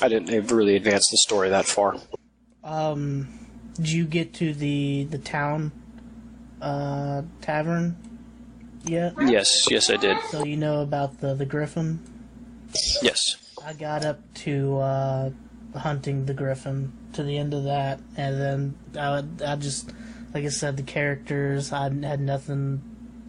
I 0.00 0.08
didn't 0.08 0.50
really 0.50 0.76
advance 0.76 1.08
the 1.10 1.16
story 1.18 1.50
that 1.50 1.66
far. 1.66 1.96
Um, 2.64 3.41
did 3.74 3.90
you 3.90 4.04
get 4.04 4.34
to 4.34 4.52
the 4.54 5.04
the 5.04 5.18
town 5.18 5.72
uh, 6.60 7.22
tavern 7.40 7.96
yet? 8.84 9.14
Yes, 9.20 9.66
yes, 9.70 9.90
I 9.90 9.96
did. 9.96 10.18
So 10.30 10.44
you 10.44 10.56
know 10.56 10.82
about 10.82 11.20
the 11.20 11.34
the 11.34 11.46
griffin. 11.46 12.00
Yes. 13.02 13.36
I 13.64 13.74
got 13.74 14.04
up 14.04 14.18
to 14.34 14.78
uh, 14.78 15.30
hunting 15.76 16.26
the 16.26 16.34
griffin 16.34 16.92
to 17.12 17.22
the 17.22 17.38
end 17.38 17.54
of 17.54 17.64
that, 17.64 18.00
and 18.16 18.40
then 18.40 18.74
I, 18.98 19.52
I 19.52 19.56
just, 19.56 19.92
like 20.34 20.44
I 20.44 20.48
said, 20.48 20.76
the 20.76 20.82
characters. 20.82 21.72
I 21.72 21.84
had 21.84 22.20
nothing, 22.20 22.82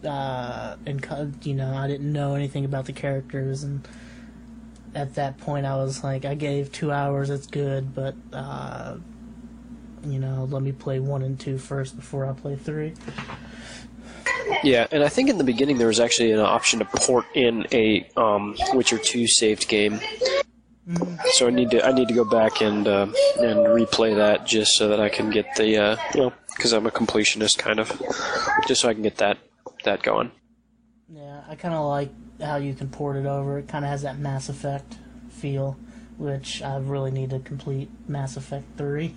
uh, 0.04 0.76
co- 1.02 1.32
you 1.42 1.54
know, 1.54 1.72
I 1.74 1.86
didn't 1.86 2.12
know 2.12 2.34
anything 2.34 2.64
about 2.64 2.86
the 2.86 2.92
characters, 2.92 3.62
and 3.62 3.86
at 4.94 5.14
that 5.14 5.38
point, 5.38 5.66
I 5.66 5.76
was 5.76 6.02
like, 6.02 6.24
I 6.24 6.34
gave 6.34 6.72
two 6.72 6.90
hours. 6.90 7.30
It's 7.30 7.46
good, 7.46 7.94
but 7.94 8.14
uh, 8.32 8.96
you 10.04 10.18
know, 10.18 10.46
let 10.50 10.62
me 10.62 10.72
play 10.72 11.00
one 11.00 11.22
and 11.22 11.38
two 11.38 11.58
first 11.58 11.96
before 11.96 12.26
I 12.26 12.32
play 12.32 12.56
three. 12.56 12.94
Yeah, 14.62 14.86
and 14.90 15.02
I 15.02 15.08
think 15.08 15.28
in 15.28 15.38
the 15.38 15.44
beginning 15.44 15.78
there 15.78 15.86
was 15.88 16.00
actually 16.00 16.32
an 16.32 16.40
option 16.40 16.78
to 16.80 16.84
port 16.84 17.24
in 17.34 17.66
a 17.72 18.08
um, 18.16 18.54
Witcher 18.72 18.98
2 18.98 19.26
saved 19.26 19.68
game. 19.68 20.00
So 21.32 21.46
I 21.46 21.50
need 21.50 21.70
to 21.70 21.84
I 21.84 21.92
need 21.92 22.08
to 22.08 22.14
go 22.14 22.24
back 22.24 22.60
and 22.60 22.86
uh, 22.86 23.06
and 23.38 23.58
replay 23.60 24.14
that 24.16 24.44
just 24.46 24.76
so 24.76 24.88
that 24.88 25.00
I 25.00 25.08
can 25.08 25.30
get 25.30 25.46
the 25.56 25.78
uh, 25.78 25.96
you 26.14 26.20
know 26.20 26.32
because 26.54 26.72
I'm 26.72 26.86
a 26.86 26.90
completionist 26.90 27.56
kind 27.56 27.80
of 27.80 27.90
just 28.68 28.82
so 28.82 28.90
I 28.90 28.94
can 28.94 29.02
get 29.02 29.16
that 29.16 29.38
that 29.84 30.02
going. 30.02 30.30
Yeah, 31.08 31.42
I 31.48 31.54
kind 31.54 31.74
of 31.74 31.86
like 31.86 32.10
how 32.40 32.56
you 32.56 32.74
can 32.74 32.88
port 32.90 33.16
it 33.16 33.24
over. 33.24 33.58
It 33.58 33.68
kind 33.68 33.84
of 33.84 33.90
has 33.90 34.02
that 34.02 34.18
Mass 34.18 34.50
Effect 34.50 34.98
feel, 35.30 35.78
which 36.18 36.62
I 36.62 36.76
really 36.76 37.10
need 37.10 37.30
to 37.30 37.38
complete 37.38 37.88
Mass 38.06 38.36
Effect 38.36 38.64
3. 38.76 39.14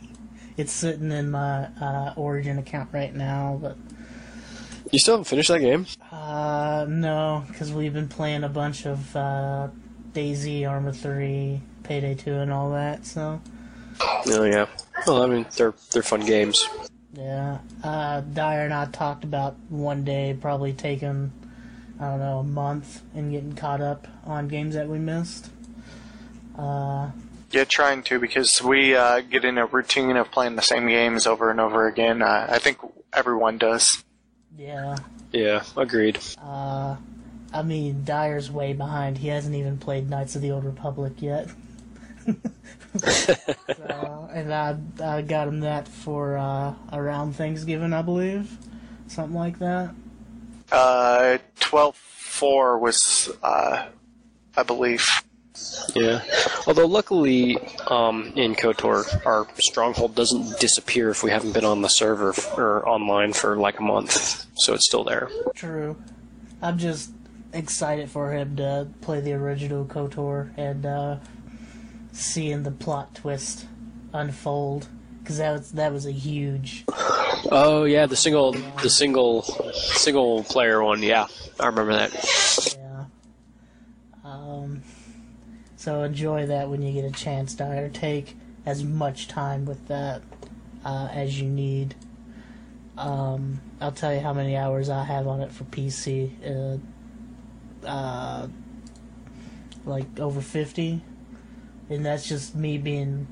It's 0.58 0.72
sitting 0.72 1.12
in 1.12 1.30
my 1.32 1.66
uh, 1.80 2.14
Origin 2.16 2.58
account 2.58 2.90
right 2.92 3.14
now, 3.14 3.60
but 3.62 3.78
You 4.92 5.00
still 5.00 5.14
haven't 5.16 5.26
finished 5.26 5.50
that 5.50 5.60
game? 5.60 5.86
uh, 6.12 6.86
no, 6.90 7.44
because 7.48 7.72
we've 7.72 7.94
been 7.94 8.08
playing 8.08 8.44
a 8.44 8.50
bunch 8.50 8.86
of 8.88 9.16
uh, 9.16 9.68
DayZ, 10.14 10.68
Arma 10.68 10.94
3, 10.94 11.62
Payday 11.84 12.16
2, 12.16 12.34
and 12.34 12.52
all 12.52 12.72
that, 12.72 13.06
so 13.06 13.40
Oh 14.02 14.44
yeah. 14.44 14.66
Well, 15.06 15.24
I 15.24 15.28
mean 15.28 15.46
they're 15.56 15.74
they're 15.92 16.04
fun 16.04 16.26
games. 16.26 16.68
yeah. 17.14 17.60
Uh, 17.84 18.22
Dyer 18.22 18.62
and 18.66 18.74
I 18.74 18.86
talked 18.86 19.24
about 19.24 19.56
one 19.70 20.04
day 20.04 20.36
probably 20.40 20.74
taking, 20.74 21.32
I 22.00 22.06
don't 22.10 22.20
know, 22.20 22.40
a 22.40 22.44
month 22.44 23.02
and 23.16 23.32
getting 23.32 23.54
caught 23.56 23.82
up 23.82 24.08
on 24.26 24.48
games 24.48 24.76
that 24.76 24.88
we 24.88 25.00
missed. 25.00 25.50
Uh, 26.58 27.10
Yeah, 27.52 27.64
trying 27.64 28.04
to 28.04 28.20
because 28.20 28.62
we 28.62 28.96
uh, 28.96 29.22
get 29.22 29.46
in 29.46 29.58
a 29.58 29.66
routine 29.66 30.18
of 30.18 30.32
playing 30.32 30.56
the 30.56 30.62
same 30.62 30.88
games 30.88 31.26
over 31.26 31.50
and 31.50 31.60
over 31.60 31.88
again. 31.88 32.22
Uh, 32.22 32.48
I 32.50 32.60
think 32.60 32.78
everyone 33.14 33.58
does. 33.58 34.04
yeah. 34.58 34.98
Yeah, 35.34 35.64
agreed. 35.76 36.20
Uh, 36.42 36.96
I 37.54 37.62
mean, 37.62 38.04
Dyer's 38.06 38.50
way 38.50 38.72
behind. 38.74 39.18
He 39.18 39.28
hasn't 39.28 39.56
even 39.56 39.78
played 39.78 40.10
Knights 40.10 40.36
of 40.38 40.42
the 40.42 40.52
Old 40.52 40.64
Republic 40.64 41.14
yet. 41.18 41.50
so, 42.98 44.30
and 44.34 44.54
I, 44.54 44.78
I 45.04 45.22
got 45.22 45.48
him 45.48 45.60
that 45.62 45.88
for 45.88 46.38
uh, 46.38 46.74
around 46.92 47.34
Thanksgiving, 47.34 47.94
I 47.94 48.02
believe. 48.02 48.58
Something 49.08 49.36
like 49.36 49.60
that. 49.60 49.94
Uh, 50.72 51.38
twelve 51.60 51.96
four 51.96 52.78
was, 52.80 53.32
uh, 53.44 53.88
I 54.56 54.64
believe. 54.64 55.08
Yeah. 55.96 56.22
Although 56.66 56.86
luckily, 56.86 57.58
um, 57.88 58.34
in 58.36 58.56
KOTOR, 58.56 59.26
our 59.26 59.48
stronghold 59.60 60.16
doesn't 60.16 60.60
disappear 60.60 61.10
if 61.10 61.24
we 61.24 61.32
haven't 61.32 61.54
been 61.54 61.66
on 61.66 61.82
the 61.82 61.88
server 61.88 62.30
f- 62.30 62.58
or 62.58 62.88
online 62.88 63.34
for 63.34 63.58
like 63.58 63.80
a 63.80 63.84
month, 63.84 64.46
so 64.56 64.74
it's 64.74 64.86
still 64.86 65.04
there. 65.04 65.30
True. 65.56 65.98
I'm 66.62 66.78
just 66.78 67.12
excited 67.54 68.10
for 68.10 68.34
him 68.34 68.56
to 68.58 68.88
play 69.02 69.22
the 69.22 69.34
original 69.34 69.86
KOTOR 69.86 70.58
and 70.58 70.86
uh, 70.86 71.18
seeing 72.12 72.64
the 72.64 72.72
plot 72.72 73.16
twist 73.16 73.66
unfold. 74.14 74.88
Because 75.22 75.40
that 75.40 75.52
was, 75.52 75.72
that 75.74 75.92
was 75.92 76.06
a 76.06 76.12
huge 76.12 76.86
Oh 77.52 77.84
yeah, 77.84 78.06
the 78.06 78.16
single, 78.16 78.54
the 78.82 78.90
single, 78.90 79.44
single 79.74 80.44
player 80.44 80.84
one. 80.84 81.04
Yeah, 81.04 81.28
I 81.60 81.68
remember 81.68 81.94
that. 81.94 82.76
Yeah. 82.78 83.06
Um, 84.24 84.82
so 85.88 86.04
enjoy 86.04 86.46
that 86.48 86.70
when 86.70 86.82
you 86.82 86.92
get 86.92 87.06
a 87.06 87.14
chance, 87.14 87.54
Dyer. 87.54 87.88
Take 87.88 88.36
as 88.66 88.84
much 88.84 89.30
time 89.30 89.64
with 89.64 89.88
that 89.88 90.22
uh, 90.84 91.08
as 91.14 91.40
you 91.40 91.48
need. 91.48 91.96
Um, 92.98 93.62
I'll 93.80 93.94
tell 93.94 94.14
you 94.14 94.20
how 94.20 94.34
many 94.34 94.58
hours 94.58 94.90
I 94.90 95.06
have 95.06 95.28
on 95.28 95.40
it 95.40 95.50
for 95.50 95.64
PC. 95.64 96.82
Uh, 97.86 97.88
uh, 97.88 98.50
like 99.86 100.20
over 100.20 100.42
50. 100.42 101.02
And 101.90 102.06
that's 102.06 102.28
just 102.28 102.54
me 102.54 102.78
being 102.78 103.26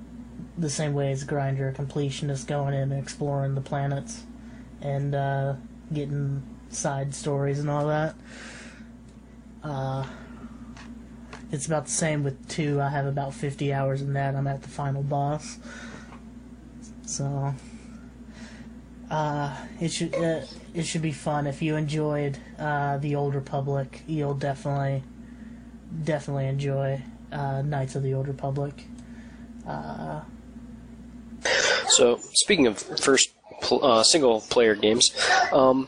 the 0.58 0.70
same 0.70 0.94
way 0.94 1.12
as 1.12 1.26
Grinder, 1.26 1.68
a 1.68 1.74
completionist, 1.74 2.48
going 2.48 2.74
in 2.74 2.94
and 2.94 3.04
exploring 3.04 3.56
the 3.56 3.60
planets 3.60 4.24
and 4.80 5.14
uh, 5.14 5.56
getting 5.92 6.42
side 6.70 7.14
stories 7.14 7.60
and 7.60 7.70
all 7.70 7.88
that. 7.88 8.16
Uh, 9.62 10.06
it's 11.56 11.66
about 11.66 11.86
the 11.86 11.92
same 11.92 12.24
with 12.24 12.48
two. 12.50 12.82
I 12.82 12.90
have 12.90 13.06
about 13.06 13.34
50 13.34 13.74
hours 13.74 14.02
in 14.02 14.14
that. 14.14 14.36
I'm 14.36 14.46
at 14.46 14.62
the 14.62 14.70
final 14.70 15.02
boss. 15.02 15.58
So, 17.06 17.54
uh, 19.10 19.56
it 19.80 19.92
should 19.92 20.14
uh, 20.16 20.42
it 20.74 20.84
should 20.84 21.02
be 21.02 21.12
fun. 21.12 21.48
If 21.48 21.62
you 21.62 21.76
enjoyed 21.76 22.38
uh, 22.60 22.98
the 22.98 23.16
Old 23.16 23.36
Republic, 23.36 24.02
you'll 24.08 24.34
definitely 24.34 25.04
definitely 26.04 26.48
enjoy 26.48 27.02
uh, 27.32 27.62
Knights 27.62 27.96
of 27.96 28.04
the 28.04 28.14
Old 28.14 28.28
Republic. 28.28 28.86
Uh, 29.68 30.22
So 31.88 32.20
speaking 32.34 32.68
of 32.68 32.80
first 32.80 33.30
pl- 33.62 33.86
uh, 33.86 34.04
single 34.04 34.42
player 34.42 34.76
games, 34.76 35.12
um, 35.54 35.88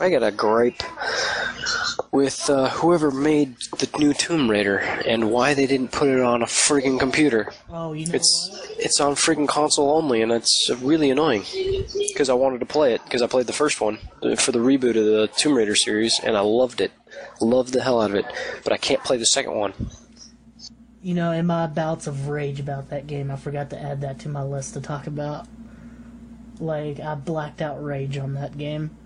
I 0.00 0.08
got 0.10 0.22
a 0.22 0.30
gripe 0.30 0.82
with 2.12 2.50
uh, 2.50 2.68
whoever 2.68 3.10
made 3.10 3.56
the 3.78 3.88
new 3.98 4.12
Tomb 4.12 4.50
Raider 4.50 4.76
and 4.78 5.30
why 5.30 5.54
they 5.54 5.66
didn't 5.66 5.92
put 5.92 6.08
it 6.08 6.20
on 6.20 6.42
a 6.42 6.46
friggin' 6.46 7.00
computer. 7.00 7.50
oh, 7.70 7.94
you 7.94 8.06
know 8.06 8.12
It's 8.14 8.48
what? 8.52 8.70
it's 8.78 9.00
on 9.00 9.14
friggin' 9.14 9.48
console 9.48 9.90
only, 9.96 10.20
and 10.20 10.30
it's 10.30 10.70
really 10.82 11.10
annoying 11.10 11.44
because 12.08 12.28
I 12.28 12.34
wanted 12.34 12.60
to 12.60 12.66
play 12.66 12.92
it 12.94 13.02
because 13.04 13.22
I 13.22 13.26
played 13.26 13.46
the 13.46 13.54
first 13.54 13.80
one 13.80 13.98
uh, 14.22 14.36
for 14.36 14.52
the 14.52 14.58
reboot 14.58 14.90
of 14.90 15.06
the 15.06 15.30
Tomb 15.38 15.54
Raider 15.54 15.74
series, 15.74 16.20
and 16.22 16.36
I 16.36 16.40
loved 16.40 16.82
it, 16.82 16.92
loved 17.40 17.72
the 17.72 17.82
hell 17.82 18.02
out 18.02 18.10
of 18.10 18.16
it. 18.16 18.26
But 18.62 18.74
I 18.74 18.76
can't 18.76 19.02
play 19.02 19.16
the 19.16 19.26
second 19.26 19.54
one. 19.54 19.72
You 21.02 21.14
know, 21.14 21.32
in 21.32 21.46
my 21.46 21.66
bouts 21.66 22.06
of 22.06 22.28
rage 22.28 22.60
about 22.60 22.90
that 22.90 23.06
game, 23.06 23.30
I 23.30 23.36
forgot 23.36 23.70
to 23.70 23.80
add 23.82 24.02
that 24.02 24.20
to 24.20 24.28
my 24.28 24.42
list 24.42 24.74
to 24.74 24.80
talk 24.80 25.06
about. 25.06 25.48
Like, 26.60 27.00
I 27.00 27.14
blacked 27.16 27.60
out 27.60 27.82
rage 27.82 28.18
on 28.18 28.34
that 28.34 28.56
game. 28.56 28.96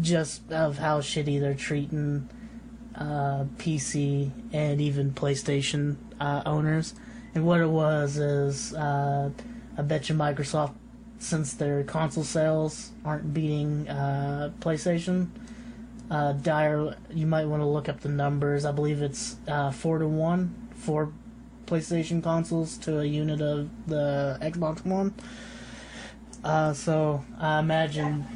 Just 0.00 0.52
of 0.52 0.78
how 0.78 1.00
shitty 1.00 1.40
they're 1.40 1.54
treating 1.54 2.28
uh, 2.94 3.44
PC 3.58 4.30
and 4.52 4.80
even 4.80 5.12
PlayStation 5.12 5.96
uh, 6.20 6.42
owners. 6.46 6.94
And 7.34 7.44
what 7.44 7.60
it 7.60 7.68
was 7.68 8.16
is, 8.16 8.74
uh, 8.74 9.30
I 9.76 9.82
bet 9.82 10.08
you 10.08 10.14
Microsoft 10.14 10.74
since 11.18 11.54
their 11.54 11.82
console 11.84 12.24
sales 12.24 12.90
aren't 13.04 13.32
beating 13.32 13.88
uh, 13.88 14.52
PlayStation, 14.60 15.28
uh, 16.10 16.32
dire 16.32 16.96
you 17.10 17.26
might 17.26 17.46
want 17.46 17.62
to 17.62 17.66
look 17.66 17.88
up 17.88 18.00
the 18.00 18.08
numbers. 18.08 18.64
I 18.64 18.72
believe 18.72 19.00
it's 19.00 19.36
uh, 19.48 19.70
four 19.70 19.98
to 19.98 20.06
one 20.06 20.54
for 20.74 21.12
PlayStation 21.66 22.22
consoles 22.22 22.76
to 22.78 23.00
a 23.00 23.04
unit 23.04 23.40
of 23.40 23.70
the 23.86 24.38
Xbox 24.42 24.84
One. 24.84 25.14
So 26.74 27.24
I 27.38 27.58
imagine 27.60 28.26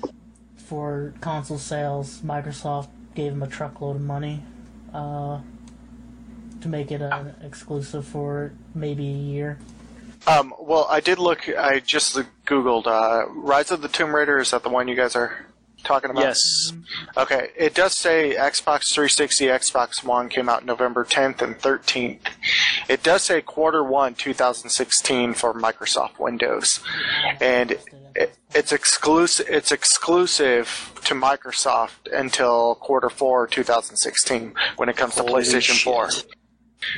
for 0.68 1.14
console 1.22 1.58
sales, 1.58 2.20
Microsoft 2.20 2.88
gave 3.14 3.32
them 3.32 3.42
a 3.42 3.46
truckload 3.46 3.96
of 3.96 4.02
money 4.02 4.42
uh, 4.92 5.40
to 6.60 6.68
make 6.68 6.92
it 6.92 7.00
an 7.00 7.34
exclusive 7.42 8.06
for 8.06 8.52
maybe 8.74 9.08
a 9.08 9.12
year. 9.12 9.58
Um, 10.26 10.52
well, 10.60 10.86
I 10.90 11.00
did 11.00 11.18
look. 11.18 11.48
I 11.48 11.80
just 11.80 12.18
googled 12.46 12.86
uh, 12.86 13.28
Rise 13.30 13.70
of 13.70 13.80
the 13.80 13.88
Tomb 13.88 14.14
Raider. 14.14 14.38
Is 14.38 14.50
that 14.50 14.62
the 14.62 14.68
one 14.68 14.86
you 14.86 14.94
guys 14.94 15.16
are 15.16 15.46
talking 15.84 16.10
about? 16.10 16.22
Yes. 16.22 16.72
Okay. 17.16 17.48
It 17.56 17.74
does 17.74 17.96
say 17.96 18.34
Xbox 18.36 18.92
360, 18.92 19.46
Xbox 19.46 20.04
One 20.04 20.28
came 20.28 20.48
out 20.48 20.66
November 20.66 21.04
10th 21.04 21.40
and 21.40 21.58
13th. 21.58 22.18
It 22.88 23.02
does 23.02 23.22
say 23.22 23.40
quarter 23.40 23.82
one 23.82 24.14
2016 24.14 25.34
for 25.34 25.54
Microsoft 25.54 26.18
Windows, 26.18 26.80
and 27.40 27.78
it, 28.14 28.36
it's 28.54 28.72
exclusive. 28.72 29.46
It's 29.48 29.72
exclusive 29.72 30.92
to 31.04 31.14
Microsoft 31.14 32.12
until 32.12 32.74
quarter 32.76 33.10
four 33.10 33.46
2016 33.46 34.54
when 34.76 34.88
it 34.88 34.96
comes 34.96 35.14
to 35.16 35.22
Holy 35.22 35.42
PlayStation 35.42 35.82
4. 35.82 36.10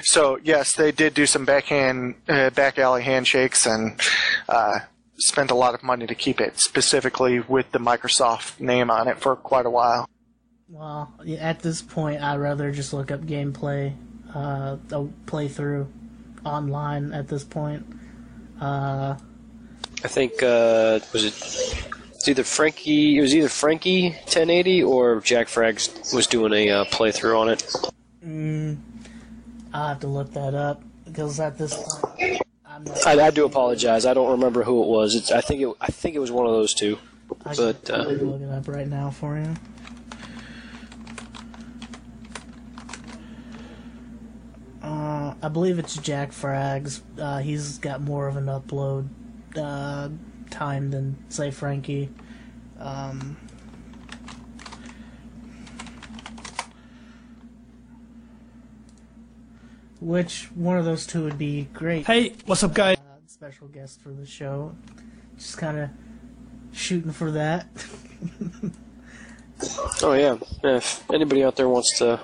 So 0.02 0.38
yes, 0.42 0.74
they 0.74 0.92
did 0.92 1.14
do 1.14 1.26
some 1.26 1.44
backhand, 1.44 2.16
uh, 2.28 2.50
back 2.50 2.78
alley 2.78 3.02
handshakes 3.02 3.66
and 3.66 4.00
uh, 4.48 4.80
spent 5.18 5.50
a 5.50 5.54
lot 5.54 5.74
of 5.74 5.82
money 5.82 6.06
to 6.06 6.14
keep 6.14 6.40
it, 6.40 6.58
specifically 6.60 7.40
with 7.40 7.70
the 7.72 7.78
Microsoft 7.78 8.60
name 8.60 8.90
on 8.90 9.08
it 9.08 9.18
for 9.18 9.36
quite 9.36 9.66
a 9.66 9.70
while. 9.70 10.08
Well, 10.68 11.12
at 11.38 11.60
this 11.60 11.82
point, 11.82 12.22
I'd 12.22 12.36
rather 12.36 12.70
just 12.70 12.92
look 12.92 13.10
up 13.10 13.22
gameplay, 13.22 13.94
uh, 14.34 14.76
a 14.90 15.04
playthrough 15.26 15.88
online 16.44 17.12
at 17.12 17.28
this 17.28 17.42
point. 17.42 17.84
Uh, 18.60 19.16
I 20.02 20.08
think 20.08 20.42
uh, 20.42 21.00
was 21.12 21.24
it. 21.24 21.86
It's 22.14 22.28
either 22.28 22.44
Frankie. 22.44 23.18
It 23.18 23.20
was 23.20 23.34
either 23.34 23.48
Frankie 23.48 24.10
1080 24.10 24.82
or 24.82 25.20
Jack 25.20 25.48
Frags 25.48 26.14
was 26.14 26.26
doing 26.26 26.52
a 26.52 26.70
uh, 26.70 26.84
playthrough 26.86 27.38
on 27.38 27.48
it. 27.48 27.60
mm, 28.24 28.78
I'll 29.72 29.88
have 29.88 30.00
to 30.00 30.06
look 30.06 30.32
that 30.32 30.54
up 30.54 30.82
because 31.04 31.38
at 31.40 31.58
this 31.58 31.76
point, 32.00 32.42
I, 33.06 33.20
I 33.20 33.30
do 33.30 33.44
apologize. 33.44 34.06
I 34.06 34.14
don't 34.14 34.30
remember 34.32 34.62
who 34.62 34.82
it 34.82 34.88
was. 34.88 35.14
It's, 35.14 35.30
I 35.32 35.40
think 35.40 35.62
it. 35.62 35.74
I 35.80 35.88
think 35.88 36.14
it 36.14 36.18
was 36.18 36.30
one 36.30 36.46
of 36.46 36.52
those 36.52 36.74
two. 36.74 36.98
I 37.44 37.54
but, 37.54 37.84
can 37.84 37.94
uh, 37.94 38.04
look 38.04 38.40
it 38.40 38.50
up 38.50 38.68
right 38.68 38.88
now 38.88 39.10
for 39.10 39.38
you. 39.38 39.54
Uh, 44.82 45.34
I 45.42 45.48
believe 45.48 45.78
it's 45.78 45.96
Jack 45.96 46.32
Frags. 46.32 47.02
Uh, 47.18 47.38
he's 47.38 47.78
got 47.78 48.00
more 48.00 48.28
of 48.28 48.36
an 48.36 48.46
upload 48.46 49.08
uh, 49.56 50.08
time 50.50 50.90
than 50.90 51.16
say 51.28 51.50
Frankie. 51.50 52.10
Um, 52.78 53.36
which 60.00 60.50
one 60.54 60.78
of 60.78 60.84
those 60.84 61.06
two 61.06 61.24
would 61.24 61.38
be 61.38 61.68
great? 61.74 62.06
Hey, 62.06 62.34
what's 62.46 62.62
up, 62.62 62.74
guys? 62.74 62.96
uh, 62.98 63.16
special 63.26 63.68
guest 63.68 64.00
for 64.00 64.10
the 64.10 64.26
show. 64.26 64.74
Just 65.36 65.58
kind 65.58 65.78
of 65.78 65.90
shooting 66.72 67.12
for 67.12 67.30
that. 67.32 67.66
Oh 70.02 70.14
yeah. 70.14 70.38
Yeah, 70.64 70.76
If 70.78 71.10
anybody 71.10 71.44
out 71.44 71.54
there 71.56 71.68
wants 71.68 71.98
to 71.98 72.18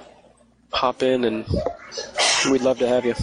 hop 0.73 1.03
in, 1.03 1.25
and 1.25 1.45
we'd 2.51 2.63
love 2.63 2.79
to 2.79 2.89
have 2.89 3.05
you. 3.05 3.15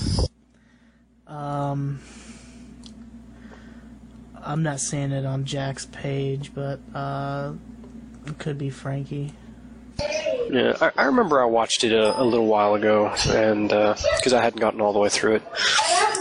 Um, 1.26 2.00
I'm 4.46 4.64
not 4.64 4.80
seeing 4.80 5.12
it 5.12 5.26
on 5.26 5.46
Jack's 5.46 5.86
page, 5.86 6.54
but 6.54 6.80
uh, 6.94 7.54
it 8.26 8.38
could 8.38 8.58
be 8.58 8.70
Frankie. 8.70 9.34
Yeah, 10.50 10.76
I, 10.82 10.92
I 10.98 11.06
remember 11.06 11.42
I 11.42 11.46
watched 11.46 11.84
it 11.84 11.94
a, 11.94 12.20
a 12.20 12.24
little 12.24 12.48
while 12.48 12.76
ago, 12.76 13.14
and 13.30 13.70
because 13.70 14.34
I 14.34 14.42
hadn't 14.42 14.60
gotten 14.60 14.82
all 14.82 14.94
the 14.94 15.00
way 15.00 15.10
through 15.10 15.36
it, 15.36 15.44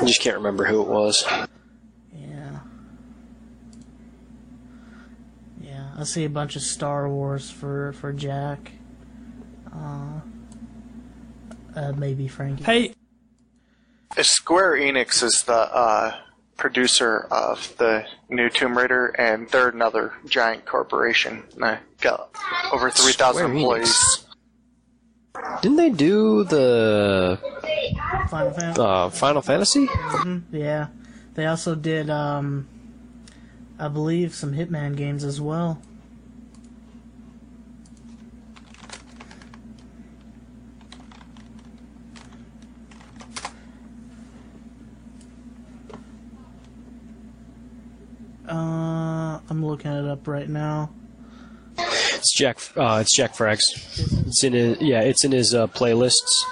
I 0.00 0.04
just 0.06 0.20
can't 0.20 0.36
remember 0.36 0.64
who 0.64 0.82
it 0.82 0.88
was. 0.88 1.24
Yeah. 2.14 2.60
Yeah, 5.60 5.90
I 5.98 6.04
see 6.04 6.24
a 6.24 6.30
bunch 6.30 6.56
of 6.56 6.62
Star 6.62 7.08
Wars 7.08 7.50
for 7.50 7.92
for 7.94 8.12
Jack. 8.12 8.72
Uh, 9.74 10.20
uh 11.74 11.92
maybe 11.92 12.28
Frankie. 12.28 12.64
Hey, 12.64 12.94
Square 14.20 14.72
Enix 14.76 15.22
is 15.22 15.42
the 15.46 15.54
uh, 15.54 16.16
producer 16.56 17.26
of 17.30 17.74
the 17.78 18.04
new 18.28 18.48
Tomb 18.48 18.76
Raider, 18.76 19.08
and 19.18 19.48
they're 19.48 19.68
another 19.68 20.12
giant 20.26 20.64
corporation. 20.64 21.42
They 21.56 21.78
got 22.00 22.30
over 22.72 22.90
3,000 22.90 23.14
Square 23.34 23.48
Enix. 23.48 23.56
employees. 23.56 24.26
Didn't 25.62 25.76
they 25.78 25.90
do 25.90 26.44
the 26.44 27.38
Final 28.28 28.52
Fantasy. 28.52 28.80
uh, 28.80 29.10
Final 29.10 29.42
Fantasy? 29.42 29.88
Yeah, 30.52 30.88
they 31.34 31.46
also 31.46 31.74
did, 31.74 32.10
um, 32.10 32.68
I 33.78 33.88
believe, 33.88 34.34
some 34.34 34.52
Hitman 34.52 34.94
games 34.96 35.24
as 35.24 35.40
well. 35.40 35.80
Uh, 48.52 49.40
I'm 49.48 49.64
looking 49.64 49.90
it 49.92 50.04
up 50.04 50.28
right 50.28 50.48
now. 50.48 50.90
It's 51.78 52.36
Jack. 52.36 52.58
Uh, 52.76 52.98
it's 53.00 53.16
Jack 53.16 53.34
Frags. 53.34 53.62
It's 54.26 54.44
in 54.44 54.52
his. 54.52 54.78
Yeah, 54.80 55.00
it's 55.00 55.24
in 55.24 55.32
his 55.32 55.54
uh, 55.54 55.68
playlists. 55.68 56.44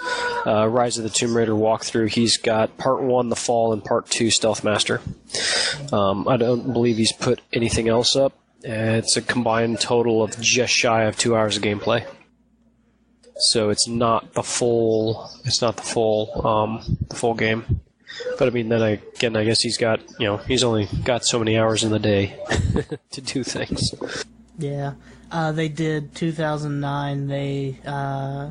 Uh, 0.47 0.67
Rise 0.67 0.97
of 0.97 1.05
the 1.05 1.11
Tomb 1.11 1.37
Raider 1.37 1.53
walkthrough. 1.53 2.09
He's 2.09 2.39
got 2.39 2.79
part 2.79 3.03
one, 3.03 3.29
The 3.29 3.37
Fall, 3.37 3.75
and 3.75 3.85
part 3.85 4.09
two, 4.09 4.31
Stealth 4.31 4.65
Master. 4.65 5.03
Um, 5.93 6.27
I 6.27 6.39
don't 6.39 6.73
believe 6.73 6.97
he's 6.97 7.13
put 7.13 7.43
anything 7.53 7.89
else 7.89 8.17
up. 8.17 8.33
It's 8.63 9.19
a 9.19 9.23
combined 9.23 9.81
total 9.81 10.23
of 10.23 10.41
just 10.41 10.73
shy 10.73 11.03
of 11.05 11.19
two 11.19 11.37
hours 11.37 11.59
of 11.59 11.63
gameplay. 11.63 12.07
So 13.37 13.69
it's 13.69 13.87
not 13.87 14.33
the 14.33 14.43
full. 14.43 15.31
It's 15.45 15.61
not 15.61 15.77
the 15.77 15.83
full. 15.83 16.47
Um, 16.47 16.99
the 17.09 17.17
full 17.17 17.35
game. 17.35 17.83
But 18.39 18.49
I 18.49 18.51
mean, 18.51 18.69
then 18.69 18.83
I, 18.83 19.01
again, 19.17 19.37
I 19.37 19.45
guess 19.45 19.61
he's 19.61 19.77
got. 19.77 20.01
You 20.19 20.27
know, 20.27 20.37
he's 20.39 20.65
only 20.65 20.89
got 21.05 21.25
so 21.25 21.39
many 21.39 21.59
hours 21.59 21.85
in 21.85 21.91
the 21.91 21.99
day 21.99 22.39
to 23.11 23.21
do 23.21 23.45
things. 23.45 23.95
Yeah, 24.59 24.95
uh, 25.31 25.53
they 25.53 25.69
did 25.69 26.15
2009. 26.15 27.27
They 27.29 27.79
uh, 27.87 28.51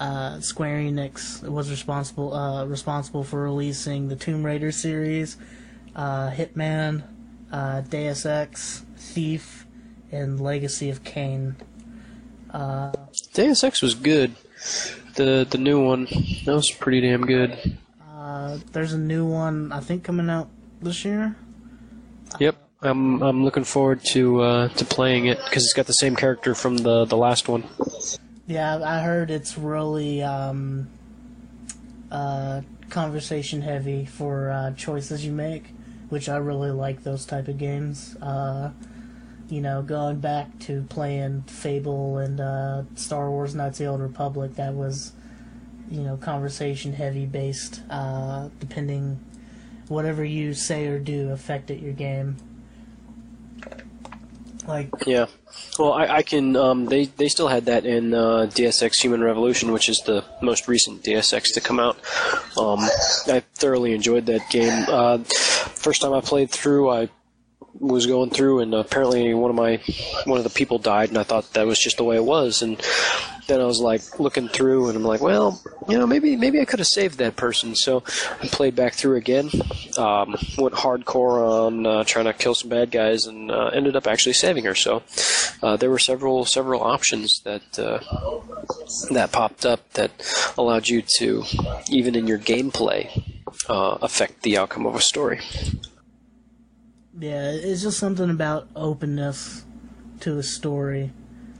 uh, 0.00 0.40
Square 0.40 0.78
Enix 0.78 1.42
was 1.42 1.70
responsible 1.70 2.34
uh, 2.34 2.64
responsible 2.66 3.24
for 3.24 3.42
releasing 3.42 4.08
the 4.08 4.16
Tomb 4.16 4.44
Raider 4.44 4.72
series, 4.72 5.36
uh, 5.94 6.30
Hitman, 6.30 7.04
uh, 7.52 7.82
Deus 7.82 8.26
Ex, 8.26 8.84
Thief, 8.96 9.66
and 10.10 10.40
Legacy 10.40 10.90
of 10.90 11.04
Kain. 11.04 11.56
Uh, 12.50 12.92
Deus 13.32 13.62
Ex 13.62 13.82
was 13.82 13.94
good. 13.94 14.34
The 15.16 15.46
the 15.48 15.58
new 15.58 15.84
one 15.84 16.06
that 16.44 16.54
was 16.54 16.70
pretty 16.70 17.00
damn 17.00 17.26
good. 17.26 17.78
Uh, 18.24 18.58
there's 18.72 18.94
a 18.94 18.98
new 18.98 19.26
one 19.26 19.70
I 19.70 19.80
think 19.80 20.02
coming 20.04 20.30
out 20.30 20.48
this 20.80 21.04
year. 21.04 21.36
Yep, 22.40 22.56
I'm 22.80 23.22
I'm 23.22 23.44
looking 23.44 23.64
forward 23.64 24.02
to 24.12 24.40
uh, 24.40 24.68
to 24.68 24.84
playing 24.84 25.26
it 25.26 25.38
because 25.44 25.64
it's 25.64 25.74
got 25.74 25.86
the 25.86 25.92
same 25.92 26.16
character 26.16 26.54
from 26.54 26.78
the 26.78 27.04
the 27.04 27.16
last 27.16 27.48
one. 27.48 27.64
Yeah, 28.46 28.80
I 28.82 29.00
heard 29.00 29.30
it's 29.30 29.58
really 29.58 30.22
um, 30.22 30.88
uh, 32.10 32.62
conversation 32.90 33.60
heavy 33.60 34.06
for 34.06 34.50
uh, 34.50 34.72
choices 34.72 35.24
you 35.24 35.32
make, 35.32 35.64
which 36.08 36.28
I 36.28 36.36
really 36.36 36.70
like 36.70 37.02
those 37.02 37.26
type 37.26 37.48
of 37.48 37.58
games. 37.58 38.16
Uh, 38.16 38.70
you 39.48 39.60
know, 39.60 39.82
going 39.82 40.20
back 40.20 40.58
to 40.60 40.82
playing 40.88 41.42
Fable 41.42 42.18
and 42.18 42.40
uh, 42.40 42.84
Star 42.94 43.30
Wars 43.30 43.54
Knights 43.54 43.80
of 43.80 43.84
the 43.84 43.90
Old 43.90 44.00
Republic, 44.00 44.54
that 44.54 44.74
was, 44.74 45.12
you 45.90 46.02
know, 46.02 46.16
conversation 46.16 46.92
heavy 46.92 47.26
based. 47.26 47.82
Uh, 47.90 48.48
depending, 48.60 49.18
whatever 49.88 50.24
you 50.24 50.54
say 50.54 50.86
or 50.86 50.98
do 50.98 51.30
affected 51.30 51.80
your 51.80 51.92
game. 51.92 52.36
Like 54.66 54.88
Yeah. 55.06 55.26
Well, 55.78 55.92
I, 55.92 56.06
I 56.06 56.22
can. 56.22 56.56
Um, 56.56 56.86
they 56.86 57.06
they 57.06 57.28
still 57.28 57.48
had 57.48 57.66
that 57.66 57.84
in 57.84 58.14
uh, 58.14 58.46
Deus 58.46 58.82
Ex 58.82 59.00
Human 59.00 59.22
Revolution, 59.22 59.72
which 59.72 59.88
is 59.88 60.00
the 60.06 60.24
most 60.40 60.68
recent 60.68 61.02
Deus 61.02 61.32
Ex 61.32 61.52
to 61.52 61.60
come 61.60 61.78
out. 61.78 61.96
Um, 62.56 62.80
I 63.26 63.42
thoroughly 63.54 63.92
enjoyed 63.92 64.26
that 64.26 64.48
game. 64.50 64.84
Uh, 64.88 65.18
first 65.18 66.00
time 66.00 66.12
I 66.12 66.20
played 66.20 66.50
through, 66.50 66.90
I 66.90 67.08
was 67.78 68.06
going 68.06 68.30
through, 68.30 68.60
and 68.60 68.74
apparently 68.74 69.34
one 69.34 69.50
of 69.50 69.56
my 69.56 69.80
one 70.24 70.38
of 70.38 70.44
the 70.44 70.50
people 70.50 70.78
died, 70.78 71.10
and 71.10 71.18
I 71.18 71.24
thought 71.24 71.52
that 71.54 71.66
was 71.66 71.78
just 71.78 71.98
the 71.98 72.04
way 72.04 72.16
it 72.16 72.24
was, 72.24 72.62
and 72.62 72.80
then 73.46 73.60
I 73.60 73.64
was 73.64 73.80
like 73.80 74.18
looking 74.18 74.48
through, 74.48 74.88
and 74.88 74.96
I'm 74.96 75.04
like, 75.04 75.20
well, 75.20 75.60
you 75.88 75.98
know, 75.98 76.06
maybe 76.06 76.36
maybe 76.36 76.60
I 76.60 76.64
could 76.64 76.78
have 76.78 76.88
saved 76.88 77.18
that 77.18 77.36
person. 77.36 77.74
So 77.74 78.02
I 78.42 78.48
played 78.48 78.74
back 78.74 78.94
through 78.94 79.16
again, 79.16 79.50
um, 79.98 80.36
went 80.58 80.74
hardcore 80.74 81.66
on 81.66 81.86
uh, 81.86 82.04
trying 82.04 82.26
to 82.26 82.32
kill 82.32 82.54
some 82.54 82.70
bad 82.70 82.90
guys, 82.90 83.26
and 83.26 83.50
uh, 83.50 83.66
ended 83.66 83.96
up 83.96 84.06
actually 84.06 84.32
saving 84.34 84.64
her. 84.64 84.74
So 84.74 85.02
uh, 85.62 85.76
there 85.76 85.90
were 85.90 85.98
several 85.98 86.44
several 86.44 86.82
options 86.82 87.40
that 87.44 87.78
uh, 87.78 88.00
that 89.10 89.32
popped 89.32 89.66
up 89.66 89.92
that 89.92 90.10
allowed 90.56 90.88
you 90.88 91.02
to, 91.18 91.44
even 91.88 92.14
in 92.14 92.26
your 92.26 92.38
gameplay, 92.38 93.10
uh, 93.68 93.98
affect 94.02 94.42
the 94.42 94.58
outcome 94.58 94.86
of 94.86 94.94
a 94.94 95.00
story. 95.00 95.40
Yeah, 97.18 97.52
it's 97.52 97.82
just 97.82 97.98
something 97.98 98.28
about 98.28 98.68
openness 98.74 99.64
to 100.20 100.38
a 100.38 100.42
story. 100.42 101.12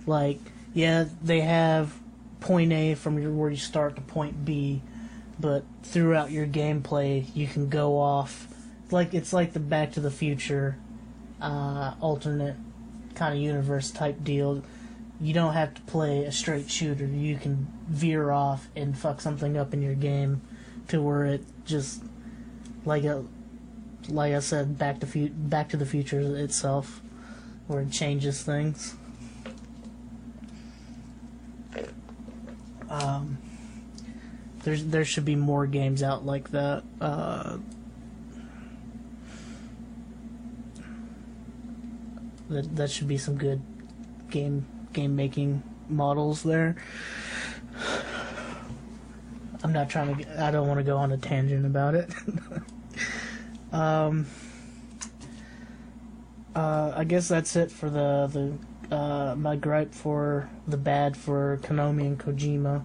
Like, 0.06 0.40
yeah, 0.74 1.06
they 1.22 1.40
have 1.40 1.94
point 2.40 2.72
A 2.72 2.94
from 2.94 3.18
your, 3.18 3.30
where 3.32 3.50
you 3.50 3.56
start 3.56 3.96
to 3.96 4.02
point 4.02 4.44
B, 4.44 4.82
but 5.40 5.64
throughout 5.82 6.30
your 6.30 6.46
gameplay, 6.46 7.24
you 7.34 7.46
can 7.46 7.68
go 7.68 7.98
off. 7.98 8.48
Like 8.90 9.14
it's 9.14 9.32
like 9.32 9.52
the 9.52 9.60
Back 9.60 9.92
to 9.92 10.00
the 10.00 10.10
Future 10.10 10.76
uh, 11.40 11.94
alternate 12.00 12.56
kind 13.14 13.34
of 13.34 13.40
universe 13.40 13.90
type 13.90 14.22
deal. 14.22 14.62
You 15.20 15.32
don't 15.32 15.54
have 15.54 15.74
to 15.74 15.82
play 15.82 16.24
a 16.24 16.32
straight 16.32 16.68
shooter. 16.68 17.06
You 17.06 17.36
can 17.36 17.68
veer 17.88 18.30
off 18.30 18.68
and 18.74 18.98
fuck 18.98 19.20
something 19.20 19.56
up 19.56 19.72
in 19.72 19.80
your 19.80 19.94
game 19.94 20.42
to 20.88 21.00
where 21.00 21.24
it 21.24 21.44
just 21.64 22.02
like 22.84 23.04
a 23.04 23.24
like 24.08 24.34
I 24.34 24.40
said, 24.40 24.76
Back 24.76 25.00
to 25.00 25.06
Fu- 25.06 25.30
Back 25.30 25.70
to 25.70 25.76
the 25.76 25.86
Future 25.86 26.20
itself, 26.36 27.00
where 27.66 27.80
it 27.80 27.90
changes 27.90 28.42
things. 28.42 28.96
Um, 33.02 33.38
there's 34.62 34.84
there 34.84 35.04
should 35.04 35.24
be 35.24 35.36
more 35.36 35.66
games 35.66 36.02
out 36.02 36.24
like 36.24 36.50
that. 36.50 36.84
Uh, 37.00 37.58
that 42.48 42.76
that 42.76 42.90
should 42.90 43.08
be 43.08 43.18
some 43.18 43.36
good 43.36 43.60
game 44.30 44.66
game 44.92 45.16
making 45.16 45.62
models 45.88 46.42
there. 46.42 46.76
I'm 49.62 49.72
not 49.72 49.90
trying 49.90 50.16
to. 50.16 50.42
I 50.42 50.50
don't 50.50 50.68
want 50.68 50.78
to 50.78 50.84
go 50.84 50.96
on 50.96 51.12
a 51.12 51.16
tangent 51.16 51.66
about 51.66 51.94
it. 51.94 52.10
um. 53.72 54.26
Uh, 56.54 56.92
I 56.94 57.02
guess 57.02 57.26
that's 57.26 57.56
it 57.56 57.72
for 57.72 57.90
the 57.90 58.30
the 58.32 58.56
uh, 58.94 59.34
my 59.36 59.56
gripe 59.56 59.92
for 59.94 60.48
the 60.66 60.76
bad 60.76 61.16
for 61.16 61.58
Konami 61.62 62.06
and 62.06 62.18
Kojima. 62.18 62.84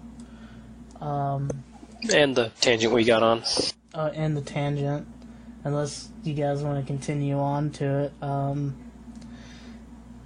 Um, 1.00 1.50
And 2.12 2.34
the 2.34 2.50
tangent 2.60 2.92
we 2.92 3.04
got 3.04 3.22
on. 3.22 3.42
uh, 3.94 4.10
and 4.14 4.36
the 4.36 4.40
tangent, 4.42 5.06
unless 5.64 6.08
you 6.24 6.34
guys 6.34 6.62
want 6.62 6.80
to 6.80 6.86
continue 6.86 7.38
on 7.38 7.70
to 7.70 7.84
it. 8.04 8.12
Um, 8.22 8.76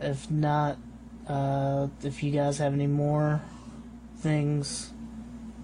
if 0.01 0.31
not, 0.31 0.79
uh, 1.29 1.89
if 2.03 2.23
you 2.23 2.31
guys 2.31 2.59
have 2.59 2.73
any 2.75 2.87
more 2.87 3.43
things 4.19 4.91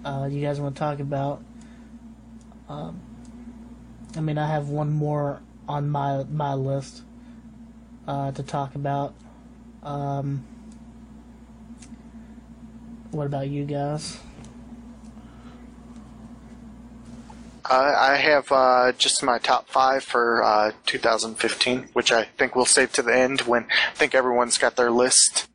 uh, 0.03 0.27
you 0.31 0.41
guys 0.41 0.59
want 0.59 0.75
to 0.75 0.79
talk 0.79 0.99
about, 0.99 1.43
um, 2.69 2.99
I 4.15 4.21
mean, 4.21 4.37
I 4.37 4.47
have 4.47 4.69
one 4.69 4.89
more 4.91 5.41
on 5.67 5.89
my 5.89 6.23
my 6.23 6.53
list 6.53 7.03
uh, 8.07 8.31
to 8.31 8.43
talk 8.43 8.75
about. 8.75 9.13
Um, 9.83 10.45
what 13.11 13.25
about 13.25 13.49
you 13.49 13.65
guys? 13.65 14.19
I 17.65 18.13
I 18.13 18.15
have 18.17 18.51
uh, 18.51 18.91
just 18.93 19.23
my 19.23 19.39
top 19.39 19.67
five 19.67 20.03
for 20.03 20.43
uh, 20.43 20.71
2015, 20.85 21.89
which 21.93 22.11
I 22.11 22.23
think 22.23 22.55
we'll 22.55 22.65
save 22.65 22.91
to 22.93 23.01
the 23.01 23.15
end 23.15 23.41
when 23.41 23.63
I 23.63 23.95
think 23.95 24.13
everyone's 24.13 24.57
got 24.57 24.75
their 24.75 24.91
list. 24.91 25.47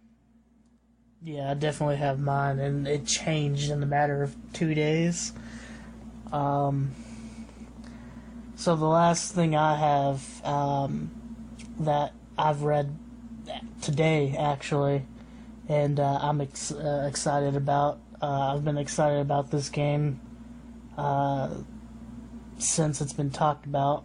Yeah, 1.22 1.51
I 1.51 1.55
definitely 1.55 1.97
have 1.97 2.20
mine, 2.20 2.59
and 2.59 2.87
it 2.87 3.07
changed 3.07 3.70
in 3.70 3.81
the 3.81 3.87
matter 3.87 4.22
of 4.22 4.37
two 4.53 4.74
days. 4.74 5.33
Um, 6.33 6.95
so 8.55 8.77
the 8.77 8.87
last 8.87 9.35
thing 9.35 9.57
I 9.57 9.77
have 9.77 10.45
um, 10.45 11.11
that 11.81 12.12
I've 12.39 12.62
read 12.62 12.97
today, 13.81 14.35
actually, 14.39 15.07
and 15.69 16.01
uh, 16.01 16.19
I'm 16.21 16.41
ex- 16.41 16.73
uh, 16.73 17.07
excited 17.09 17.57
about. 17.57 17.99
Uh, 18.21 18.55
I've 18.55 18.65
been 18.65 18.79
excited 18.79 19.21
about 19.21 19.51
this 19.51 19.69
game 19.69 20.21
uh, 20.97 21.51
since 22.59 23.01
it's 23.01 23.13
been 23.13 23.31
talked 23.31 23.67
about. 23.67 24.05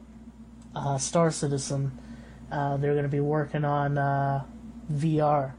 Uh, 0.76 0.98
Star 0.98 1.32
Citizen. 1.32 1.98
They're 2.50 2.78
going 2.94 3.04
to 3.04 3.10
be 3.10 3.20
working 3.20 3.66
on 3.66 3.96
VR 4.92 5.54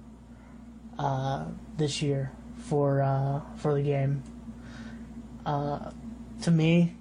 this 1.77 2.03
year 2.03 2.33
for 2.59 3.43
for 3.57 3.75
the 3.75 3.83
game. 3.83 4.23
To 5.47 6.51
me, 6.51 6.97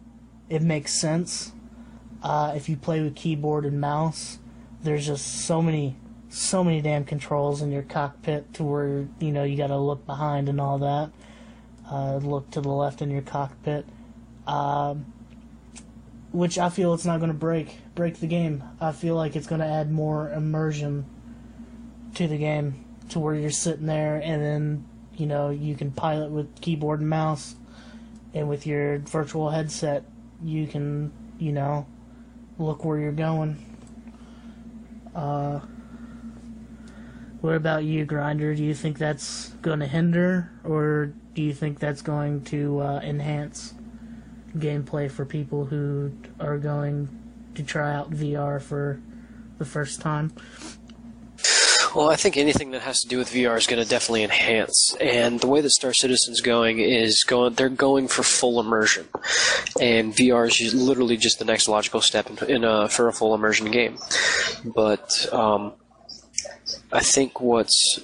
it 0.50 0.62
makes 0.62 0.94
sense. 0.94 1.52
If 2.24 2.70
you 2.70 2.78
play 2.78 3.02
with 3.02 3.16
keyboard 3.16 3.66
and 3.66 3.80
mouse, 3.82 4.40
there's 4.84 5.06
just 5.06 5.46
so 5.46 5.62
many 5.62 5.96
so 6.32 6.64
many 6.64 6.82
damn 6.82 7.04
controls 7.04 7.62
in 7.62 7.72
your 7.72 7.84
cockpit 7.84 8.54
to 8.54 8.64
where 8.64 9.06
you 9.20 9.32
know 9.32 9.44
you 9.44 9.58
got 9.58 9.68
to 9.68 9.78
look 9.78 10.06
behind 10.06 10.48
and 10.50 10.60
all 10.60 10.80
that. 10.80 11.12
Uh, 11.90 12.16
look 12.18 12.50
to 12.52 12.62
the 12.62 12.70
left 12.70 13.02
in 13.02 13.12
your 13.12 13.22
cockpit, 13.22 13.86
um, 14.48 15.12
which 16.32 16.58
I 16.58 16.70
feel 16.70 16.94
it's 16.94 17.04
not 17.04 17.20
going 17.20 17.32
to 17.32 17.38
break 17.38 17.78
break 17.96 18.20
the 18.20 18.28
game. 18.28 18.64
I 18.80 18.94
feel 18.94 19.16
like 19.16 19.36
it's 19.36 19.48
going 19.48 19.60
to 19.60 19.68
add 19.68 19.92
more 19.92 20.32
immersion 20.32 21.06
to 22.16 22.28
the 22.28 22.38
game 22.38 22.86
to 23.10 23.20
where 23.20 23.36
you're 23.36 23.50
sitting 23.50 23.86
there 23.86 24.22
and 24.24 24.42
then 24.42 24.86
you 25.18 25.26
know 25.26 25.50
you 25.50 25.76
can 25.76 25.92
pilot 25.92 26.32
with 26.32 26.62
keyboard 26.62 27.02
and 27.02 27.10
mouse 27.10 27.56
and 28.34 28.48
with 28.48 28.66
your 28.66 29.00
virtual 29.00 29.50
headset 29.50 30.04
you 30.44 30.66
can 30.66 31.12
you 31.38 31.52
know 31.52 31.86
look 32.58 32.86
where 32.86 32.98
you're 32.98 33.12
going 33.12 33.58
uh 35.16 35.60
what 37.42 37.56
about 37.56 37.84
you 37.84 38.06
grinder 38.06 38.56
do 38.56 38.64
you 38.64 38.74
think 38.74 38.98
that's 38.98 39.50
going 39.62 39.80
to 39.80 39.88
hinder 39.88 40.52
or 40.64 41.14
do 41.34 41.42
you 41.42 41.54
think 41.54 41.80
that's 41.80 42.02
going 42.02 42.44
to 42.44 42.80
uh, 42.80 43.00
enhance 43.04 43.74
gameplay 44.58 45.10
for 45.10 45.26
people 45.26 45.66
who 45.66 46.12
are 46.40 46.58
going 46.58 47.08
to 47.56 47.64
try 47.64 47.94
out 47.94 48.12
VR 48.12 48.62
for 48.62 49.02
the 49.58 49.66
first 49.66 50.02
time 50.02 50.32
Well, 51.94 52.10
I 52.10 52.16
think 52.16 52.38
anything 52.38 52.72
that 52.72 52.82
has 52.84 53.02
to 53.02 53.08
do 53.08 53.18
with 53.18 53.34
VR 53.34 53.58
is 53.58 53.68
going 53.68 53.84
to 53.84 53.90
definitely 53.90 54.24
enhance. 54.24 54.96
And 55.02 55.42
the 55.42 55.48
way 55.48 55.60
that 55.60 55.72
Star 55.72 55.94
Citizen's 55.94 56.40
going 56.40 56.80
is 56.80 57.26
going, 57.26 57.56
they're 57.56 57.68
going 57.68 58.08
for 58.08 58.24
full 58.24 58.62
immersion, 58.62 59.10
and 59.80 60.14
VR 60.14 60.48
is 60.48 60.74
literally 60.74 61.18
just 61.18 61.40
the 61.40 61.44
next 61.44 61.68
logical 61.68 62.00
step 62.00 62.30
in, 62.30 62.50
in 62.50 62.64
a, 62.64 62.88
for 62.88 63.10
a 63.10 63.14
full 63.14 63.36
immersion 63.36 63.72
game. 63.72 63.98
But 64.64 65.28
um, 65.34 65.74
I 66.94 67.00
think 67.00 67.40
what's 67.40 68.00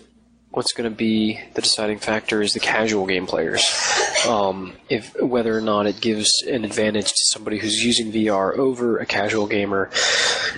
what's 0.51 0.73
going 0.73 0.89
to 0.89 0.95
be 0.95 1.39
the 1.53 1.61
deciding 1.61 1.99
factor 1.99 2.41
is 2.41 2.53
the 2.53 2.59
casual 2.59 3.05
game 3.05 3.27
players. 3.27 3.63
Um, 4.27 4.73
if 4.89 5.15
whether 5.21 5.55
or 5.55 5.61
not 5.61 5.85
it 5.85 6.01
gives 6.01 6.41
an 6.41 6.65
advantage 6.65 7.11
to 7.11 7.21
somebody 7.31 7.59
who's 7.59 7.85
using 7.85 8.11
VR 8.11 8.57
over 8.57 8.97
a 8.97 9.05
casual 9.05 9.45
gamer, 9.45 9.91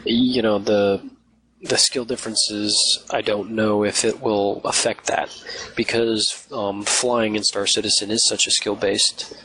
you 0.05 0.41
know 0.41 0.59
the 0.59 1.07
the 1.61 1.77
skill 1.77 2.05
differences, 2.05 3.03
I 3.11 3.21
don't 3.21 3.51
know 3.51 3.83
if 3.83 4.05
it 4.05 4.21
will 4.21 4.61
affect 4.63 5.07
that 5.07 5.29
because 5.75 6.47
um, 6.53 6.83
flying 6.83 7.35
in 7.35 7.43
Star 7.43 7.67
Citizen 7.67 8.11
is 8.11 8.25
such 8.27 8.47
a 8.47 8.51
skill 8.51 8.75
based, 8.75 9.35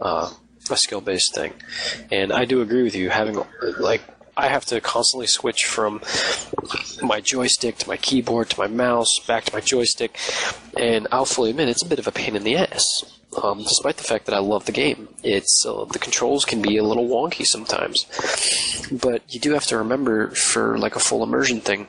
uh, 0.00 0.32
a 0.70 0.76
skill 0.76 1.00
based 1.00 1.34
thing, 1.34 1.52
and 2.12 2.32
I 2.32 2.44
do 2.44 2.60
agree 2.60 2.84
with 2.84 2.94
you. 2.94 3.10
Having 3.10 3.42
like 3.80 4.02
I 4.38 4.46
have 4.48 4.64
to 4.66 4.80
constantly 4.80 5.26
switch 5.26 5.66
from 5.66 6.00
my 7.02 7.20
joystick 7.20 7.78
to 7.78 7.88
my 7.88 7.96
keyboard 7.96 8.50
to 8.50 8.60
my 8.60 8.68
mouse 8.68 9.18
back 9.26 9.44
to 9.46 9.52
my 9.52 9.60
joystick, 9.60 10.16
and 10.78 11.08
I'll 11.10 11.24
fully 11.24 11.50
admit 11.50 11.68
it's 11.68 11.82
a 11.82 11.88
bit 11.88 11.98
of 11.98 12.06
a 12.06 12.12
pain 12.12 12.36
in 12.36 12.44
the 12.44 12.56
ass. 12.56 13.18
Um, 13.42 13.58
despite 13.58 13.96
the 13.96 14.04
fact 14.04 14.26
that 14.26 14.34
I 14.34 14.38
love 14.38 14.64
the 14.64 14.72
game, 14.72 15.08
it's 15.22 15.66
uh, 15.66 15.84
the 15.84 15.98
controls 15.98 16.44
can 16.44 16.62
be 16.62 16.76
a 16.76 16.84
little 16.84 17.08
wonky 17.08 17.44
sometimes. 17.44 18.06
But 18.90 19.22
you 19.28 19.40
do 19.40 19.52
have 19.52 19.66
to 19.66 19.76
remember 19.76 20.30
for 20.30 20.78
like 20.78 20.94
a 20.94 21.00
full 21.00 21.24
immersion 21.24 21.60
thing, 21.60 21.88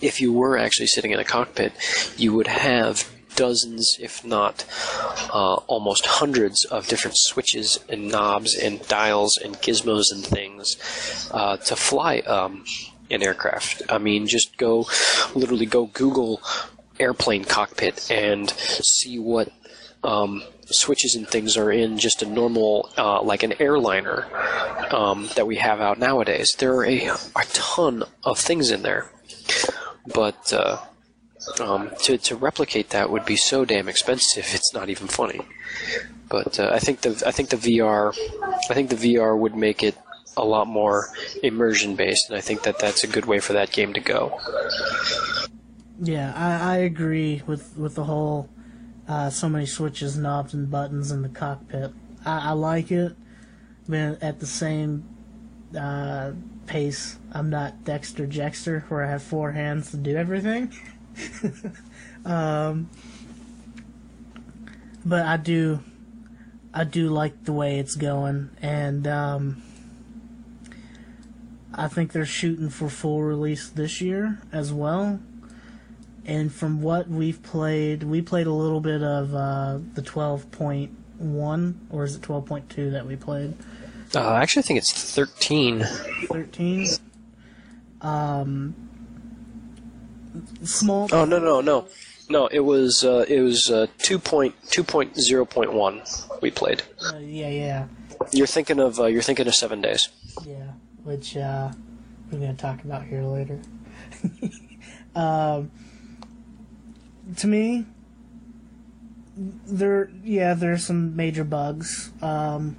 if 0.00 0.20
you 0.20 0.32
were 0.32 0.56
actually 0.56 0.86
sitting 0.86 1.10
in 1.10 1.18
a 1.18 1.24
cockpit, 1.24 1.72
you 2.16 2.32
would 2.34 2.46
have 2.46 3.10
dozens, 3.38 3.96
if 4.00 4.24
not 4.24 4.64
uh, 5.32 5.54
almost 5.68 6.04
hundreds, 6.06 6.64
of 6.64 6.88
different 6.88 7.16
switches 7.16 7.78
and 7.88 8.08
knobs 8.08 8.54
and 8.56 8.86
dials 8.88 9.38
and 9.38 9.56
gizmos 9.58 10.10
and 10.12 10.26
things 10.26 11.30
uh, 11.32 11.56
to 11.56 11.76
fly 11.76 12.18
um, 12.20 12.64
in 13.08 13.22
aircraft. 13.22 13.82
I 13.88 13.98
mean, 13.98 14.26
just 14.26 14.56
go, 14.56 14.86
literally 15.34 15.66
go 15.66 15.86
Google 15.86 16.42
airplane 16.98 17.44
cockpit 17.44 18.10
and 18.10 18.50
see 18.50 19.18
what 19.20 19.52
um, 20.02 20.42
switches 20.66 21.14
and 21.14 21.28
things 21.28 21.56
are 21.56 21.70
in 21.70 21.98
just 21.98 22.22
a 22.22 22.26
normal, 22.26 22.90
uh, 22.98 23.22
like 23.22 23.44
an 23.44 23.54
airliner 23.60 24.26
um, 24.92 25.28
that 25.36 25.46
we 25.46 25.56
have 25.56 25.80
out 25.80 25.98
nowadays. 25.98 26.56
There 26.58 26.74
are 26.74 26.86
a, 26.86 27.06
a 27.06 27.44
ton 27.52 28.02
of 28.24 28.38
things 28.38 28.70
in 28.70 28.82
there, 28.82 29.10
but 30.12 30.52
uh, 30.52 30.78
um, 31.60 31.90
to 32.02 32.18
to 32.18 32.36
replicate 32.36 32.90
that 32.90 33.10
would 33.10 33.24
be 33.24 33.36
so 33.36 33.64
damn 33.64 33.88
expensive. 33.88 34.46
It's 34.54 34.72
not 34.74 34.88
even 34.88 35.08
funny. 35.08 35.40
But 36.28 36.60
uh, 36.60 36.70
I 36.72 36.78
think 36.78 37.00
the 37.00 37.22
I 37.26 37.30
think 37.30 37.50
the 37.50 37.56
VR 37.56 38.16
I 38.70 38.74
think 38.74 38.90
the 38.90 38.96
VR 38.96 39.38
would 39.38 39.56
make 39.56 39.82
it 39.82 39.96
a 40.36 40.44
lot 40.44 40.68
more 40.68 41.08
immersion 41.42 41.96
based, 41.96 42.28
and 42.28 42.38
I 42.38 42.40
think 42.40 42.62
that 42.62 42.78
that's 42.78 43.02
a 43.02 43.08
good 43.08 43.26
way 43.26 43.40
for 43.40 43.54
that 43.54 43.72
game 43.72 43.92
to 43.94 44.00
go. 44.00 44.38
Yeah, 46.00 46.32
I, 46.36 46.74
I 46.74 46.76
agree 46.76 47.42
with 47.46 47.76
with 47.76 47.94
the 47.94 48.04
whole 48.04 48.48
uh, 49.08 49.30
so 49.30 49.48
many 49.48 49.66
switches, 49.66 50.16
knobs, 50.16 50.54
and 50.54 50.70
buttons 50.70 51.10
in 51.10 51.22
the 51.22 51.28
cockpit. 51.28 51.92
I, 52.24 52.50
I 52.50 52.52
like 52.52 52.92
it, 52.92 53.16
but 53.88 54.22
at 54.22 54.38
the 54.38 54.46
same 54.46 55.08
uh, 55.78 56.32
pace, 56.66 57.18
I'm 57.32 57.50
not 57.50 57.84
Dexter 57.84 58.26
Jexter, 58.26 58.84
where 58.88 59.04
I 59.04 59.10
have 59.10 59.22
four 59.22 59.52
hands 59.52 59.90
to 59.90 59.96
do 59.96 60.16
everything. 60.16 60.72
um, 62.24 62.88
but 65.04 65.24
I 65.24 65.36
do, 65.36 65.80
I 66.72 66.84
do 66.84 67.08
like 67.08 67.44
the 67.44 67.52
way 67.52 67.78
it's 67.78 67.96
going, 67.96 68.50
and 68.60 69.06
um, 69.06 69.62
I 71.74 71.88
think 71.88 72.12
they're 72.12 72.26
shooting 72.26 72.70
for 72.70 72.88
full 72.88 73.22
release 73.22 73.68
this 73.68 74.00
year 74.00 74.40
as 74.52 74.72
well. 74.72 75.20
And 76.24 76.52
from 76.52 76.82
what 76.82 77.08
we've 77.08 77.42
played, 77.42 78.02
we 78.02 78.20
played 78.20 78.46
a 78.46 78.52
little 78.52 78.80
bit 78.80 79.02
of 79.02 79.34
uh, 79.34 79.78
the 79.94 80.02
12.1, 80.02 81.74
or 81.90 82.04
is 82.04 82.16
it 82.16 82.22
12.2 82.22 82.92
that 82.92 83.06
we 83.06 83.16
played? 83.16 83.54
Uh, 84.14 84.34
actually, 84.34 84.60
I 84.60 84.66
think 84.66 84.78
it's 84.78 85.14
13. 85.14 85.84
13. 86.28 86.88
Um, 88.00 88.87
small. 90.62 91.08
Oh 91.12 91.24
no 91.24 91.38
no 91.38 91.60
no, 91.60 91.86
no! 92.28 92.46
It 92.48 92.60
was 92.60 93.04
uh, 93.04 93.24
it 93.28 93.40
was 93.40 93.70
uh, 93.70 93.86
2.2.0.1 93.98 96.40
we 96.42 96.50
played. 96.50 96.82
Uh, 97.04 97.16
yeah, 97.18 97.48
yeah, 97.48 97.86
You're 98.32 98.46
thinking 98.46 98.78
of 98.80 98.98
uh, 99.00 99.06
you're 99.06 99.22
thinking 99.22 99.46
of 99.46 99.54
seven 99.54 99.80
days. 99.80 100.08
yeah. 100.46 100.72
Which 101.04 101.36
uh, 101.36 101.70
we're 102.30 102.38
gonna 102.40 102.54
talk 102.54 102.82
about 102.84 103.04
here 103.04 103.22
later. 103.22 103.60
um, 105.16 105.70
to 107.36 107.46
me, 107.46 107.86
there, 109.36 110.10
yeah, 110.22 110.52
there's 110.54 110.84
some 110.84 111.16
major 111.16 111.44
bugs. 111.44 112.10
Um, 112.20 112.76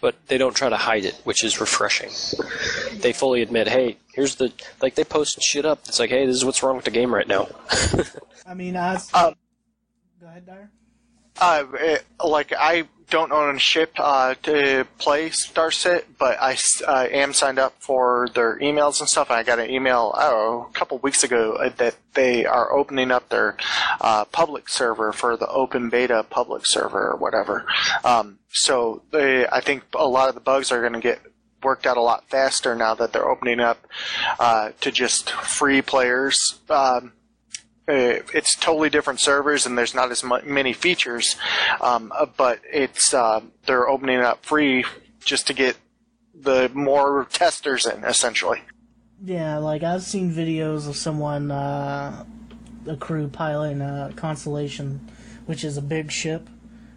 but 0.00 0.14
they 0.28 0.38
don't 0.38 0.54
try 0.54 0.68
to 0.68 0.76
hide 0.76 1.04
it, 1.04 1.20
which 1.24 1.42
is 1.42 1.60
refreshing. 1.60 2.10
They 3.00 3.12
fully 3.12 3.42
admit, 3.42 3.66
hey, 3.66 3.96
here's 4.14 4.36
the 4.36 4.52
like 4.80 4.94
they 4.94 5.04
post 5.04 5.42
shit 5.42 5.66
up. 5.66 5.80
It's 5.86 5.98
like, 5.98 6.10
hey, 6.10 6.26
this 6.26 6.36
is 6.36 6.44
what's 6.44 6.62
wrong 6.62 6.76
with 6.76 6.84
the 6.84 6.90
game 6.90 7.14
right 7.14 7.28
now. 7.28 7.48
I 8.46 8.54
mean, 8.54 8.76
I. 8.76 8.96
Um, 9.12 9.34
Go 10.20 10.26
ahead, 10.26 10.46
Dyer. 10.46 10.70
Uh, 11.40 11.64
it, 11.74 12.04
like 12.24 12.52
I 12.56 12.84
don't 13.10 13.32
own 13.32 13.56
a 13.56 13.58
ship 13.58 13.92
uh, 13.98 14.34
to 14.42 14.86
play 14.98 15.30
Star 15.30 15.70
Cit, 15.70 16.06
but 16.18 16.38
I 16.40 16.56
uh, 16.86 17.06
am 17.10 17.32
signed 17.32 17.58
up 17.58 17.74
for 17.78 18.28
their 18.34 18.58
emails 18.58 19.00
and 19.00 19.08
stuff. 19.08 19.30
And 19.30 19.38
I 19.38 19.42
got 19.42 19.58
an 19.58 19.70
email 19.70 20.12
oh, 20.16 20.68
a 20.70 20.72
couple 20.72 20.98
weeks 20.98 21.24
ago 21.24 21.54
uh, 21.54 21.70
that 21.76 21.96
they 22.14 22.46
are 22.46 22.72
opening 22.72 23.10
up 23.10 23.28
their 23.28 23.56
uh, 24.00 24.24
public 24.26 24.68
server 24.68 25.12
for 25.12 25.36
the 25.36 25.48
open 25.48 25.90
beta 25.90 26.24
public 26.28 26.66
server 26.66 27.10
or 27.10 27.16
whatever. 27.16 27.66
Um, 28.04 28.38
so 28.50 29.02
they, 29.10 29.46
I 29.46 29.60
think 29.60 29.82
a 29.94 30.06
lot 30.06 30.28
of 30.28 30.34
the 30.34 30.40
bugs 30.40 30.70
are 30.72 30.80
going 30.80 30.94
to 30.94 31.00
get 31.00 31.20
worked 31.64 31.86
out 31.86 31.96
a 31.96 32.00
lot 32.02 32.28
faster 32.28 32.74
now 32.74 32.94
that 32.94 33.12
they're 33.12 33.28
opening 33.28 33.60
up 33.60 33.86
uh, 34.38 34.70
to 34.80 34.90
just 34.90 35.30
free 35.30 35.82
players. 35.82 36.60
Um, 36.68 37.12
uh, 37.86 38.24
it's 38.32 38.56
totally 38.56 38.88
different 38.88 39.20
servers 39.20 39.66
and 39.66 39.76
there's 39.76 39.94
not 39.94 40.10
as 40.10 40.24
many 40.44 40.72
features, 40.72 41.36
um, 41.80 42.12
uh, 42.14 42.26
but 42.36 42.60
it's 42.70 43.12
uh, 43.12 43.40
they're 43.66 43.88
opening 43.88 44.18
it 44.18 44.24
up 44.24 44.44
free 44.44 44.84
just 45.22 45.46
to 45.46 45.52
get 45.52 45.76
the 46.34 46.70
more 46.74 47.26
testers 47.30 47.86
in 47.86 48.04
essentially. 48.04 48.60
Yeah, 49.22 49.58
like 49.58 49.82
I've 49.82 50.02
seen 50.02 50.32
videos 50.32 50.88
of 50.88 50.96
someone, 50.96 51.50
uh, 51.50 52.24
a 52.86 52.96
crew 52.96 53.28
piloting 53.28 53.80
a 53.80 54.12
Constellation, 54.16 55.10
which 55.46 55.64
is 55.64 55.76
a 55.76 55.82
big 55.82 56.10
ship. 56.10 56.48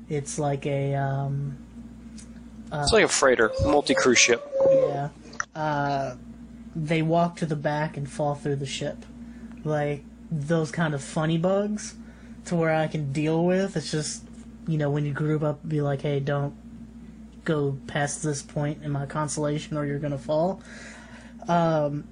It's 0.10 0.40
like 0.40 0.66
a, 0.66 0.96
um, 0.96 1.58
it's 2.72 2.94
like 2.94 3.04
a 3.04 3.08
freighter, 3.08 3.52
multi 3.66 3.94
cruise 3.94 4.20
ship. 4.20 4.50
yeah. 4.70 5.10
Uh, 5.56 6.16
they 6.76 7.02
walk 7.02 7.38
to 7.38 7.46
the 7.46 7.56
back 7.56 7.98
and 7.98 8.10
fall 8.10 8.36
through 8.36 8.58
the 8.58 8.66
ship. 8.66 9.06
Like, 9.64 10.04
those 10.30 10.72
kind 10.72 10.94
of 10.94 11.04
funny 11.04 11.38
bugs 11.38 11.96
to 12.46 12.56
where 12.56 12.74
I 12.74 12.88
can 12.88 13.12
deal 13.12 13.46
with. 13.46 13.76
It's 13.76 13.92
just, 13.92 14.24
you 14.68 14.78
know, 14.78 14.90
when 14.90 15.06
you 15.06 15.14
group 15.14 15.44
up, 15.44 15.68
be 15.68 15.82
like, 15.82 16.02
hey, 16.02 16.20
don't 16.20 16.56
go 17.44 17.78
past 17.88 18.24
this 18.24 18.42
point 18.42 18.84
in 18.84 18.92
my 18.92 19.06
constellation 19.06 19.78
or 19.78 19.86
you're 19.86 20.00
going 20.00 20.12
to 20.12 20.18
fall. 20.18 20.62
Um, 21.48 22.08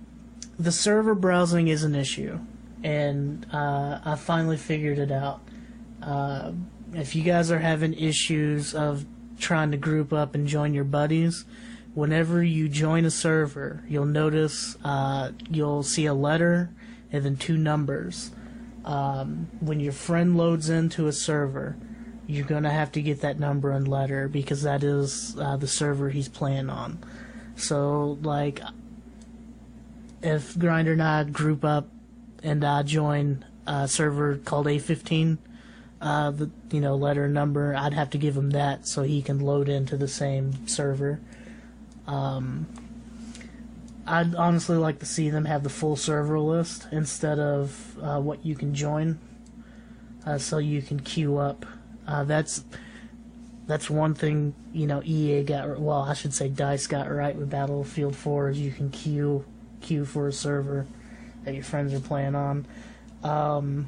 the 0.57 0.71
server 0.71 1.13
browsing 1.13 1.67
is 1.67 1.83
an 1.83 1.93
issue, 1.93 2.39
and 2.83 3.45
uh, 3.51 3.99
I 4.05 4.15
finally 4.15 4.55
figured 4.55 4.99
it 4.99 5.11
out. 5.11 5.41
Uh, 6.01 6.53
if 6.93 7.15
you 7.15 7.23
guys 7.23 7.51
are 7.51 7.59
having 7.59 7.93
issues 7.93 8.73
of 8.73 9.05
trying 9.39 9.71
to 9.71 9.77
group 9.77 10.13
up 10.13 10.35
and 10.35 10.47
join 10.47 10.73
your 10.73 10.83
buddies, 10.83 11.45
whenever 11.93 12.43
you 12.43 12.69
join 12.69 13.05
a 13.05 13.11
server, 13.11 13.83
you'll 13.87 14.05
notice 14.05 14.77
uh, 14.83 15.31
you'll 15.49 15.83
see 15.83 16.05
a 16.05 16.13
letter 16.13 16.69
and 17.11 17.25
then 17.25 17.37
two 17.37 17.57
numbers. 17.57 18.31
Um, 18.83 19.47
when 19.59 19.79
your 19.79 19.93
friend 19.93 20.37
loads 20.37 20.69
into 20.69 21.07
a 21.07 21.13
server, 21.13 21.75
you're 22.27 22.45
gonna 22.45 22.71
have 22.71 22.91
to 22.93 23.01
get 23.01 23.21
that 23.21 23.39
number 23.39 23.71
and 23.71 23.87
letter 23.87 24.27
because 24.27 24.63
that 24.63 24.83
is 24.83 25.35
uh, 25.39 25.57
the 25.57 25.67
server 25.67 26.09
he's 26.09 26.29
playing 26.29 26.69
on. 26.69 26.99
So, 27.55 28.17
like, 28.21 28.59
if 30.21 30.57
Grinder 30.57 30.93
and 30.93 31.03
I 31.03 31.23
group 31.23 31.63
up 31.63 31.87
and 32.43 32.63
I 32.63 32.83
join 32.83 33.45
a 33.65 33.87
server 33.87 34.37
called 34.37 34.67
A15, 34.67 35.37
uh, 36.05 36.29
the 36.29 36.51
you 36.71 36.79
know 36.79 36.95
letter 36.95 37.27
number, 37.27 37.75
I'd 37.75 37.95
have 37.95 38.11
to 38.11 38.19
give 38.19 38.37
him 38.37 38.51
that 38.51 38.87
so 38.87 39.01
he 39.01 39.23
can 39.23 39.39
load 39.39 39.67
into 39.67 39.97
the 39.97 40.07
same 40.07 40.67
server. 40.67 41.19
Um, 42.05 42.67
I'd 44.05 44.35
honestly 44.35 44.77
like 44.77 44.99
to 44.99 45.07
see 45.07 45.31
them 45.31 45.45
have 45.45 45.63
the 45.63 45.69
full 45.69 45.95
server 45.95 46.39
list 46.39 46.87
instead 46.91 47.39
of 47.39 47.97
uh, 47.99 48.19
what 48.21 48.45
you 48.45 48.55
can 48.55 48.75
join, 48.75 49.17
uh, 50.27 50.37
so 50.37 50.59
you 50.59 50.83
can 50.83 50.99
queue 50.99 51.39
up. 51.39 51.65
Uh, 52.07 52.23
that's 52.23 52.63
that's 53.65 53.89
one 53.89 54.13
thing 54.13 54.53
you 54.73 54.85
know 54.85 55.01
EA 55.03 55.43
got 55.43 55.79
well, 55.79 56.03
I 56.03 56.13
should 56.13 56.35
say 56.35 56.49
Dice 56.49 56.85
got 56.85 57.11
right 57.11 57.35
with 57.35 57.49
Battlefield 57.49 58.15
4 58.15 58.49
is 58.49 58.59
you 58.59 58.69
can 58.69 58.91
queue 58.91 59.43
queue 59.81 60.05
for 60.05 60.27
a 60.27 60.31
server 60.31 60.85
that 61.45 61.55
your 61.55 61.63
friends 61.63 61.95
are 61.95 61.99
playing 61.99 62.35
on. 62.35 62.67
Um, 63.23 63.87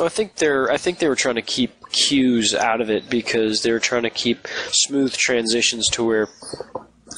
I 0.00 0.08
think 0.08 0.36
they're 0.36 0.70
I 0.70 0.76
think 0.76 0.98
they 0.98 1.08
were 1.08 1.16
trying 1.16 1.34
to 1.36 1.42
keep 1.42 1.88
cues 1.90 2.54
out 2.54 2.80
of 2.80 2.90
it 2.90 3.10
because 3.10 3.62
they 3.62 3.72
were 3.72 3.80
trying 3.80 4.04
to 4.04 4.10
keep 4.10 4.46
smooth 4.70 5.12
transitions 5.12 5.88
to 5.90 6.04
where 6.04 6.28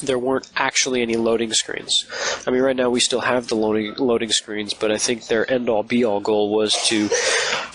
there 0.02 0.18
weren't 0.18 0.50
actually 0.56 1.02
any 1.02 1.16
loading 1.16 1.52
screens. 1.52 2.06
I 2.46 2.50
mean, 2.50 2.62
right 2.62 2.76
now 2.76 2.90
we 2.90 3.00
still 3.00 3.20
have 3.20 3.48
the 3.48 3.54
loading 3.54 3.94
loading 3.98 4.30
screens, 4.30 4.74
but 4.74 4.90
I 4.90 4.98
think 4.98 5.26
their 5.26 5.50
end 5.50 5.68
all 5.68 5.82
be 5.82 6.04
all 6.04 6.20
goal 6.20 6.54
was 6.54 6.74
to 6.86 7.08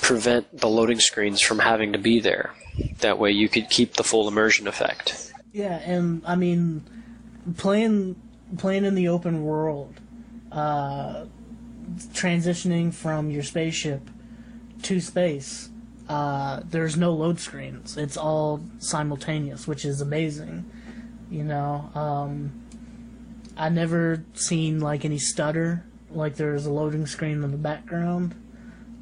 prevent 0.01 0.59
the 0.59 0.67
loading 0.67 0.99
screens 0.99 1.41
from 1.41 1.59
having 1.59 1.93
to 1.93 1.99
be 1.99 2.19
there. 2.19 2.53
That 2.99 3.17
way, 3.17 3.31
you 3.31 3.49
could 3.49 3.69
keep 3.69 3.93
the 3.93 4.03
full 4.03 4.27
immersion 4.27 4.67
effect. 4.67 5.31
Yeah, 5.53 5.77
and 5.77 6.21
I 6.25 6.35
mean, 6.35 6.83
playing 7.57 8.21
playing 8.57 8.85
in 8.85 8.95
the 8.95 9.07
open 9.07 9.43
world, 9.43 9.99
uh, 10.51 11.25
transitioning 12.13 12.93
from 12.93 13.29
your 13.31 13.43
spaceship 13.43 14.01
to 14.83 14.99
space, 14.99 15.69
uh, 16.09 16.61
there's 16.65 16.97
no 16.97 17.13
load 17.13 17.39
screens. 17.39 17.97
It's 17.97 18.17
all 18.17 18.61
simultaneous, 18.79 19.67
which 19.67 19.85
is 19.85 20.01
amazing. 20.01 20.69
You 21.29 21.43
know, 21.43 21.89
um, 21.93 22.63
I 23.57 23.69
never 23.69 24.23
seen 24.33 24.79
like 24.79 25.03
any 25.03 25.17
stutter. 25.17 25.85
Like 26.09 26.35
there's 26.35 26.65
a 26.65 26.71
loading 26.71 27.05
screen 27.05 27.43
in 27.43 27.51
the 27.51 27.57
background, 27.57 28.33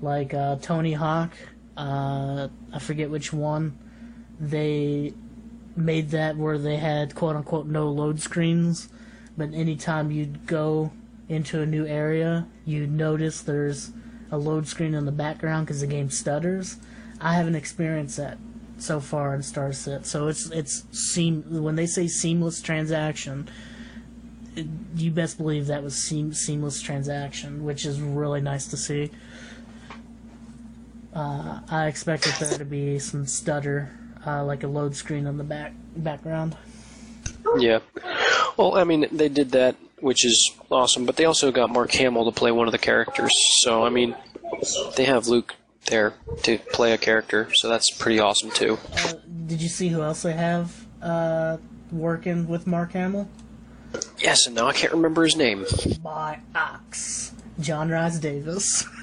like 0.01 0.33
uh, 0.33 0.57
Tony 0.57 0.93
Hawk. 0.93 1.33
Uh, 1.77 2.47
I 2.73 2.79
forget 2.79 3.09
which 3.09 3.31
one. 3.31 3.77
They 4.39 5.13
made 5.75 6.11
that 6.11 6.37
where 6.37 6.57
they 6.57 6.77
had 6.77 7.13
quote 7.13 7.35
unquote 7.35 7.67
no 7.67 7.89
load 7.89 8.21
screens 8.21 8.89
but 9.37 9.53
anytime 9.53 10.11
you'd 10.11 10.47
go 10.47 10.91
into 11.27 11.61
a 11.61 11.65
new 11.65 11.85
area, 11.85 12.47
you 12.65 12.87
notice 12.87 13.41
there's 13.41 13.91
a 14.31 14.37
load 14.37 14.67
screen 14.67 14.93
in 14.93 15.05
the 15.05 15.11
background 15.11 15.67
because 15.67 15.81
the 15.81 15.87
game 15.87 16.09
stutters. 16.09 16.77
I 17.21 17.33
haven't 17.35 17.55
experienced 17.55 18.17
that 18.17 18.37
so 18.77 18.99
far 18.99 19.33
in 19.33 19.41
Star 19.41 19.71
Citizen, 19.71 20.03
so 20.03 20.27
it's 20.27 20.49
it's 20.51 20.83
seam 20.91 21.43
when 21.63 21.75
they 21.75 21.85
say 21.85 22.07
seamless 22.07 22.61
transaction. 22.61 23.47
It, 24.55 24.67
you 24.95 25.11
best 25.11 25.37
believe 25.37 25.67
that 25.67 25.83
was 25.83 25.95
seam, 25.95 26.33
seamless 26.33 26.81
transaction, 26.81 27.63
which 27.63 27.85
is 27.85 28.01
really 28.01 28.41
nice 28.41 28.67
to 28.67 28.77
see. 28.77 29.11
Uh, 31.13 31.61
I 31.69 31.87
expected 31.87 32.33
there 32.39 32.57
to 32.57 32.65
be 32.65 32.99
some 32.99 33.25
stutter, 33.25 33.91
uh, 34.25 34.43
like 34.43 34.63
a 34.63 34.67
load 34.67 34.95
screen 34.95 35.27
on 35.27 35.37
the 35.37 35.43
back 35.45 35.73
background. 35.95 36.57
Yeah. 37.57 37.79
Well, 38.57 38.77
I 38.77 38.83
mean, 38.83 39.07
they 39.11 39.29
did 39.29 39.51
that, 39.51 39.75
which 40.05 40.23
is 40.23 40.51
awesome, 40.69 41.03
but 41.07 41.15
they 41.15 41.25
also 41.25 41.51
got 41.51 41.71
Mark 41.71 41.91
Hamill 41.93 42.25
to 42.25 42.31
play 42.31 42.51
one 42.51 42.67
of 42.67 42.71
the 42.71 42.77
characters. 42.77 43.31
So, 43.63 43.83
I 43.83 43.89
mean, 43.89 44.15
they 44.95 45.05
have 45.05 45.25
Luke 45.25 45.55
there 45.87 46.13
to 46.43 46.59
play 46.59 46.93
a 46.93 46.97
character, 46.99 47.51
so 47.55 47.69
that's 47.69 47.89
pretty 47.89 48.19
awesome 48.19 48.51
too. 48.51 48.77
Uh, 48.93 49.13
did 49.47 49.59
you 49.59 49.67
see 49.67 49.87
who 49.87 50.03
else 50.03 50.21
they 50.21 50.33
have 50.33 50.85
uh, 51.01 51.57
working 51.91 52.47
with 52.47 52.67
Mark 52.67 52.91
Hamill? 52.91 53.27
Yes, 54.19 54.45
and 54.45 54.55
now 54.55 54.67
I 54.67 54.73
can't 54.73 54.93
remember 54.93 55.23
his 55.23 55.35
name. 55.35 55.65
By 56.03 56.39
Ox, 56.53 57.33
John 57.59 57.89
Rhys-Davies. 57.89 58.87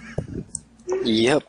Yep. 1.04 1.44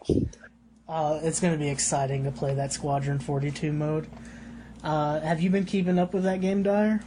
Uh, 0.87 1.19
it's 1.21 1.39
going 1.39 1.53
to 1.53 1.59
be 1.59 1.69
exciting 1.69 2.23
to 2.23 2.31
play 2.31 2.55
that 2.55 2.73
Squadron 2.73 3.19
42 3.19 3.71
mode. 3.71 4.07
Uh, 4.83 5.19
have 5.19 5.41
you 5.41 5.51
been 5.51 5.65
keeping 5.65 5.99
up 5.99 6.11
with 6.11 6.23
that 6.23 6.41
game, 6.41 6.63
Dyer? 6.63 7.01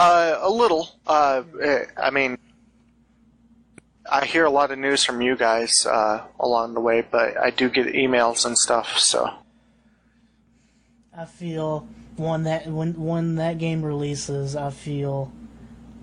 Uh, 0.00 0.38
a 0.40 0.48
little. 0.48 0.88
Uh, 1.06 1.42
eh, 1.62 1.84
I 1.94 2.08
mean, 2.08 2.38
I 4.10 4.24
hear 4.24 4.46
a 4.46 4.50
lot 4.50 4.70
of 4.70 4.78
news 4.78 5.04
from 5.04 5.20
you 5.20 5.36
guys 5.36 5.84
uh, 5.84 6.22
along 6.38 6.72
the 6.72 6.80
way, 6.80 7.02
but 7.02 7.36
I 7.36 7.50
do 7.50 7.68
get 7.68 7.88
emails 7.88 8.46
and 8.46 8.56
stuff. 8.56 8.98
So 8.98 9.30
I 11.14 11.26
feel 11.26 11.86
when 12.16 12.44
that 12.44 12.66
when 12.66 12.94
when 12.94 13.34
that 13.34 13.58
game 13.58 13.82
releases, 13.82 14.56
I 14.56 14.70
feel 14.70 15.30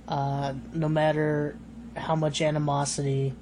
uh, 0.08 0.54
no 0.74 0.88
matter 0.88 1.58
how 1.96 2.16
much 2.16 2.40
animosity 2.40 3.34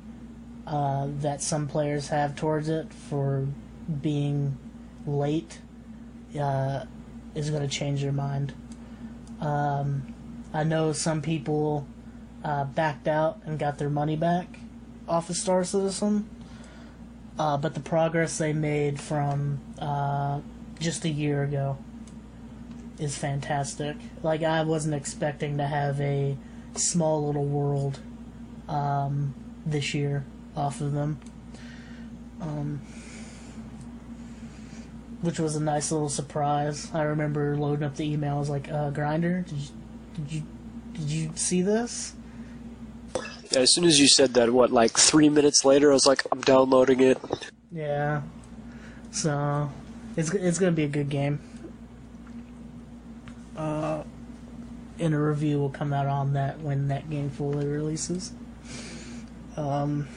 uh, 0.66 1.10
that 1.20 1.41
some 1.41 1.68
players 1.68 2.08
have 2.08 2.38
towards 2.38 2.70
it 2.70 2.93
for 2.93 3.45
being 4.01 4.58
late, 5.06 5.60
uh, 6.39 6.86
is 7.34 7.49
going 7.49 7.62
to 7.62 7.68
change 7.68 8.03
their 8.03 8.14
mind. 8.14 8.53
Um, 9.41 10.14
I 10.56 10.64
know 10.64 10.93
some 10.93 11.22
people 11.22 11.86
uh, 12.41 12.64
backed 12.64 13.10
out 13.10 13.41
and 13.45 13.60
got 13.60 13.78
their 13.78 13.89
money 13.89 14.16
back 14.16 14.47
off 15.06 15.30
of 15.30 15.36
Star 15.36 15.66
Citizen, 15.66 16.30
uh, 17.38 17.58
but 17.58 17.74
the 17.74 17.82
progress 17.82 18.38
they 18.38 18.53
made 18.53 18.97
from 18.97 19.60
uh, 19.80 20.39
just 20.80 21.03
a 21.03 21.10
year 21.10 21.43
ago 21.43 21.78
is 22.99 23.18
fantastic. 23.18 23.97
Like 24.24 24.43
I 24.43 24.64
wasn't 24.64 24.95
expecting 24.95 25.58
to 25.58 25.68
have 25.68 25.99
a 25.99 26.38
small 26.76 27.26
little 27.28 27.43
world 27.43 27.99
um, 28.70 29.34
this 29.66 29.93
year 29.93 30.24
off 30.56 30.80
of 30.80 30.93
them, 30.93 31.20
um, 32.39 32.82
which 35.20 35.38
was 35.38 35.58
a 35.58 35.62
nice 35.62 35.91
little 35.91 36.08
surprise. 36.08 36.89
I 36.93 37.01
remember 37.01 37.58
loading 37.58 37.84
up 37.84 37.97
the 37.97 38.10
email. 38.10 38.38
I 38.38 38.39
was 38.39 38.49
like, 38.49 38.72
uh, 38.72 38.91
"Grinder, 38.91 39.41
did 39.41 39.58
you, 39.58 39.68
did 40.16 40.32
you 40.32 40.43
did 40.93 41.09
you 41.09 41.32
see 41.36 41.61
this?" 41.61 42.13
As 43.55 43.74
soon 43.74 43.86
as 43.86 43.99
you 43.99 44.07
said 44.07 44.34
that, 44.34 44.51
what, 44.51 44.72
like 44.72 44.91
three 44.91 45.30
minutes 45.30 45.63
later, 45.63 45.91
I 45.91 45.93
was 45.93 46.05
like, 46.05 46.24
I'm 46.32 46.41
downloading 46.41 46.99
it. 46.99 47.18
Yeah. 47.72 48.22
So 49.11 49.70
it's 50.18 50.34
it's 50.34 50.59
gonna 50.59 50.72
be 50.72 50.84
a 50.84 50.89
good 50.89 51.09
game. 51.09 51.39
Uh, 53.55 54.03
and 54.99 55.13
a 55.13 55.20
review 55.20 55.59
will 55.59 55.70
come 55.70 55.93
out 55.93 56.07
on 56.07 56.34
that 56.34 56.59
when 56.59 56.88
that 56.89 57.09
game 57.09 57.30
fully 57.30 57.66
releases. 57.66 58.34
Um, 59.55 60.07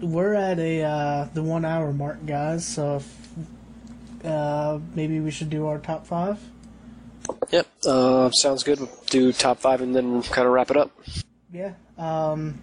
we're 0.00 0.34
at 0.34 0.58
a 0.58 0.82
uh, 0.82 1.28
the 1.34 1.42
one 1.42 1.64
hour 1.64 1.92
mark, 1.92 2.24
guys. 2.26 2.66
So 2.66 2.96
if, 2.96 4.24
uh, 4.24 4.78
maybe 4.94 5.20
we 5.20 5.30
should 5.30 5.50
do 5.50 5.66
our 5.66 5.78
top 5.78 6.06
five. 6.06 6.40
Yep, 7.50 7.66
uh, 7.86 8.30
sounds 8.30 8.62
good. 8.62 8.80
We'll 8.80 8.90
do 9.10 9.32
top 9.32 9.58
five 9.58 9.80
and 9.80 9.94
then 9.94 10.22
kind 10.22 10.46
of 10.46 10.52
wrap 10.52 10.70
it 10.70 10.76
up. 10.76 10.90
Yeah. 11.52 11.74
Um, 11.98 12.60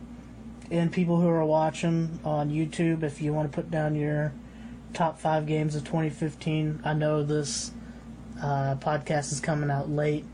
and 0.72 0.92
people 0.92 1.20
who 1.20 1.28
are 1.30 1.46
watching 1.46 2.20
on 2.24 2.50
YouTube, 2.50 3.04
if 3.04 3.22
you 3.22 3.34
want 3.34 3.52
to 3.52 3.56
put 3.56 3.70
down 3.70 3.96
your 3.96 4.34
top 4.94 5.20
five 5.20 5.46
games 5.46 5.76
of 5.76 5.84
2015, 5.84 6.82
I 6.84 6.94
know 6.94 7.24
this 7.24 7.72
uh, 8.42 8.76
podcast 8.76 9.32
is 9.32 9.40
coming 9.40 9.70
out 9.70 9.90
late 9.90 10.26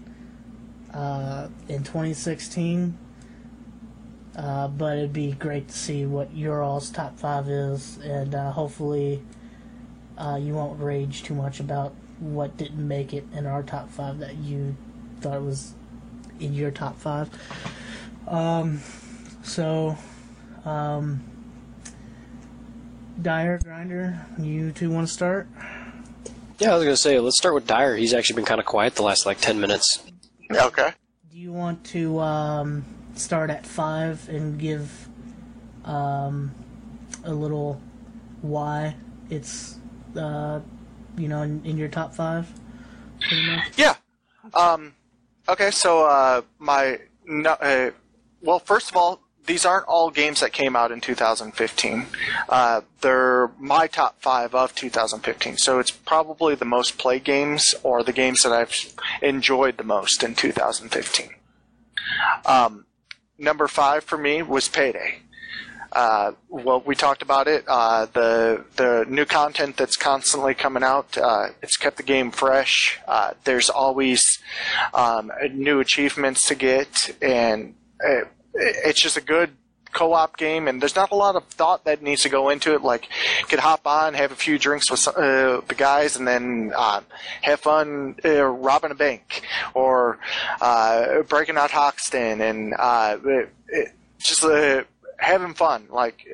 uh, 0.94 1.48
in 1.68 1.84
2016, 1.84 2.98
uh, 4.36 4.68
but 4.68 4.98
it'd 4.98 5.14
be 5.14 5.32
great 5.34 5.68
to 5.68 5.78
see 5.78 6.06
what 6.06 6.34
your 6.36 6.64
all's 6.64 6.90
top 6.90 7.20
five 7.20 7.48
is, 7.48 7.98
and 7.98 8.34
uh, 8.34 8.52
hopefully 8.52 9.22
uh, 10.18 10.40
you 10.42 10.54
won't 10.54 10.80
rage 10.82 11.24
too 11.24 11.36
much 11.36 11.60
about 11.60 11.94
what 12.20 12.58
didn't 12.58 12.86
make 12.86 13.14
it 13.14 13.26
in 13.34 13.46
our 13.46 13.64
top 13.64 13.90
five 13.90 14.20
that 14.20 14.36
you 14.36 14.76
thought 15.22 15.42
was 15.42 15.74
in 16.40 16.54
your 16.54 16.72
top 16.72 16.98
five. 16.98 17.30
Um, 18.28 18.82
so, 19.44 19.98
um, 20.66 21.24
Dyer, 23.22 23.60
Grinder, 23.64 24.26
you 24.40 24.72
two 24.72 24.92
want 24.92 25.08
to 25.08 25.14
start? 25.14 25.48
Yeah, 26.60 26.74
I 26.74 26.76
was 26.76 26.84
gonna 26.84 26.98
say, 26.98 27.20
let's 27.20 27.38
start 27.38 27.56
with 27.56 27.68
Dyer. 27.68 27.96
He's 27.96 28.14
actually 28.14 28.36
been 28.38 28.46
kind 28.46 28.60
of 28.60 28.66
quiet 28.66 28.96
the 28.96 29.04
last 29.04 29.26
like 29.26 29.40
ten 29.40 29.60
minutes. 29.60 30.04
okay. 30.52 30.92
Do 31.32 31.38
you 31.38 31.54
want 31.54 31.84
to 31.86 32.20
um, 32.20 32.86
start 33.16 33.50
at 33.50 33.66
five 33.66 34.28
and 34.30 34.60
give 34.60 35.08
um, 35.86 36.54
a 37.24 37.34
little 37.34 37.82
why 38.42 38.96
it's 39.30 39.78
uh, 40.18 40.60
you 41.20 41.28
know 41.28 41.42
in, 41.42 41.62
in 41.66 41.78
your 41.78 41.88
top 41.88 42.14
five? 42.14 42.52
Yeah. 43.76 43.96
Um, 44.54 44.94
okay, 45.48 45.72
so 45.72 46.06
uh, 46.06 46.42
my 46.58 47.00
no, 47.26 47.52
uh, 47.52 47.92
well, 48.42 48.60
first 48.60 48.90
of 48.90 48.96
all, 48.96 49.22
these 49.46 49.66
aren't 49.66 49.88
all 49.88 50.12
games 50.12 50.42
that 50.42 50.54
came 50.54 50.76
out 50.76 50.92
in 50.92 51.02
2015. 51.02 52.06
Uh, 52.48 52.82
they're 53.02 53.50
my 53.60 53.88
top 53.88 54.22
five 54.22 54.54
of 54.54 54.76
2015, 54.76 55.58
so 55.58 55.80
it's 55.80 55.92
probably 55.92 56.56
the 56.56 56.66
most 56.66 56.98
played 56.98 57.24
games 57.24 57.74
or 57.84 58.04
the 58.04 58.14
games 58.14 58.44
that 58.44 58.52
I've 58.52 58.76
enjoyed 59.22 59.78
the 59.78 59.84
most 59.84 60.24
in 60.24 60.36
2015. 60.36 61.30
Um, 62.46 62.86
number 63.38 63.68
five 63.68 64.04
for 64.04 64.18
me 64.18 64.42
was 64.42 64.68
Payday. 64.68 65.20
Uh, 65.92 66.34
well, 66.50 66.82
we 66.86 66.96
talked 66.96 67.22
about 67.22 67.48
it. 67.48 67.64
Uh, 67.68 68.06
the 68.14 68.64
the 68.76 69.06
new 69.10 69.26
content 69.26 69.78
that's 69.78 69.98
constantly 69.98 70.54
coming 70.54 70.84
out. 70.84 71.18
Uh, 71.18 71.48
it's 71.62 71.78
kept 71.78 71.98
the 71.98 72.04
game 72.04 72.32
fresh. 72.32 73.00
Uh, 73.08 73.32
there's 73.44 73.70
always 73.70 74.40
um, 74.94 75.32
new 75.52 75.80
achievements 75.80 76.48
to 76.48 76.56
get, 76.56 77.16
and 77.22 77.76
it, 78.02 78.28
it's 78.54 79.02
just 79.02 79.18
a 79.18 79.22
good 79.22 79.52
co-op 79.92 80.38
game. 80.38 80.68
And 80.68 80.82
there's 80.82 80.96
not 80.96 81.12
a 81.12 81.16
lot 81.16 81.36
of 81.36 81.44
thought 81.46 81.86
that 81.86 82.04
needs 82.04 82.22
to 82.24 82.30
go 82.30 82.50
into 82.50 82.76
it. 82.76 82.84
Like, 82.84 83.10
you 83.40 83.46
could 83.48 83.60
hop 83.60 83.88
on, 83.88 84.14
have 84.14 84.32
a 84.32 84.36
few 84.36 84.60
drinks 84.60 84.92
with 84.92 85.08
uh, 85.08 85.62
the 85.68 85.76
guys, 85.76 86.16
and 86.16 86.28
then 86.28 86.72
uh, 86.76 87.02
have 87.42 87.62
fun 87.62 88.16
uh, 88.24 88.44
robbing 88.44 88.92
a 88.92 88.96
bank 88.96 89.42
or 89.74 90.20
uh, 90.62 91.24
breaking 91.24 91.58
out 91.58 91.72
Hoxton, 91.72 92.42
and 92.42 92.76
uh, 92.78 93.18
it, 93.26 93.50
it, 93.68 93.88
just. 94.20 94.44
Having 95.20 95.54
fun. 95.56 95.88
Like, 95.90 96.26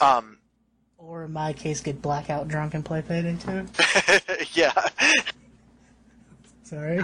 um, 0.00 0.38
Or 0.98 1.24
in 1.24 1.32
my 1.32 1.52
case, 1.52 1.80
get 1.80 2.00
blackout 2.02 2.48
drunk 2.48 2.74
and 2.74 2.84
play 2.84 3.02
Payday 3.02 3.36
2. 3.36 3.66
yeah. 4.54 4.72
Sorry. 6.62 7.00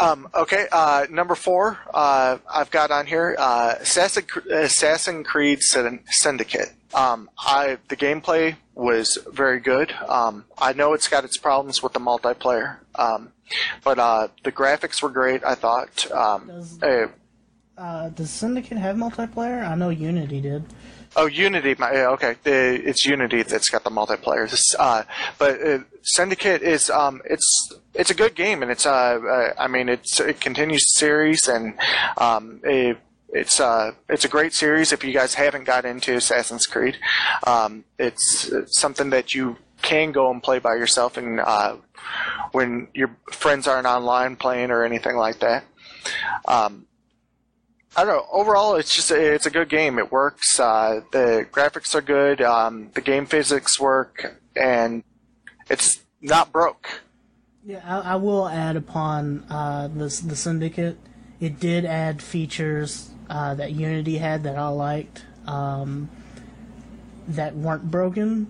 Um, 0.00 0.28
okay, 0.34 0.66
uh, 0.72 1.06
number 1.10 1.34
four, 1.34 1.78
uh, 1.92 2.38
I've 2.52 2.70
got 2.70 2.90
on 2.90 3.06
here 3.06 3.34
uh, 3.38 3.74
Assassin, 3.80 4.24
Assassin 4.50 5.24
Creed 5.24 5.62
Syndicate. 5.62 6.72
Um, 6.94 7.28
I 7.38 7.76
the 7.88 7.96
gameplay 7.96 8.56
was 8.74 9.18
very 9.30 9.60
good. 9.60 9.92
Um, 10.08 10.44
I 10.56 10.72
know 10.72 10.94
it's 10.94 11.08
got 11.08 11.24
its 11.24 11.36
problems 11.36 11.82
with 11.82 11.92
the 11.92 12.00
multiplayer, 12.00 12.76
um, 12.94 13.32
but 13.84 13.98
uh, 13.98 14.28
the 14.44 14.52
graphics 14.52 15.02
were 15.02 15.10
great. 15.10 15.44
I 15.44 15.54
thought. 15.54 16.10
Um, 16.10 16.46
Does- 16.46 16.82
uh, 16.82 17.08
Uh, 17.78 18.08
does 18.08 18.28
Syndicate 18.28 18.76
have 18.76 18.96
multiplayer? 18.96 19.64
I 19.64 19.76
know 19.76 19.90
Unity 19.90 20.40
did. 20.40 20.64
Oh, 21.14 21.26
Unity. 21.26 21.76
My, 21.78 21.90
okay, 22.06 22.34
it's 22.44 23.06
Unity 23.06 23.44
that's 23.44 23.68
got 23.70 23.84
the 23.84 23.90
multiplayer. 23.90 24.52
Uh, 24.76 25.04
but 25.38 25.62
uh, 25.62 25.78
Syndicate 26.02 26.62
is 26.62 26.90
um, 26.90 27.22
it's 27.24 27.72
it's 27.94 28.10
a 28.10 28.14
good 28.14 28.34
game, 28.34 28.62
and 28.62 28.72
it's 28.72 28.84
uh, 28.84 28.90
uh 28.90 29.52
I 29.56 29.68
mean 29.68 29.88
it's 29.88 30.18
it 30.18 30.40
continues 30.40 30.82
the 30.82 30.98
series, 30.98 31.46
and 31.46 31.74
um, 32.16 32.60
it, 32.64 32.98
it's 33.28 33.60
uh 33.60 33.92
it's 34.08 34.24
a 34.24 34.28
great 34.28 34.54
series. 34.54 34.92
If 34.92 35.04
you 35.04 35.12
guys 35.12 35.34
haven't 35.34 35.64
got 35.64 35.84
into 35.84 36.16
Assassin's 36.16 36.66
Creed, 36.66 36.96
um, 37.46 37.84
it's, 37.96 38.48
it's 38.48 38.80
something 38.80 39.10
that 39.10 39.34
you 39.34 39.56
can 39.82 40.10
go 40.10 40.32
and 40.32 40.42
play 40.42 40.58
by 40.58 40.74
yourself, 40.74 41.16
and 41.16 41.38
uh, 41.38 41.76
when 42.50 42.88
your 42.92 43.16
friends 43.30 43.68
aren't 43.68 43.86
online 43.86 44.34
playing 44.34 44.72
or 44.72 44.84
anything 44.84 45.16
like 45.16 45.38
that. 45.38 45.62
Um, 46.46 46.87
I 47.98 48.04
don't 48.04 48.16
know. 48.16 48.26
Overall, 48.30 48.76
it's 48.76 48.94
just 48.94 49.10
a, 49.10 49.34
it's 49.34 49.46
a 49.46 49.50
good 49.50 49.68
game. 49.68 49.98
It 49.98 50.12
works. 50.12 50.60
Uh, 50.60 51.00
the 51.10 51.48
graphics 51.50 51.96
are 51.96 52.00
good. 52.00 52.40
Um, 52.40 52.92
the 52.94 53.00
game 53.00 53.26
physics 53.26 53.80
work, 53.80 54.38
and 54.54 55.02
it's 55.68 56.00
not 56.20 56.52
broke. 56.52 56.88
Yeah, 57.64 57.80
I, 57.84 58.12
I 58.12 58.14
will 58.14 58.48
add 58.48 58.76
upon 58.76 59.44
uh, 59.50 59.88
the 59.88 60.04
the 60.24 60.36
Syndicate. 60.36 60.96
It 61.40 61.58
did 61.58 61.84
add 61.84 62.22
features 62.22 63.10
uh, 63.28 63.56
that 63.56 63.72
Unity 63.72 64.18
had 64.18 64.44
that 64.44 64.56
I 64.56 64.68
liked 64.68 65.24
um, 65.48 66.08
that 67.26 67.56
weren't 67.56 67.90
broken. 67.90 68.48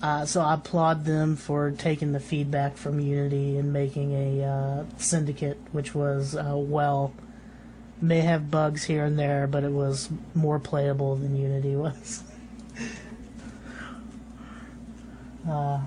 Uh, 0.00 0.24
so 0.24 0.40
I 0.40 0.54
applaud 0.54 1.04
them 1.04 1.36
for 1.36 1.70
taking 1.70 2.12
the 2.12 2.20
feedback 2.20 2.78
from 2.78 2.98
Unity 2.98 3.58
and 3.58 3.74
making 3.74 4.12
a 4.12 4.42
uh, 4.42 4.84
Syndicate, 4.96 5.58
which 5.72 5.94
was 5.94 6.34
uh, 6.34 6.54
well, 6.56 7.12
may 8.04 8.20
have 8.20 8.50
bugs 8.50 8.84
here 8.84 9.04
and 9.04 9.18
there, 9.18 9.46
but 9.46 9.64
it 9.64 9.72
was 9.72 10.08
more 10.34 10.58
playable 10.58 11.16
than 11.16 11.36
Unity 11.36 11.76
was. 11.76 12.22
Uh, 15.46 15.78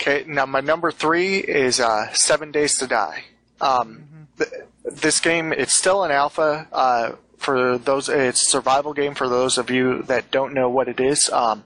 Okay, 0.00 0.24
now 0.28 0.46
my 0.46 0.60
number 0.60 0.92
three 0.92 1.38
is 1.38 1.80
uh, 1.80 2.12
Seven 2.12 2.52
Days 2.52 2.78
to 2.78 2.86
Die. 2.86 3.24
Um, 3.60 4.28
th- 4.38 4.50
this 4.84 5.18
game, 5.18 5.52
it's 5.52 5.76
still 5.76 6.04
an 6.04 6.12
alpha. 6.12 6.68
Uh, 6.70 7.12
for 7.36 7.78
those, 7.78 8.08
it's 8.08 8.42
a 8.42 8.46
survival 8.46 8.92
game 8.94 9.14
for 9.14 9.28
those 9.28 9.58
of 9.58 9.70
you 9.70 10.02
that 10.04 10.30
don't 10.30 10.54
know 10.54 10.70
what 10.70 10.86
it 10.86 11.00
is. 11.00 11.28
Um, 11.30 11.64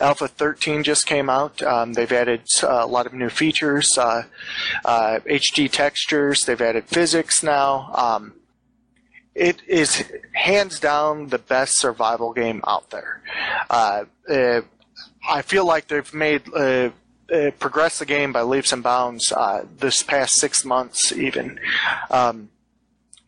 Alpha 0.00 0.26
13 0.26 0.84
just 0.84 1.06
came 1.06 1.28
out. 1.28 1.62
Um, 1.62 1.92
they've 1.92 2.10
added 2.10 2.42
uh, 2.62 2.80
a 2.82 2.86
lot 2.86 3.04
of 3.04 3.12
new 3.12 3.28
features, 3.28 3.96
uh, 3.98 4.22
uh, 4.84 5.18
HD 5.26 5.70
textures. 5.70 6.46
They've 6.46 6.60
added 6.60 6.84
physics 6.86 7.42
now. 7.42 7.90
Um, 7.94 8.32
it 9.36 9.62
is 9.66 10.02
hands 10.32 10.80
down 10.80 11.28
the 11.28 11.38
best 11.38 11.78
survival 11.78 12.32
game 12.32 12.62
out 12.66 12.88
there. 12.90 13.20
Uh, 13.68 14.04
uh, 14.28 14.62
I 15.28 15.42
feel 15.42 15.66
like 15.66 15.88
they've 15.88 16.14
made 16.14 16.42
uh, 16.54 16.90
uh, 17.32 17.50
progressed 17.58 17.98
the 17.98 18.06
game 18.06 18.32
by 18.32 18.42
leaps 18.42 18.72
and 18.72 18.82
bounds 18.82 19.30
uh, 19.32 19.66
this 19.78 20.02
past 20.02 20.36
six 20.36 20.64
months, 20.64 21.12
even. 21.12 21.60
Um, 22.10 22.48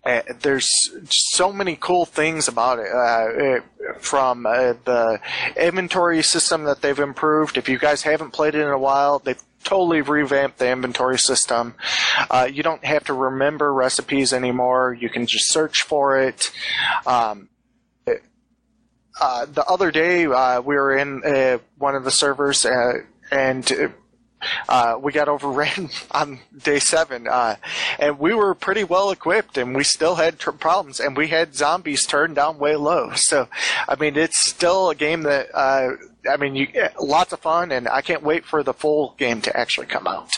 uh, 0.07 0.23
there's 0.41 0.69
so 1.11 1.53
many 1.53 1.77
cool 1.77 2.07
things 2.07 2.49
about 2.49 2.79
it, 2.79 2.91
uh, 2.91 3.61
from 3.99 4.45
the 4.45 5.21
inventory 5.57 6.23
system 6.23 6.65
that 6.65 6.81
they've 6.81 6.99
improved. 7.01 7.59
If 7.59 7.69
you 7.69 7.79
guys 7.79 8.03
haven't 8.03 8.31
played 8.31 8.55
it 8.55 8.63
in 8.63 8.69
a 8.69 8.79
while, 8.79 9.19
they've 9.19 9.43
totally 9.65 10.01
revamped 10.01 10.59
the 10.59 10.71
inventory 10.71 11.19
system. 11.19 11.75
Uh, 12.31 12.49
you 12.51 12.63
don't 12.63 12.85
have 12.85 13.05
to 13.05 13.13
remember 13.13 13.73
recipes 13.73 14.33
anymore. 14.33 14.97
You 14.99 15.09
can 15.09 15.27
just 15.27 15.53
search 15.53 15.83
for 15.83 16.19
it. 16.19 16.51
Um, 17.07 17.49
uh, 19.21 19.47
the 19.47 19.65
other 19.65 19.91
day, 19.91 20.27
uh, 20.27 20.61
we 20.61 20.77
were 20.77 20.97
in 20.97 21.23
uh, 21.25 21.59
one 21.77 21.95
of 21.95 22.05
the 22.05 22.11
servers, 22.11 22.65
uh, 22.65 22.93
and 23.33 23.93
uh, 24.69 24.97
we 25.01 25.13
got 25.13 25.29
overran 25.29 25.91
on 26.13 26.39
day 26.63 26.79
seven, 26.79 27.27
and 27.29 28.19
we 28.19 28.33
were 28.33 28.55
pretty 28.55 28.85
well 28.85 29.11
equipped, 29.11 29.59
and 29.59 29.75
we 29.75 29.83
still 29.83 30.15
had 30.15 30.39
tr- 30.39 30.53
problems, 30.53 31.01
and 31.01 31.17
we 31.17 31.29
had 31.29 31.55
zombies 31.55 32.07
turned 32.07 32.37
down 32.37 32.59
way 32.59 32.77
low. 32.77 33.13
So, 33.17 33.49
I 33.89 33.97
mean, 33.97 34.17
it's 34.17 34.49
still 34.49 34.91
a 34.91 34.95
game 34.95 35.25
that, 35.25 35.49
I 36.29 36.37
mean, 36.37 36.55
you 36.55 36.69
lots 37.01 37.33
of 37.33 37.41
fun, 37.41 37.73
and 37.73 37.89
I 37.89 38.03
can't 38.03 38.23
wait 38.23 38.45
for 38.45 38.63
the 38.63 38.75
full 38.75 39.15
game 39.19 39.41
to 39.43 39.57
actually 39.57 39.87
come 39.87 40.07
out. 40.07 40.31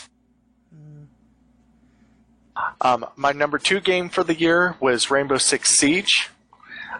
Um, 2.79 3.05
my 3.15 3.31
number 3.31 3.57
two 3.57 3.79
game 3.79 4.09
for 4.09 4.23
the 4.23 4.35
year 4.35 4.75
was 4.79 5.09
Rainbow 5.09 5.37
Six 5.37 5.77
Siege. 5.77 6.29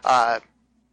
Uh, 0.03 0.39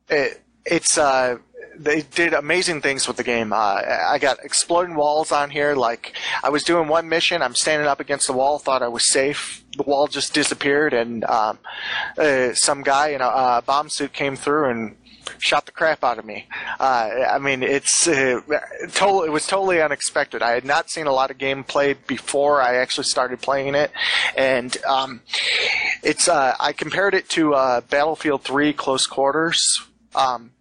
it, 0.08 0.42
it's 0.64 0.98
uh, 0.98 1.38
they 1.78 2.02
did 2.02 2.34
amazing 2.34 2.80
things 2.82 3.06
with 3.06 3.16
the 3.16 3.22
game. 3.22 3.52
Uh, 3.52 3.56
I 3.56 4.18
got 4.20 4.44
exploding 4.44 4.96
walls 4.96 5.32
on 5.32 5.50
here. 5.50 5.74
Like 5.74 6.14
I 6.42 6.50
was 6.50 6.64
doing 6.64 6.88
one 6.88 7.08
mission, 7.08 7.42
I'm 7.42 7.54
standing 7.54 7.86
up 7.86 8.00
against 8.00 8.26
the 8.26 8.32
wall, 8.32 8.58
thought 8.58 8.82
I 8.82 8.88
was 8.88 9.10
safe. 9.10 9.64
The 9.76 9.84
wall 9.84 10.08
just 10.08 10.34
disappeared, 10.34 10.92
and 10.92 11.24
um, 11.24 11.58
uh, 12.16 12.52
some 12.54 12.82
guy 12.82 13.10
in 13.10 13.20
a 13.20 13.26
uh, 13.26 13.60
bomb 13.60 13.88
suit 13.88 14.12
came 14.12 14.36
through 14.36 14.70
and 14.70 14.96
shot 15.42 15.66
the 15.66 15.72
crap 15.72 16.04
out 16.04 16.18
of 16.18 16.24
me. 16.24 16.46
Uh, 16.78 17.10
I 17.30 17.38
mean, 17.38 17.62
it's 17.62 18.06
uh, 18.06 18.40
total, 18.92 19.22
it 19.22 19.30
was 19.30 19.46
totally 19.46 19.80
unexpected. 19.80 20.42
I 20.42 20.52
had 20.52 20.64
not 20.64 20.90
seen 20.90 21.06
a 21.06 21.12
lot 21.12 21.30
of 21.30 21.38
game 21.38 21.64
played 21.64 22.06
before 22.06 22.60
I 22.60 22.76
actually 22.76 23.04
started 23.04 23.40
playing 23.40 23.74
it, 23.74 23.90
and 24.36 24.76
um, 24.84 25.22
it's 26.02 26.28
uh, 26.28 26.54
I 26.58 26.72
compared 26.72 27.14
it 27.14 27.28
to 27.30 27.54
uh, 27.54 27.80
Battlefield 27.82 28.42
3 28.42 28.72
Close 28.72 29.06
Quarters. 29.06 29.82
Um, 30.14 30.52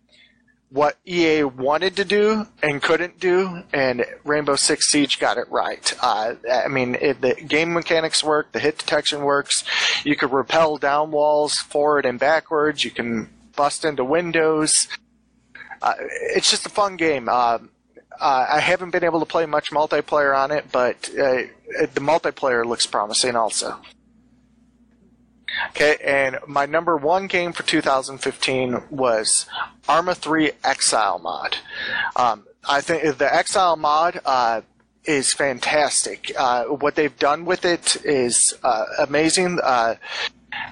what 0.70 0.98
EA 1.06 1.44
wanted 1.44 1.96
to 1.96 2.04
do 2.04 2.46
and 2.62 2.82
couldn't 2.82 3.20
do, 3.20 3.64
and 3.72 4.06
Rainbow 4.26 4.58
Six 4.58 4.90
Siege 4.90 5.18
got 5.20 5.38
it 5.38 5.50
right. 5.50 5.94
Uh, 6.02 6.36
I 6.52 6.68
mean, 6.68 6.96
it, 6.96 7.22
the 7.22 7.36
game 7.36 7.74
mechanics 7.74 8.24
work, 8.24 8.52
the 8.52 8.60
hit 8.60 8.78
detection 8.78 9.22
works. 9.22 9.64
You 10.04 10.16
could 10.16 10.32
repel 10.32 10.78
down 10.78 11.12
walls 11.12 11.56
forward 11.56 12.06
and 12.06 12.20
backwards. 12.20 12.84
You 12.84 12.92
can 12.92 13.30
bust 13.58 13.84
into 13.84 14.06
windows. 14.06 14.88
Uh, 15.82 15.94
it's 16.34 16.50
just 16.50 16.66
a 16.66 16.70
fun 16.70 16.96
game. 16.96 17.28
Uh, 17.28 17.60
uh 18.20 18.46
I 18.50 18.62
haven't 18.62 18.92
been 18.92 19.04
able 19.04 19.20
to 19.20 19.26
play 19.26 19.46
much 19.46 19.72
multiplayer 19.72 20.34
on 20.36 20.52
it, 20.52 20.72
but 20.72 21.10
uh, 21.10 21.44
the 21.94 22.02
multiplayer 22.02 22.66
looks 22.66 22.88
promising 22.88 23.36
also. 23.36 23.78
Okay, 25.70 25.98
and 26.04 26.38
my 26.48 26.66
number 26.66 26.98
one 26.98 27.28
game 27.28 27.52
for 27.52 27.64
2015 27.64 28.84
was 28.90 29.48
Arma 29.88 30.14
3 30.14 30.52
Exile 30.64 31.20
mod. 31.20 31.58
Um, 32.16 32.46
I 32.68 32.82
think 32.82 33.18
the 33.18 33.34
Exile 33.34 33.76
mod 33.76 34.20
uh, 34.26 34.62
is 35.06 35.34
fantastic. 35.34 36.32
Uh, 36.38 36.66
what 36.66 36.96
they've 36.96 37.18
done 37.18 37.46
with 37.46 37.66
it 37.66 37.96
is 38.06 38.54
uh, 38.64 38.86
amazing. 39.00 39.60
Uh, 39.64 39.96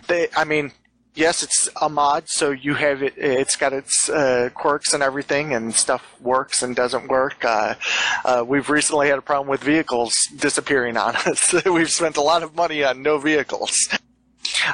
they, 0.08 0.28
I 0.36 0.44
mean, 0.44 0.72
yes, 1.16 1.44
it's 1.44 1.70
a 1.82 1.90
mod, 1.90 2.26
so 2.28 2.52
you 2.52 2.76
have 2.76 3.02
it. 3.02 3.14
It's 3.18 3.56
got 3.56 3.74
its 3.74 4.10
uh, 4.10 4.50
quirks 4.54 4.94
and 4.94 5.02
everything, 5.02 5.54
and 5.54 5.74
stuff 5.74 6.16
works 6.22 6.62
and 6.62 6.76
doesn't 6.76 7.08
work. 7.08 7.44
Uh, 7.44 7.76
uh, 8.24 8.44
we've 8.46 8.70
recently 8.70 9.10
had 9.10 9.18
a 9.18 9.22
problem 9.22 9.48
with 9.48 9.64
vehicles 9.64 10.16
disappearing 10.36 10.98
on 10.98 11.16
us. 11.26 11.54
we've 11.66 11.90
spent 11.90 12.18
a 12.18 12.22
lot 12.22 12.44
of 12.44 12.56
money 12.56 12.84
on 12.84 13.02
no 13.02 13.18
vehicles. 13.18 13.90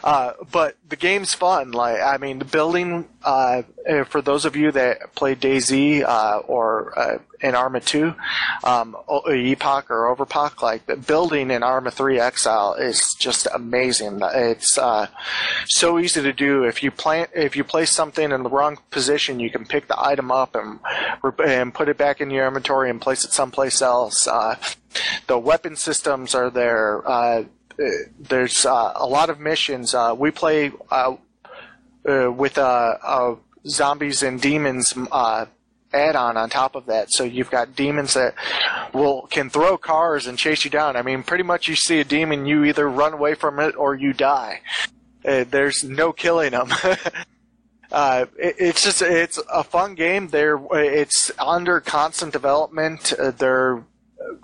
Uh, 0.03 0.33
but 0.51 0.77
the 0.87 0.95
game's 0.95 1.33
fun. 1.33 1.71
Like, 1.71 2.01
I 2.01 2.17
mean, 2.17 2.39
the 2.39 2.45
building, 2.45 3.07
uh, 3.23 3.63
uh 3.89 4.03
for 4.05 4.21
those 4.21 4.45
of 4.45 4.55
you 4.55 4.71
that 4.71 5.15
play 5.15 5.35
DayZ, 5.35 6.03
uh, 6.03 6.39
or, 6.47 6.97
uh, 6.97 7.17
in 7.41 7.55
Arma 7.55 7.79
2, 7.79 8.13
um, 8.63 8.95
Epoch 9.29 9.89
or 9.89 10.07
Overpoch, 10.07 10.61
like, 10.61 10.85
the 10.85 10.95
building 10.95 11.51
in 11.51 11.63
Arma 11.63 11.91
3 11.91 12.19
Exile 12.19 12.75
is 12.75 13.15
just 13.19 13.47
amazing. 13.53 14.19
It's, 14.21 14.77
uh, 14.77 15.07
so 15.67 15.99
easy 15.99 16.21
to 16.21 16.33
do. 16.33 16.63
If 16.63 16.83
you 16.83 16.91
plant, 16.91 17.31
if 17.33 17.55
you 17.55 17.63
place 17.63 17.91
something 17.91 18.31
in 18.31 18.43
the 18.43 18.49
wrong 18.49 18.77
position, 18.91 19.39
you 19.39 19.49
can 19.49 19.65
pick 19.65 19.87
the 19.87 19.99
item 19.99 20.31
up 20.31 20.55
and, 20.55 20.79
and 21.45 21.73
put 21.73 21.89
it 21.89 21.97
back 21.97 22.21
in 22.21 22.29
your 22.29 22.47
inventory 22.47 22.89
and 22.89 23.01
place 23.01 23.23
it 23.23 23.31
someplace 23.31 23.81
else. 23.81 24.27
Uh, 24.27 24.57
the 25.27 25.39
weapon 25.39 25.75
systems 25.75 26.35
are 26.35 26.49
there. 26.49 27.01
There's 28.19 28.65
uh, 28.65 28.93
a 28.95 29.05
lot 29.05 29.29
of 29.29 29.39
missions. 29.39 29.93
Uh, 29.93 30.15
we 30.17 30.31
play 30.31 30.71
uh, 30.89 31.15
uh 32.07 32.31
with 32.31 32.57
uh, 32.57 33.35
zombies 33.67 34.23
and 34.23 34.41
demons 34.41 34.93
add-on 35.93 36.37
on 36.37 36.49
top 36.49 36.75
of 36.75 36.85
that. 36.85 37.11
So 37.11 37.23
you've 37.23 37.51
got 37.51 37.75
demons 37.75 38.13
that 38.13 38.33
will 38.93 39.27
can 39.29 39.49
throw 39.49 39.77
cars 39.77 40.25
and 40.25 40.37
chase 40.37 40.63
you 40.63 40.71
down. 40.71 40.95
I 40.95 41.01
mean, 41.01 41.23
pretty 41.23 41.43
much 41.43 41.67
you 41.67 41.75
see 41.75 41.99
a 41.99 42.05
demon, 42.05 42.45
you 42.45 42.63
either 42.63 42.89
run 42.89 43.13
away 43.13 43.35
from 43.35 43.59
it 43.59 43.75
or 43.75 43.93
you 43.95 44.13
die. 44.13 44.61
there's 45.23 45.83
no 45.83 46.13
killing 46.13 46.51
them. 46.51 46.69
Uh, 47.91 48.25
it, 48.37 48.55
it's 48.57 48.83
just 48.83 49.01
it's 49.01 49.39
a 49.51 49.63
fun 49.63 49.95
game. 49.95 50.29
There, 50.29 50.59
it's 50.71 51.31
under 51.37 51.79
constant 51.81 52.31
development. 52.31 53.13
Uh, 53.13 53.31
there, 53.31 53.83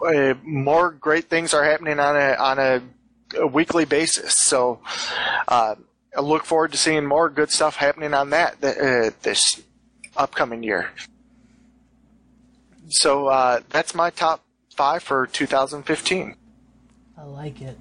uh, 0.05 0.33
more 0.43 0.91
great 0.91 1.29
things 1.29 1.53
are 1.53 1.63
happening 1.63 1.99
on 1.99 2.15
a 2.15 2.35
on 2.35 2.59
a 2.59 2.81
a 3.35 3.47
weekly 3.47 3.85
basis. 3.85 4.35
So 4.43 4.79
uh, 5.47 5.75
I 6.15 6.21
look 6.21 6.45
forward 6.45 6.71
to 6.71 6.77
seeing 6.77 7.05
more 7.05 7.29
good 7.29 7.51
stuff 7.51 7.75
happening 7.75 8.13
on 8.13 8.29
that 8.31 8.63
uh, 8.63 9.11
this 9.23 9.61
upcoming 10.15 10.63
year. 10.63 10.91
So 12.89 13.27
uh, 13.27 13.61
that's 13.69 13.93
my 13.93 14.09
top 14.09 14.43
five 14.75 15.03
for 15.03 15.27
2015. 15.27 16.35
I 17.17 17.23
like 17.23 17.61
it. 17.61 17.77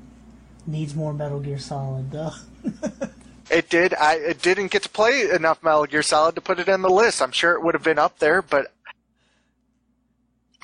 Needs 0.66 0.94
more 0.94 1.12
Metal 1.12 1.38
Gear 1.38 1.58
Solid 1.58 2.10
though. 2.10 2.32
It 3.50 3.68
did. 3.68 3.94
I 3.94 4.14
it 4.14 4.42
didn't 4.42 4.72
get 4.72 4.82
to 4.82 4.88
play 4.88 5.30
enough 5.30 5.62
Metal 5.62 5.86
Gear 5.86 6.02
Solid 6.02 6.34
to 6.34 6.40
put 6.40 6.58
it 6.58 6.68
in 6.68 6.82
the 6.82 6.90
list. 6.90 7.22
I'm 7.22 7.30
sure 7.30 7.54
it 7.54 7.62
would 7.62 7.74
have 7.74 7.84
been 7.84 7.98
up 7.98 8.18
there, 8.18 8.42
but 8.42 8.72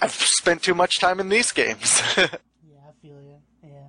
I've 0.00 0.12
spent 0.12 0.62
too 0.62 0.74
much 0.74 0.98
time 0.98 1.20
in 1.20 1.28
these 1.28 1.52
games. 1.52 2.02
yeah, 2.16 2.26
I 2.26 2.92
feel 3.00 3.22
you. 3.22 3.36
Yeah. 3.62 3.86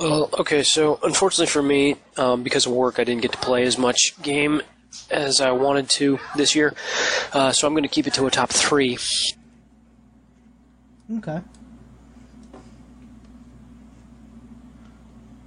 Well, 0.00 0.30
okay, 0.38 0.62
so 0.62 0.98
unfortunately 1.02 1.46
for 1.46 1.62
me, 1.62 1.96
um, 2.16 2.42
because 2.42 2.64
of 2.64 2.72
work, 2.72 2.98
I 2.98 3.04
didn't 3.04 3.20
get 3.20 3.32
to 3.32 3.38
play 3.38 3.64
as 3.64 3.76
much 3.76 4.14
game 4.22 4.62
as 5.10 5.42
I 5.42 5.50
wanted 5.50 5.90
to 5.90 6.18
this 6.36 6.54
year. 6.54 6.74
Uh, 7.34 7.52
so 7.52 7.66
I'm 7.66 7.74
going 7.74 7.82
to 7.82 7.88
keep 7.88 8.06
it 8.06 8.14
to 8.14 8.26
a 8.26 8.30
top 8.30 8.48
three. 8.48 8.96
Okay. 11.18 11.42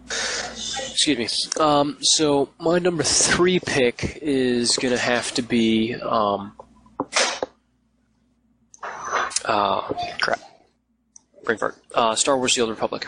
Excuse 0.05 1.17
me. 1.17 1.27
Um, 1.59 1.97
so 2.01 2.49
my 2.59 2.77
number 2.77 3.01
three 3.01 3.59
pick 3.59 4.19
is 4.21 4.77
going 4.77 4.93
to 4.93 5.01
have 5.01 5.33
to 5.33 5.41
be. 5.41 5.95
Um, 5.95 6.53
uh, 9.45 9.81
crap. 10.21 10.39
Brain 11.43 11.57
fart. 11.57 11.75
Uh, 11.93 12.13
Star 12.15 12.37
Wars: 12.37 12.53
The 12.53 12.61
Old 12.61 12.69
Republic. 12.69 13.07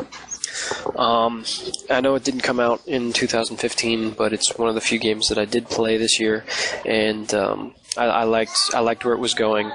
Um, 0.95 1.43
I 1.89 2.01
know 2.01 2.15
it 2.15 2.23
didn't 2.23 2.41
come 2.41 2.59
out 2.59 2.81
in 2.87 3.13
2015, 3.13 4.11
but 4.11 4.33
it's 4.33 4.57
one 4.57 4.69
of 4.69 4.75
the 4.75 4.81
few 4.81 4.99
games 4.99 5.29
that 5.29 5.37
I 5.37 5.45
did 5.45 5.69
play 5.69 5.97
this 5.97 6.19
year, 6.19 6.45
and 6.85 7.33
um, 7.33 7.75
I, 7.97 8.05
I 8.05 8.23
liked 8.23 8.57
I 8.73 8.79
liked 8.79 9.05
where 9.05 9.13
it 9.13 9.19
was 9.19 9.33
going. 9.33 9.71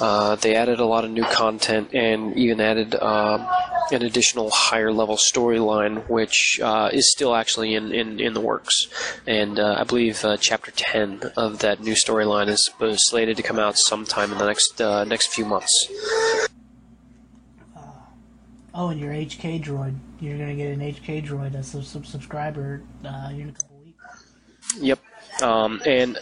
Uh, 0.00 0.36
they 0.36 0.54
added 0.54 0.80
a 0.80 0.86
lot 0.86 1.04
of 1.04 1.10
new 1.10 1.24
content 1.24 1.94
and 1.94 2.36
even 2.36 2.60
added 2.60 2.94
uh, 2.94 3.46
an 3.90 4.02
additional 4.02 4.50
higher 4.50 4.92
level 4.92 5.16
storyline, 5.16 6.08
which 6.08 6.60
uh, 6.62 6.90
is 6.92 7.10
still 7.12 7.34
actually 7.34 7.74
in, 7.74 7.92
in, 7.92 8.20
in 8.20 8.34
the 8.34 8.40
works. 8.40 8.88
And 9.26 9.58
uh, 9.58 9.76
I 9.78 9.84
believe 9.84 10.24
uh, 10.24 10.36
chapter 10.38 10.70
10 10.70 11.32
of 11.36 11.58
that 11.60 11.80
new 11.80 11.94
storyline 11.94 12.48
is 12.48 12.70
slated 13.08 13.36
to 13.36 13.42
come 13.42 13.58
out 13.58 13.76
sometime 13.78 14.32
in 14.32 14.38
the 14.38 14.46
next 14.46 14.80
uh, 14.80 15.04
next 15.04 15.32
few 15.32 15.44
months. 15.44 15.88
Oh, 18.74 18.88
and 18.88 18.98
your 18.98 19.12
HK 19.12 19.62
droid. 19.62 19.98
You're 20.20 20.38
gonna 20.38 20.54
get 20.54 20.72
an 20.72 20.80
HK 20.80 21.26
droid 21.26 21.54
as 21.54 21.74
a 21.74 21.82
sub- 21.82 22.06
subscriber 22.06 22.82
uh, 23.04 23.28
in 23.30 23.50
a 23.50 23.52
couple 23.52 23.76
weeks. 23.84 24.24
Yep. 24.80 24.98
Um, 25.42 25.82
and 25.84 26.18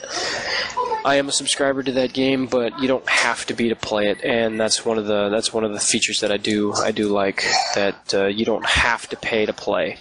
I 1.05 1.16
am 1.16 1.28
a 1.28 1.32
subscriber 1.32 1.82
to 1.82 1.93
that 1.93 2.12
game, 2.12 2.47
but 2.47 2.78
you 2.81 2.89
don't 2.89 3.09
have 3.09 3.47
to 3.47 3.55
be 3.55 3.68
to 3.68 3.77
play 3.77 4.09
it, 4.09 4.22
and 4.24 4.59
that's 4.59 4.85
one 4.85 4.98
of 4.98 5.06
the 5.06 5.28
that's 5.28 5.52
one 5.52 5.64
of 5.64 5.72
the 5.72 5.81
features 5.81 6.20
that 6.20 6.32
I 6.32 6.36
do 6.36 6.72
I 6.72 6.90
do 6.90 7.09
like 7.09 7.44
that 7.74 8.14
uh, 8.14 8.27
you 8.27 8.44
don't 8.44 8.66
have 8.66 9.09
to 9.10 9.16
pay 9.16 9.47
to 9.47 9.52
play, 9.52 9.98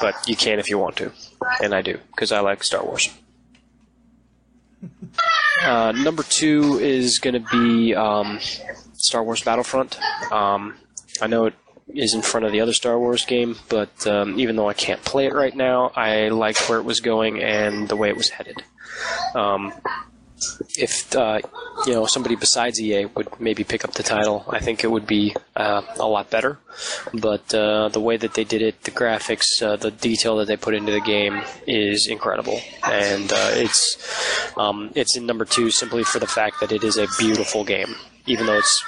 but 0.00 0.28
you 0.28 0.36
can 0.36 0.58
if 0.58 0.68
you 0.68 0.78
want 0.78 0.96
to, 0.96 1.12
and 1.62 1.74
I 1.74 1.82
do 1.82 1.98
because 2.10 2.32
I 2.32 2.40
like 2.40 2.64
Star 2.64 2.84
Wars. 2.84 3.08
Uh, 5.62 5.92
number 5.92 6.22
two 6.24 6.78
is 6.78 7.18
going 7.20 7.32
to 7.32 7.48
be 7.50 7.94
um, 7.94 8.38
Star 8.94 9.22
Wars 9.22 9.42
Battlefront. 9.42 9.98
Um, 10.30 10.74
I 11.20 11.26
know 11.26 11.46
it 11.46 11.54
is 11.88 12.14
in 12.14 12.22
front 12.22 12.46
of 12.46 12.52
the 12.52 12.60
other 12.60 12.72
Star 12.72 12.98
Wars 12.98 13.24
game, 13.24 13.56
but 13.68 14.06
um, 14.06 14.38
even 14.38 14.56
though 14.56 14.68
I 14.68 14.74
can't 14.74 15.02
play 15.04 15.26
it 15.26 15.34
right 15.34 15.54
now, 15.54 15.92
I 15.94 16.28
liked 16.28 16.68
where 16.68 16.78
it 16.78 16.84
was 16.84 17.00
going 17.00 17.42
and 17.42 17.88
the 17.88 17.96
way 17.96 18.08
it 18.08 18.16
was 18.16 18.30
headed. 18.30 18.62
Um, 19.34 19.72
if 20.76 21.14
uh, 21.16 21.40
you 21.86 21.92
know 21.92 22.06
somebody 22.06 22.36
besides 22.36 22.80
EA 22.80 23.06
would 23.06 23.40
maybe 23.40 23.64
pick 23.64 23.84
up 23.84 23.92
the 23.92 24.02
title, 24.02 24.44
I 24.48 24.60
think 24.60 24.84
it 24.84 24.90
would 24.90 25.06
be 25.06 25.34
uh, 25.56 25.82
a 25.96 26.06
lot 26.06 26.30
better. 26.30 26.58
But 27.12 27.54
uh, 27.54 27.88
the 27.88 28.00
way 28.00 28.16
that 28.16 28.34
they 28.34 28.44
did 28.44 28.62
it, 28.62 28.82
the 28.82 28.90
graphics, 28.90 29.62
uh, 29.62 29.76
the 29.76 29.90
detail 29.90 30.36
that 30.38 30.46
they 30.46 30.56
put 30.56 30.74
into 30.74 30.92
the 30.92 31.00
game 31.00 31.42
is 31.66 32.06
incredible, 32.06 32.60
and 32.84 33.32
uh, 33.32 33.50
it's 33.52 34.52
um, 34.56 34.90
it's 34.94 35.16
in 35.16 35.26
number 35.26 35.44
two 35.44 35.70
simply 35.70 36.04
for 36.04 36.18
the 36.18 36.26
fact 36.26 36.60
that 36.60 36.72
it 36.72 36.84
is 36.84 36.96
a 36.96 37.06
beautiful 37.18 37.64
game, 37.64 37.94
even 38.26 38.46
though 38.46 38.58
it's 38.58 38.84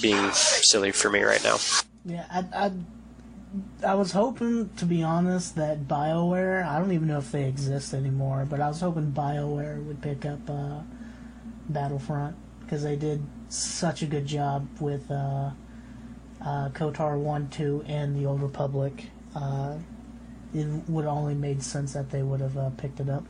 being 0.00 0.30
silly 0.32 0.92
for 0.92 1.10
me 1.10 1.22
right 1.22 1.42
now. 1.42 1.58
Yeah, 2.04 2.24
I, 2.30 2.66
I, 2.66 2.72
I 3.84 3.94
was 3.94 4.12
hoping, 4.12 4.70
to 4.76 4.84
be 4.84 5.02
honest, 5.02 5.56
that 5.56 5.86
BioWare, 5.88 6.64
I 6.64 6.78
don't 6.78 6.92
even 6.92 7.08
know 7.08 7.18
if 7.18 7.32
they 7.32 7.44
exist 7.44 7.94
anymore, 7.94 8.46
but 8.48 8.60
I 8.60 8.68
was 8.68 8.80
hoping 8.80 9.12
BioWare 9.12 9.84
would 9.84 10.00
pick 10.00 10.24
up 10.24 10.38
uh, 10.48 10.80
Battlefront 11.68 12.36
because 12.60 12.82
they 12.82 12.96
did 12.96 13.22
such 13.48 14.02
a 14.02 14.06
good 14.06 14.26
job 14.26 14.68
with 14.78 15.10
uh, 15.10 15.50
uh, 16.44 16.68
KOTOR 16.70 17.18
1, 17.18 17.48
2, 17.48 17.84
and 17.86 18.16
the 18.16 18.26
Old 18.26 18.42
Republic. 18.42 19.06
Uh, 19.34 19.74
it 20.54 20.66
would 20.88 21.04
only 21.04 21.34
made 21.34 21.62
sense 21.62 21.92
that 21.92 22.10
they 22.10 22.22
would 22.22 22.40
have 22.40 22.56
uh, 22.56 22.70
picked 22.70 23.00
it 23.00 23.08
up. 23.08 23.24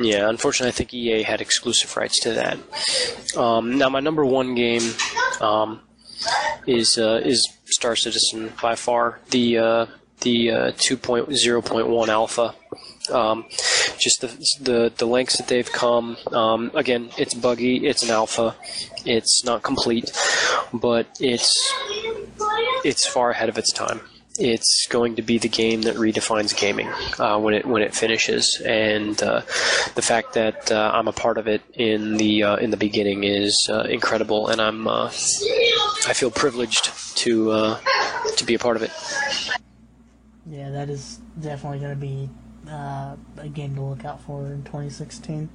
Yeah, 0.00 0.30
unfortunately, 0.30 0.70
I 0.70 0.72
think 0.72 0.94
EA 0.94 1.22
had 1.22 1.42
exclusive 1.42 1.94
rights 1.94 2.20
to 2.20 2.32
that. 2.32 2.58
Um, 3.36 3.76
now, 3.76 3.90
my 3.90 4.00
number 4.00 4.24
one 4.24 4.54
game 4.54 4.82
um, 5.42 5.80
is 6.66 6.96
uh, 6.96 7.20
is 7.22 7.46
Star 7.66 7.94
Citizen 7.96 8.52
by 8.62 8.76
far 8.76 9.20
the 9.30 9.58
uh, 9.58 9.86
the 10.22 10.50
uh, 10.50 10.72
2.0.1 10.72 12.08
alpha. 12.08 12.54
Um, 13.12 13.44
just 13.98 14.22
the, 14.22 14.28
the 14.60 14.92
the 14.96 15.06
lengths 15.06 15.36
that 15.36 15.48
they've 15.48 15.70
come. 15.70 16.16
Um, 16.32 16.70
again, 16.74 17.10
it's 17.18 17.34
buggy. 17.34 17.86
It's 17.86 18.02
an 18.02 18.10
alpha. 18.10 18.56
It's 19.04 19.44
not 19.44 19.62
complete, 19.62 20.10
but 20.72 21.08
it's 21.20 21.74
it's 22.84 23.06
far 23.06 23.32
ahead 23.32 23.50
of 23.50 23.58
its 23.58 23.70
time. 23.70 24.00
It's 24.40 24.86
going 24.88 25.16
to 25.16 25.22
be 25.22 25.36
the 25.36 25.50
game 25.50 25.82
that 25.82 25.96
redefines 25.96 26.58
gaming 26.58 26.88
uh, 27.18 27.38
when 27.38 27.52
it 27.52 27.66
when 27.66 27.82
it 27.82 27.94
finishes, 27.94 28.58
and 28.64 29.22
uh, 29.22 29.42
the 29.94 30.00
fact 30.00 30.32
that 30.32 30.72
uh, 30.72 30.92
I'm 30.94 31.08
a 31.08 31.12
part 31.12 31.36
of 31.36 31.46
it 31.46 31.60
in 31.74 32.16
the 32.16 32.42
uh, 32.44 32.56
in 32.56 32.70
the 32.70 32.78
beginning 32.78 33.24
is 33.24 33.68
uh, 33.70 33.82
incredible, 33.82 34.48
and 34.48 34.58
I'm 34.58 34.88
uh, 34.88 35.08
I 35.08 36.14
feel 36.14 36.30
privileged 36.30 36.90
to 37.18 37.76
to 38.36 38.44
be 38.46 38.54
a 38.54 38.58
part 38.58 38.76
of 38.76 38.82
it. 38.82 38.90
Yeah, 40.46 40.70
that 40.70 40.88
is 40.88 41.20
definitely 41.38 41.80
going 41.80 41.92
to 41.92 42.00
be 42.00 42.30
a 42.66 43.48
game 43.52 43.74
to 43.74 43.82
look 43.82 44.06
out 44.06 44.22
for 44.22 44.46
in 44.46 44.64
2016. 44.64 45.50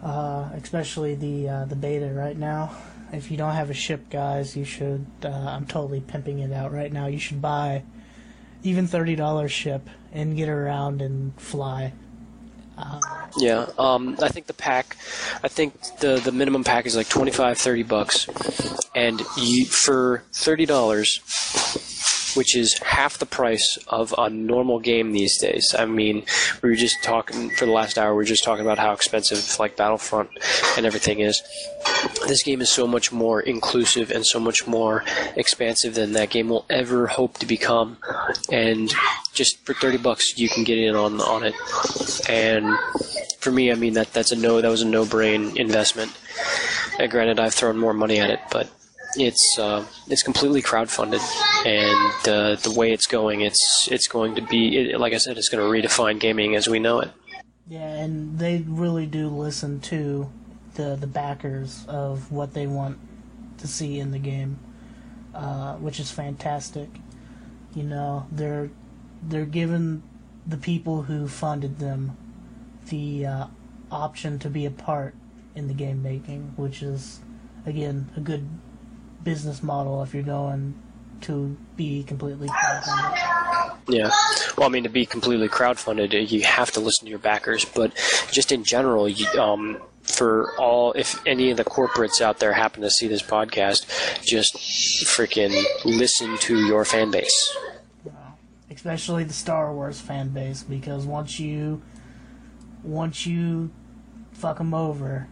Uh, 0.00 0.48
especially 0.54 1.16
the 1.16 1.66
the 1.68 1.74
beta 1.74 2.12
right 2.14 2.36
now. 2.36 2.70
If 3.12 3.30
you 3.30 3.36
don't 3.36 3.54
have 3.54 3.70
a 3.70 3.74
ship, 3.74 4.10
guys, 4.10 4.56
you 4.56 4.64
should. 4.64 5.06
Uh, 5.24 5.28
I'm 5.28 5.66
totally 5.66 6.00
pimping 6.00 6.40
it 6.40 6.52
out 6.52 6.72
right 6.72 6.92
now. 6.92 7.06
You 7.06 7.18
should 7.18 7.40
buy 7.40 7.82
even 8.62 8.86
thirty 8.86 9.16
dollars 9.16 9.52
ship 9.52 9.88
and 10.12 10.36
get 10.36 10.48
around 10.48 11.00
and 11.02 11.38
fly. 11.40 11.92
Yeah, 13.36 13.66
um, 13.78 14.16
I 14.22 14.28
think 14.28 14.46
the 14.46 14.54
pack, 14.54 14.96
I 15.42 15.48
think 15.48 15.74
the 15.98 16.20
the 16.24 16.32
minimum 16.32 16.64
pack 16.64 16.86
is 16.86 16.96
like 16.96 17.08
25, 17.08 17.58
30 17.58 17.82
bucks, 17.84 18.28
and 18.94 19.20
you 19.36 19.64
for 19.64 20.22
thirty 20.32 20.66
dollars, 20.66 21.18
which 22.34 22.56
is 22.56 22.78
half 22.78 23.18
the 23.18 23.26
price 23.26 23.78
of 23.88 24.14
a 24.18 24.30
normal 24.30 24.78
game 24.78 25.12
these 25.12 25.38
days. 25.38 25.74
I 25.78 25.86
mean, 25.86 26.24
we 26.62 26.68
were 26.68 26.76
just 26.76 27.02
talking 27.02 27.50
for 27.50 27.66
the 27.66 27.72
last 27.72 27.98
hour. 27.98 28.12
We 28.12 28.18
were 28.18 28.24
just 28.24 28.44
talking 28.44 28.64
about 28.64 28.78
how 28.78 28.92
expensive 28.92 29.58
like 29.58 29.76
Battlefront 29.76 30.30
and 30.76 30.86
everything 30.86 31.20
is. 31.20 31.42
This 32.26 32.42
game 32.42 32.60
is 32.60 32.70
so 32.70 32.86
much 32.86 33.12
more 33.12 33.40
inclusive 33.40 34.10
and 34.10 34.26
so 34.26 34.38
much 34.38 34.66
more 34.66 35.04
expansive 35.36 35.94
than 35.94 36.12
that 36.12 36.30
game 36.30 36.48
will 36.48 36.66
ever 36.70 37.06
hope 37.06 37.38
to 37.38 37.46
become. 37.46 37.98
And 38.50 38.92
just 39.32 39.64
for 39.64 39.74
thirty 39.74 39.98
bucks, 39.98 40.38
you 40.38 40.48
can 40.48 40.64
get 40.64 40.78
in 40.78 40.94
on 40.94 41.20
on 41.20 41.44
it. 41.44 41.54
And 42.28 42.78
for 43.38 43.50
me, 43.50 43.72
I 43.72 43.74
mean 43.74 43.94
that 43.94 44.12
that's 44.12 44.32
a 44.32 44.36
no. 44.36 44.60
That 44.60 44.68
was 44.68 44.82
a 44.82 44.86
no 44.86 45.04
brain 45.04 45.56
investment. 45.56 46.16
And 46.98 47.10
granted, 47.10 47.38
I've 47.38 47.54
thrown 47.54 47.78
more 47.78 47.94
money 47.94 48.18
at 48.18 48.30
it, 48.30 48.40
but 48.50 48.68
it's 49.16 49.58
uh, 49.58 49.84
it's 50.08 50.22
completely 50.22 50.62
crowdfunded, 50.62 51.22
and 51.66 52.28
uh, 52.28 52.54
the 52.56 52.72
way 52.76 52.92
it's 52.92 53.06
going, 53.06 53.40
it's 53.40 53.88
it's 53.90 54.08
going 54.08 54.34
to 54.34 54.42
be 54.42 54.90
it, 54.90 55.00
like 55.00 55.12
I 55.12 55.18
said, 55.18 55.38
it's 55.38 55.48
going 55.48 55.64
to 55.64 55.88
redefine 55.88 56.20
gaming 56.20 56.54
as 56.54 56.68
we 56.68 56.78
know 56.78 57.00
it. 57.00 57.10
Yeah, 57.68 57.96
and 57.96 58.38
they 58.38 58.64
really 58.66 59.06
do 59.06 59.28
listen 59.28 59.80
to 59.80 60.30
the 60.74 60.96
the 60.96 61.06
backers 61.06 61.84
of 61.86 62.30
what 62.32 62.54
they 62.54 62.66
want 62.66 62.98
to 63.58 63.66
see 63.66 63.98
in 63.98 64.10
the 64.10 64.18
game, 64.18 64.58
uh, 65.34 65.74
which 65.76 66.00
is 66.00 66.10
fantastic. 66.10 66.88
You 67.74 67.84
know, 67.84 68.26
they're 68.30 68.70
they're 69.22 69.46
giving 69.46 70.02
the 70.46 70.56
people 70.56 71.02
who 71.02 71.28
funded 71.28 71.78
them 71.78 72.16
the 72.88 73.26
uh, 73.26 73.46
option 73.90 74.38
to 74.38 74.48
be 74.48 74.64
a 74.64 74.70
part 74.70 75.14
in 75.54 75.68
the 75.68 75.74
game 75.74 76.02
making, 76.02 76.52
which 76.56 76.82
is 76.82 77.20
again 77.66 78.10
a 78.16 78.20
good 78.20 78.48
business 79.28 79.62
model 79.62 80.02
if 80.02 80.14
you're 80.14 80.22
going 80.22 80.74
to 81.20 81.54
be 81.76 82.02
completely 82.02 82.48
crowdfunded. 82.48 83.76
Yeah. 83.86 84.10
Well, 84.56 84.66
I 84.66 84.70
mean, 84.70 84.84
to 84.84 84.88
be 84.88 85.04
completely 85.04 85.48
crowdfunded, 85.48 86.14
uh, 86.14 86.16
you 86.16 86.44
have 86.44 86.70
to 86.72 86.80
listen 86.80 87.04
to 87.04 87.10
your 87.10 87.18
backers. 87.18 87.66
But 87.66 87.92
just 88.32 88.52
in 88.52 88.64
general, 88.64 89.06
you, 89.06 89.26
um, 89.38 89.82
for 90.02 90.54
all, 90.58 90.94
if 90.94 91.20
any 91.26 91.50
of 91.50 91.58
the 91.58 91.64
corporates 91.64 92.22
out 92.22 92.38
there 92.38 92.54
happen 92.54 92.80
to 92.82 92.90
see 92.90 93.06
this 93.06 93.22
podcast, 93.22 93.84
just 94.24 94.56
freaking 95.04 95.52
listen 95.84 96.38
to 96.38 96.66
your 96.66 96.86
fan 96.86 97.10
base. 97.10 97.56
especially 98.70 99.24
the 99.24 99.34
Star 99.34 99.74
Wars 99.74 100.00
fan 100.00 100.30
base, 100.30 100.62
because 100.62 101.04
once 101.04 101.38
you 101.38 101.82
once 102.82 103.26
you 103.26 103.70
fuck 104.32 104.56
them 104.56 104.72
over, 104.72 105.28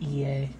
EA, 0.00 0.50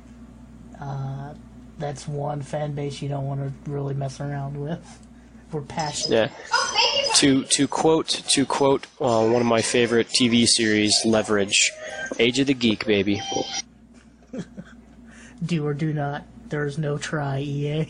uh, 0.81 1.35
that's 1.79 2.09
one 2.09 2.43
fan 2.43 2.75
base 2.75 3.01
you 3.01 3.09
don't 3.09 3.27
want 3.27 3.41
to 3.41 3.71
really 3.71 3.95
mess 3.95 4.21
around 4.21 4.61
with. 4.61 5.07
We're 5.53 5.63
passionate. 5.63 6.31
Yeah. 6.31 7.13
To 7.17 7.45
to 7.45 7.67
quote 7.67 8.09
to 8.09 8.45
quote 8.45 8.87
uh, 9.01 9.27
one 9.27 9.41
of 9.41 9.47
my 9.47 9.63
favorite 9.63 10.09
TV 10.09 10.47
series, 10.47 10.95
Leverage, 11.05 11.73
Age 12.19 12.39
of 12.39 12.49
the 12.49 12.55
Geek, 12.55 12.85
baby. 12.85 13.23
Do 15.45 15.67
or 15.67 15.73
do 15.73 15.93
not. 15.93 16.25
There 16.49 16.67
is 16.67 16.79
no 16.79 16.99
try, 16.99 17.41
EA. 17.41 17.89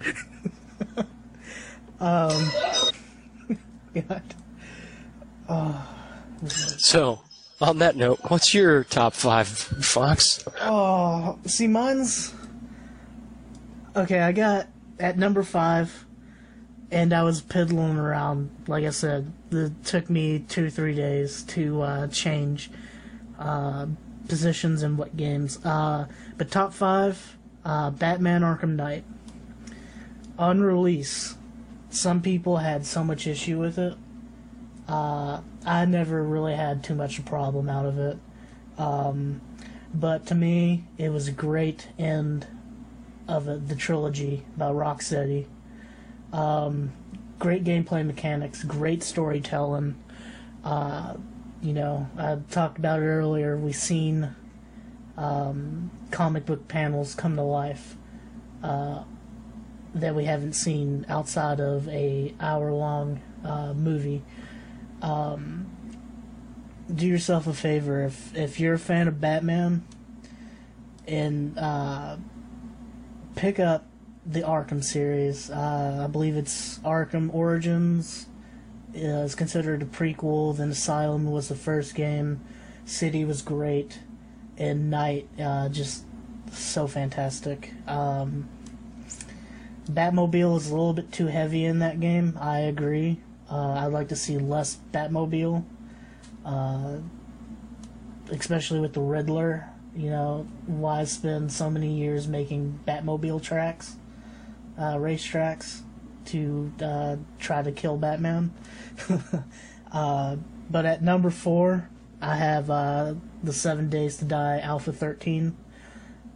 um. 2.00 2.50
God. 3.94 4.22
Oh. 5.48 5.90
So, 6.46 7.22
on 7.62 7.78
that 7.78 7.96
note, 7.96 8.20
what's 8.28 8.52
your 8.52 8.84
top 8.84 9.14
five, 9.14 9.48
Fox? 9.48 10.44
Oh, 10.60 11.38
see, 11.46 11.66
mine's 11.66 12.34
okay. 13.96 14.20
I 14.20 14.32
got 14.32 14.68
at 14.98 15.18
number 15.18 15.42
five, 15.42 16.04
and 16.90 17.12
I 17.12 17.22
was 17.22 17.40
piddling 17.40 17.96
around. 17.96 18.50
Like 18.66 18.84
I 18.84 18.90
said, 18.90 19.32
it 19.50 19.84
took 19.84 20.08
me 20.10 20.40
two, 20.40 20.70
three 20.70 20.94
days 20.94 21.42
to 21.44 21.82
uh, 21.82 22.06
change 22.08 22.70
uh, 23.38 23.86
positions 24.28 24.82
in 24.82 24.96
what 24.96 25.16
games. 25.16 25.64
Uh, 25.64 26.06
but 26.36 26.50
top 26.50 26.72
five, 26.72 27.36
uh, 27.64 27.90
Batman: 27.90 28.42
Arkham 28.42 28.76
Knight. 28.76 29.04
On 30.38 30.60
release, 30.60 31.36
some 31.90 32.20
people 32.20 32.56
had 32.56 32.84
so 32.84 33.04
much 33.04 33.26
issue 33.26 33.58
with 33.58 33.78
it. 33.78 33.94
Uh, 34.88 35.40
I 35.64 35.84
never 35.84 36.22
really 36.22 36.54
had 36.54 36.82
too 36.84 36.94
much 36.94 37.18
a 37.18 37.22
problem 37.22 37.68
out 37.68 37.86
of 37.86 37.98
it. 37.98 38.18
Um, 38.76 39.40
but 39.94 40.26
to 40.26 40.34
me, 40.34 40.84
it 40.98 41.10
was 41.10 41.28
a 41.28 41.32
great 41.32 41.88
end 41.98 42.46
of 43.26 43.68
the 43.68 43.74
trilogy 43.74 44.44
by 44.56 44.66
Rocksteady. 44.66 45.46
Um, 46.32 46.92
great 47.38 47.64
gameplay 47.64 48.04
mechanics, 48.04 48.62
great 48.62 49.02
storytelling. 49.02 50.02
Uh, 50.62 51.14
you 51.62 51.72
know, 51.72 52.08
I 52.18 52.38
talked 52.50 52.78
about 52.78 53.00
it 53.00 53.06
earlier. 53.06 53.56
We've 53.56 53.74
seen 53.74 54.34
um, 55.16 55.90
comic 56.10 56.46
book 56.46 56.68
panels 56.68 57.14
come 57.14 57.36
to 57.36 57.42
life 57.42 57.96
uh, 58.62 59.04
that 59.94 60.14
we 60.14 60.24
haven't 60.24 60.54
seen 60.54 61.06
outside 61.08 61.60
of 61.60 61.88
a 61.88 62.34
hour 62.40 62.72
long 62.72 63.22
uh, 63.44 63.72
movie. 63.74 64.22
Um, 65.02 65.70
do 66.92 67.06
yourself 67.06 67.46
a 67.46 67.54
favor 67.54 68.04
if 68.04 68.36
if 68.36 68.60
you're 68.60 68.74
a 68.74 68.78
fan 68.78 69.08
of 69.08 69.20
Batman 69.20 69.86
and 71.06 71.58
uh, 71.58 72.16
pick 73.44 73.60
up 73.60 73.84
the 74.24 74.40
Arkham 74.40 74.82
series. 74.82 75.50
Uh, 75.50 76.00
I 76.02 76.06
believe 76.06 76.34
it's 76.34 76.78
Arkham 76.78 77.28
Origins 77.34 78.26
is 78.94 79.34
considered 79.34 79.82
a 79.82 79.84
prequel. 79.84 80.56
Then 80.56 80.70
Asylum 80.70 81.30
was 81.30 81.48
the 81.48 81.54
first 81.54 81.94
game. 81.94 82.40
City 82.86 83.22
was 83.22 83.42
great, 83.42 83.98
and 84.56 84.90
Knight 84.90 85.28
uh, 85.38 85.68
just 85.68 86.06
so 86.52 86.86
fantastic. 86.86 87.74
Um, 87.86 88.48
Batmobile 89.90 90.56
is 90.56 90.70
a 90.70 90.74
little 90.74 90.94
bit 90.94 91.12
too 91.12 91.26
heavy 91.26 91.66
in 91.66 91.80
that 91.80 92.00
game. 92.00 92.38
I 92.40 92.60
agree. 92.60 93.20
Uh, 93.50 93.72
I'd 93.72 93.92
like 93.92 94.08
to 94.08 94.16
see 94.16 94.38
less 94.38 94.78
Batmobile, 94.90 95.62
uh, 96.46 96.96
especially 98.30 98.80
with 98.80 98.94
the 98.94 99.02
Riddler. 99.02 99.68
You 99.96 100.10
know, 100.10 100.46
why 100.66 101.04
spend 101.04 101.52
so 101.52 101.70
many 101.70 101.94
years 101.94 102.26
making 102.26 102.80
Batmobile 102.86 103.42
tracks, 103.42 103.96
uh, 104.76 104.98
to 106.26 106.72
uh, 106.82 107.16
try 107.38 107.62
to 107.62 107.70
kill 107.70 107.96
Batman? 107.96 108.52
uh, 109.92 110.36
but 110.68 110.84
at 110.84 111.02
number 111.02 111.30
four, 111.30 111.88
I 112.20 112.36
have 112.36 112.70
uh, 112.70 113.14
the 113.42 113.52
Seven 113.52 113.88
Days 113.88 114.16
to 114.16 114.24
Die 114.24 114.58
Alpha 114.60 114.92
13. 114.92 115.56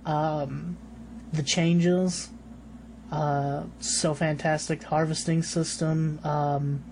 Um, 0.06 0.76
the 1.32 1.42
changes, 1.42 2.28
uh, 3.10 3.64
so 3.80 4.14
fantastic. 4.14 4.84
Harvesting 4.84 5.42
system, 5.42 6.20
um, 6.22 6.84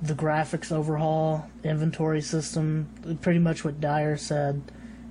the 0.00 0.14
graphics 0.14 0.70
overhaul, 0.70 1.50
inventory 1.64 2.22
system, 2.22 3.18
pretty 3.22 3.40
much 3.40 3.64
what 3.64 3.80
Dyer 3.80 4.16
said 4.16 4.62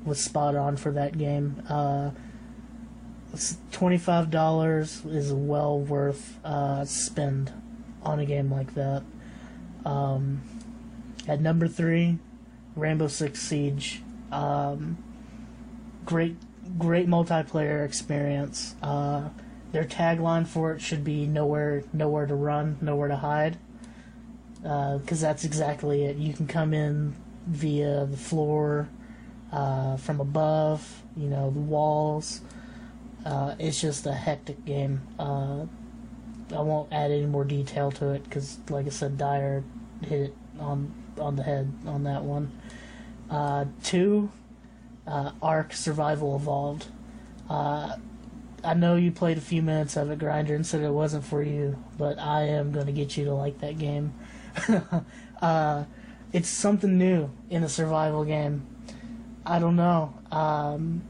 was 0.05 0.23
spot 0.23 0.55
on 0.55 0.77
for 0.77 0.91
that 0.91 1.17
game. 1.17 1.61
Uh, 1.69 2.11
Twenty-five 3.71 4.31
dollars 4.31 5.05
is 5.05 5.31
well 5.31 5.80
worth 5.80 6.43
uh, 6.43 6.84
spend 6.84 7.53
on 8.01 8.19
a 8.19 8.26
game 8.26 8.51
like 8.51 8.73
that. 8.73 9.03
Um, 9.85 10.41
at 11.27 11.39
number 11.39 11.67
three, 11.67 12.17
Rainbow 12.76 13.07
Six 13.07 13.39
Siege. 13.39 14.01
Um, 14.31 14.97
great, 16.05 16.38
great 16.80 17.07
multiplayer 17.07 17.85
experience. 17.85 18.76
Uh, 18.81 19.30
their 19.71 19.84
tagline 19.84 20.47
for 20.47 20.73
it 20.73 20.81
should 20.81 21.03
be 21.03 21.27
"Nowhere, 21.27 21.84
nowhere 21.93 22.26
to 22.26 22.34
run, 22.34 22.80
nowhere 22.81 23.09
to 23.09 23.17
hide," 23.17 23.59
because 24.55 25.23
uh, 25.23 25.27
that's 25.27 25.43
exactly 25.43 26.03
it. 26.05 26.17
You 26.17 26.34
can 26.34 26.47
come 26.47 26.73
in 26.73 27.15
via 27.45 28.07
the 28.07 28.17
floor, 28.17 28.89
uh, 29.51 29.97
from 29.97 30.19
above, 30.19 31.03
you 31.15 31.27
know, 31.27 31.49
the 31.49 31.59
walls. 31.59 32.41
Uh, 33.26 33.55
it's 33.59 33.80
just 33.80 34.05
a 34.05 34.13
hectic 34.13 34.63
game. 34.65 35.01
Uh, 35.17 35.65
I 36.55 36.61
won't 36.61 36.91
add 36.91 37.11
any 37.11 37.26
more 37.26 37.43
detail 37.43 37.91
to 37.91 38.11
it 38.11 38.23
because, 38.23 38.59
like 38.69 38.85
I 38.85 38.89
said, 38.89 39.17
Dyer 39.17 39.63
hit 40.01 40.21
it 40.21 40.35
on 40.59 40.93
on 41.19 41.35
the 41.35 41.43
head 41.43 41.71
on 41.85 42.03
that 42.05 42.23
one. 42.23 42.51
Uh, 43.30 43.65
two, 43.84 44.31
uh, 45.05 45.31
Ark 45.41 45.73
Survival 45.73 46.35
Evolved. 46.35 46.88
Uh, 47.49 47.97
I 48.63 48.73
know 48.73 48.95
you 48.95 49.11
played 49.11 49.38
a 49.38 49.41
few 49.41 49.61
minutes 49.61 49.95
of 49.95 50.09
it, 50.11 50.19
Grinder, 50.19 50.55
and 50.55 50.65
said 50.65 50.81
it 50.81 50.89
wasn't 50.89 51.26
for 51.26 51.43
you, 51.43 51.81
but 51.97 52.19
I 52.19 52.43
am 52.43 52.71
going 52.71 52.88
to 52.88 52.91
get 52.91 53.15
you 53.15 53.26
to 53.26 53.34
like 53.34 53.59
that 53.59 53.77
game. 53.77 54.13
it's 56.34 56.49
something 56.49 56.97
new 56.97 57.30
in 57.49 57.63
a 57.63 57.69
survival 57.69 58.23
game. 58.26 58.65
I 59.49 59.57
don't 59.57 59.76
know. 59.76 60.13
Um, 60.31 61.01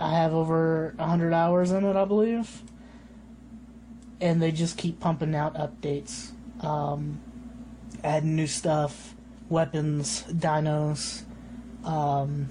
I 0.00 0.14
have 0.14 0.34
over 0.34 0.92
100 0.96 1.32
hours 1.32 1.70
in 1.70 1.84
it, 1.84 1.94
I 1.94 2.04
believe. 2.04 2.62
And 4.20 4.42
they 4.42 4.50
just 4.50 4.76
keep 4.76 4.98
pumping 4.98 5.36
out 5.36 5.54
updates, 5.54 6.32
um, 6.64 7.20
adding 8.02 8.34
new 8.34 8.48
stuff, 8.48 9.14
weapons, 9.48 10.24
dinos. 10.24 11.22
Um, 11.84 12.48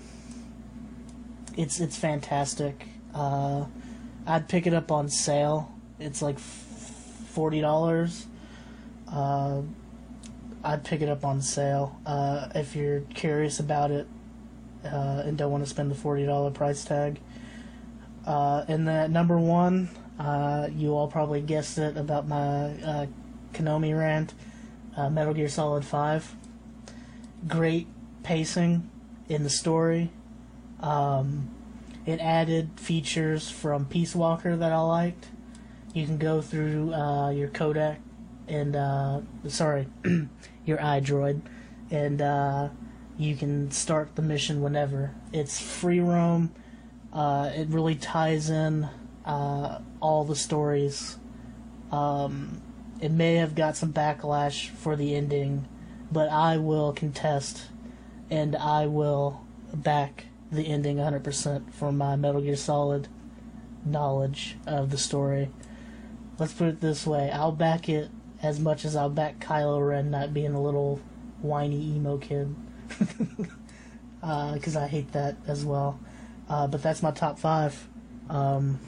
it's 1.58 1.82
it's 1.82 1.98
fantastic. 1.98 2.88
Uh, 3.14 3.66
I'd 4.26 4.48
pick 4.48 4.68
it 4.68 4.74
up 4.74 4.90
on 4.90 5.10
sale. 5.10 5.72
It's 6.00 6.22
like 6.22 6.40
forty 6.40 7.60
dollars. 7.60 8.26
Uh, 9.12 9.62
I'd 10.64 10.86
pick 10.86 11.02
it 11.02 11.10
up 11.10 11.26
on 11.26 11.41
sale 11.41 12.00
uh, 12.06 12.48
if 12.56 12.76
you're 12.76 13.02
curious 13.02 13.60
about 13.60 13.91
it 13.91 14.08
uh, 14.86 15.24
and 15.26 15.38
don't 15.38 15.52
want 15.52 15.64
to 15.64 15.70
spend 15.70 15.92
the 15.92 15.96
forty 15.96 16.26
dollar 16.26 16.52
price 16.52 16.84
tag. 16.84 17.20
Uh, 18.26 18.64
and 18.68 18.88
then 18.88 19.12
number 19.12 19.38
one, 19.38 19.90
uh, 20.20 20.68
you 20.76 20.96
all 20.96 21.08
probably 21.08 21.42
guessed 21.42 21.78
it 21.78 21.98
about 21.98 22.28
my 22.28 22.72
uh, 22.84 23.06
Konami 23.54 23.98
rant, 23.98 24.34
uh, 24.96 25.10
Metal 25.10 25.34
Gear 25.34 25.50
Solid 25.50 25.86
Five. 25.86 26.36
Great 27.48 27.88
pacing 28.24 28.90
in 29.28 29.44
the 29.44 29.50
story. 29.50 30.12
Um, 30.82 31.50
it 32.06 32.20
added 32.20 32.72
features 32.78 33.50
from 33.50 33.86
Peace 33.86 34.16
Walker 34.16 34.56
that 34.56 34.72
I 34.72 34.80
liked. 34.80 35.28
You 35.94 36.06
can 36.06 36.18
go 36.18 36.42
through 36.42 36.94
uh, 36.94 37.30
your 37.32 37.50
Codec 37.50 37.98
and 38.48 39.24
sorry, 39.48 39.88
your 40.66 40.78
iDroid, 40.78 41.42
and 41.92 42.22
you 43.20 43.36
can 43.36 43.70
start 43.70 44.16
the 44.16 44.22
mission 44.22 44.62
whenever. 44.62 45.14
It's 45.34 45.60
free 45.60 46.00
roam. 46.00 46.54
Uh, 47.12 47.52
it 47.54 47.68
really 47.68 47.96
ties 47.96 48.50
in 48.50 48.88
uh, 49.26 49.82
all 50.00 50.24
the 50.24 50.38
stories. 50.38 51.18
Um, 51.91 52.62
it 53.02 53.12
may 53.12 53.36
have 53.36 53.56
got 53.56 53.76
some 53.76 53.91
backlash 53.91 54.70
for 54.70 54.96
the 54.96 55.16
ending, 55.16 55.68
but 56.10 56.30
I 56.30 56.58
will 56.58 56.94
contest 56.94 57.68
and 58.32 58.56
I 58.56 58.88
will 58.88 59.46
back 59.74 60.26
the 60.50 60.68
ending 60.68 60.96
100% 60.96 61.74
for 61.74 61.91
my 61.91 62.16
Metal 62.16 62.41
Gear 62.41 62.56
Solid 62.56 63.10
knowledge 63.86 64.56
of 64.66 64.91
the 64.91 64.98
story. 64.98 65.50
Let's 66.38 66.54
put 66.54 66.70
it 66.70 66.80
this 66.80 67.06
way 67.06 67.30
I'll 67.32 67.52
back 67.52 67.90
it 67.90 68.10
as 68.41 68.62
much 68.62 68.86
as 68.86 68.96
I'll 68.96 69.10
back 69.10 69.40
Kylo 69.40 69.86
Ren 69.86 70.10
not 70.10 70.34
being 70.34 70.54
a 70.54 70.62
little 70.62 71.02
whiny 71.41 71.96
emo 71.96 72.18
kid. 72.18 72.56
Because 74.24 74.76
uh, 74.76 74.82
I 74.82 74.88
hate 74.88 75.11
that 75.14 75.36
as 75.48 75.64
well. 75.66 75.99
Uh, 76.49 76.68
but 76.68 76.82
that's 76.82 77.03
my 77.03 77.11
top 77.11 77.40
five. 77.40 77.88
Um, 78.30 78.80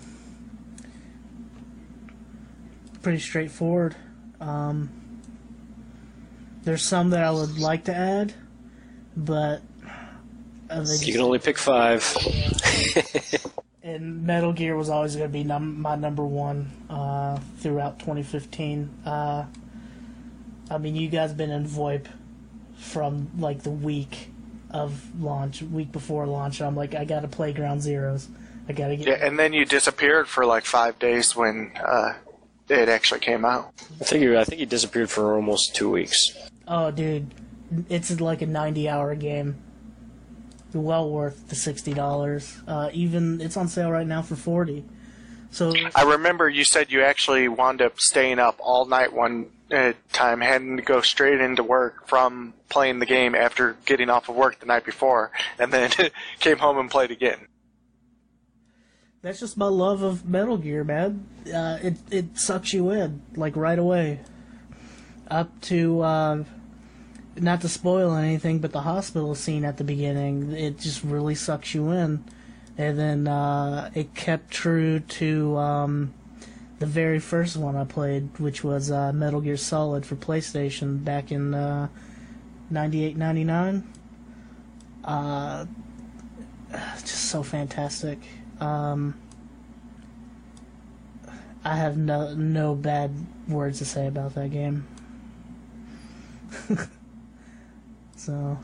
pretty 3.01 3.19
straightforward. 3.19 3.95
Um, 4.39 4.89
there's 6.63 6.83
some 6.83 7.11
that 7.11 7.23
I 7.23 7.31
would 7.31 7.57
like 7.57 7.85
to 7.85 7.95
add, 7.95 8.33
but 9.15 9.61
uh, 10.69 10.85
you 10.99 11.11
can 11.11 11.21
only 11.21 11.39
pick 11.39 11.57
five. 11.57 12.15
and 13.83 14.23
Metal 14.23 14.53
Gear 14.53 14.75
was 14.75 14.89
always 14.89 15.15
going 15.15 15.29
to 15.29 15.33
be 15.33 15.43
num- 15.43 15.81
my 15.81 15.95
number 15.95 16.23
one 16.23 16.71
uh, 16.89 17.39
throughout 17.57 17.99
2015. 17.99 18.89
Uh, 19.05 19.45
I 20.69 20.77
mean, 20.77 20.95
you 20.95 21.09
guys 21.09 21.33
been 21.33 21.51
in 21.51 21.65
VoIP 21.65 22.05
from 22.81 23.29
like 23.37 23.61
the 23.61 23.69
week 23.69 24.29
of 24.71 25.21
launch, 25.21 25.61
week 25.61 25.91
before 25.91 26.25
launch. 26.25 26.61
I'm 26.61 26.75
like, 26.75 26.95
I 26.95 27.05
got 27.05 27.21
to 27.21 27.27
play 27.27 27.53
Ground 27.53 27.81
Zeroes. 27.81 28.27
I 28.67 28.73
got 28.73 28.87
to 28.87 28.97
get. 28.97 29.07
Yeah, 29.07 29.25
and 29.25 29.37
then 29.37 29.53
you 29.53 29.65
disappeared 29.65 30.27
for 30.27 30.45
like 30.45 30.65
five 30.65 30.97
days 30.99 31.35
when 31.35 31.71
uh, 31.85 32.13
it 32.67 32.89
actually 32.89 33.19
came 33.19 33.45
out. 33.45 33.71
I 33.99 34.03
think 34.03 34.23
you, 34.23 34.37
I 34.37 34.43
think 34.43 34.59
he 34.59 34.65
disappeared 34.65 35.09
for 35.09 35.35
almost 35.35 35.75
two 35.75 35.89
weeks. 35.89 36.17
Oh, 36.67 36.91
dude, 36.91 37.33
it's 37.89 38.19
like 38.19 38.41
a 38.41 38.45
90 38.47 38.89
hour 38.89 39.15
game. 39.15 39.61
Well 40.73 41.09
worth 41.09 41.49
the 41.49 41.55
sixty 41.55 41.93
dollars. 41.93 42.57
Uh, 42.65 42.89
even 42.93 43.41
it's 43.41 43.57
on 43.57 43.67
sale 43.67 43.91
right 43.91 44.07
now 44.07 44.21
for 44.21 44.37
forty. 44.37 44.85
So 45.49 45.73
I 45.93 46.03
remember 46.03 46.47
you 46.47 46.63
said 46.63 46.93
you 46.93 47.01
actually 47.01 47.49
wound 47.49 47.81
up 47.81 47.99
staying 47.99 48.39
up 48.39 48.57
all 48.63 48.85
night 48.85 49.11
one 49.11 49.47
uh, 49.71 49.93
time, 50.11 50.41
having 50.41 50.77
to 50.77 50.83
go 50.83 51.01
straight 51.01 51.41
into 51.41 51.63
work 51.63 52.07
from 52.07 52.53
playing 52.69 52.99
the 52.99 53.05
game 53.05 53.35
after 53.35 53.77
getting 53.85 54.09
off 54.09 54.29
of 54.29 54.35
work 54.35 54.59
the 54.59 54.65
night 54.65 54.85
before, 54.85 55.31
and 55.59 55.71
then 55.71 55.91
came 56.39 56.57
home 56.57 56.77
and 56.77 56.89
played 56.89 57.11
again 57.11 57.47
that's 59.21 59.39
just 59.39 59.57
my 59.57 59.67
love 59.67 60.01
of 60.01 60.27
Metal 60.27 60.57
Gear, 60.57 60.83
man. 60.83 61.25
Uh, 61.45 61.77
it 61.81 61.97
it 62.09 62.37
sucks 62.37 62.73
you 62.73 62.89
in 62.89 63.21
like 63.35 63.55
right 63.55 63.77
away. 63.77 64.19
Up 65.29 65.61
to 65.61 66.01
uh, 66.01 66.43
not 67.37 67.61
to 67.61 67.69
spoil 67.69 68.15
anything, 68.15 68.59
but 68.59 68.71
the 68.71 68.81
hospital 68.81 69.35
scene 69.35 69.63
at 69.63 69.77
the 69.77 69.83
beginning, 69.83 70.51
it 70.51 70.79
just 70.79 71.03
really 71.03 71.35
sucks 71.35 71.73
you 71.73 71.91
in, 71.91 72.23
and 72.77 72.99
then 72.99 73.27
uh, 73.27 73.91
it 73.93 74.15
kept 74.15 74.51
true 74.51 74.99
to 74.99 75.57
um, 75.57 76.13
the 76.81 76.87
very 76.87 77.19
first 77.19 77.57
one 77.57 77.75
I 77.75 77.83
played, 77.83 78.39
which 78.39 78.63
was 78.63 78.89
uh, 78.89 79.13
Metal 79.13 79.39
Gear 79.39 79.55
Solid 79.55 80.03
for 80.03 80.15
PlayStation 80.15 81.03
back 81.03 81.31
in 81.31 81.53
uh, 81.53 81.89
98, 82.71 83.15
99. 83.15 83.87
Uh, 85.03 85.67
just 86.71 87.29
so 87.29 87.43
fantastic. 87.43 88.17
Um, 88.59 89.13
I 91.63 91.75
have 91.75 91.97
no 91.97 92.33
no 92.33 92.73
bad 92.73 93.11
words 93.47 93.77
to 93.77 93.85
say 93.85 94.07
about 94.07 94.33
that 94.33 94.49
game. 94.49 94.87
so. 98.15 98.57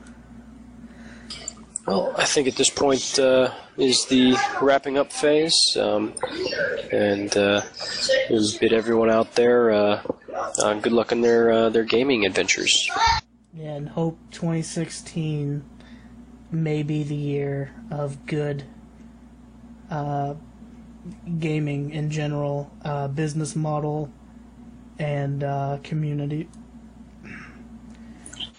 Well, 1.88 2.14
I 2.18 2.26
think 2.26 2.50
at 2.50 2.58
this 2.58 2.70
point 2.70 3.18
uh, 3.18 3.54
is 3.78 4.06
the 4.08 4.36
wrapping 4.62 4.98
up 4.98 5.14
phase, 5.14 5.78
um, 5.80 6.14
and 6.92 7.36
uh, 7.38 7.62
bid 8.60 8.74
everyone 8.74 9.10
out 9.10 9.36
there 9.36 9.72
uh, 9.72 10.04
uh 10.60 10.74
good 10.82 10.92
luck 10.92 11.14
in 11.14 11.22
their 11.22 11.50
uh, 11.50 11.70
their 11.70 11.86
gaming 11.86 12.26
adventures. 12.26 12.92
Yeah, 13.54 13.76
and 13.76 13.88
hope 13.88 14.20
2016 14.32 15.64
may 16.52 16.84
be 16.84 17.04
the 17.04 17.16
year 17.16 17.72
of 17.90 18.26
good 18.26 18.66
uh, 19.90 20.34
gaming 21.40 21.92
in 21.92 22.12
general, 22.12 22.70
business 23.16 23.56
model, 23.56 24.12
and 25.00 25.40
community. 25.86 26.50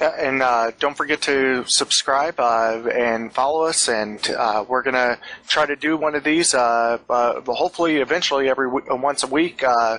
And 0.00 0.42
uh, 0.42 0.70
don't 0.78 0.96
forget 0.96 1.22
to 1.22 1.64
subscribe 1.66 2.38
uh, 2.38 2.88
and 2.92 3.32
follow 3.32 3.64
us. 3.64 3.88
And 3.88 4.18
uh, 4.30 4.64
we're 4.68 4.82
gonna 4.82 5.18
try 5.46 5.66
to 5.66 5.76
do 5.76 5.96
one 5.96 6.14
of 6.14 6.24
these. 6.24 6.54
Uh, 6.54 6.98
uh, 7.08 7.40
hopefully, 7.40 7.96
eventually, 7.96 8.48
every 8.48 8.68
w- 8.68 8.86
once 9.02 9.22
a 9.22 9.26
week. 9.26 9.62
Uh, 9.62 9.98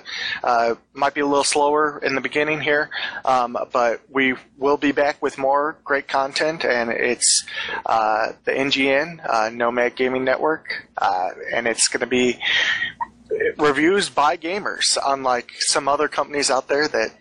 might 0.94 1.14
be 1.14 1.22
a 1.22 1.26
little 1.26 1.46
slower 1.46 2.00
in 2.04 2.16
the 2.16 2.22
beginning 2.22 2.60
here, 2.60 2.90
um, 3.24 3.58
but 3.72 4.02
we 4.10 4.36
will 4.58 4.76
be 4.76 4.92
back 4.92 5.22
with 5.22 5.38
more 5.38 5.78
great 5.86 6.08
content. 6.08 6.66
And 6.66 6.90
it's 6.90 7.46
the 7.86 8.36
NGN 8.48 9.54
Nomad 9.54 9.96
Gaming 9.96 10.26
Network, 10.26 10.88
and 11.54 11.68
it's 11.68 11.88
to 11.90 12.06
be 12.06 12.40
reviews 13.58 14.10
by 14.10 14.36
gamers, 14.38 14.98
unlike 15.06 15.52
some 15.60 15.88
other 15.88 16.08
companies 16.08 16.50
out 16.50 16.68
there 16.68 16.88
that 16.88 17.12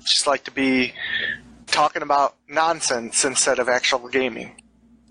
just 0.00 0.26
like 0.26 0.44
to 0.44 0.50
be 0.50 0.94
talking 1.76 2.00
about 2.00 2.34
nonsense 2.48 3.22
instead 3.26 3.58
of 3.58 3.68
actual 3.68 4.08
gaming. 4.08 4.50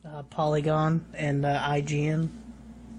Uh, 0.03 0.23
Polygon 0.23 1.05
and 1.13 1.45
uh, 1.45 1.61
IGN, 1.61 2.29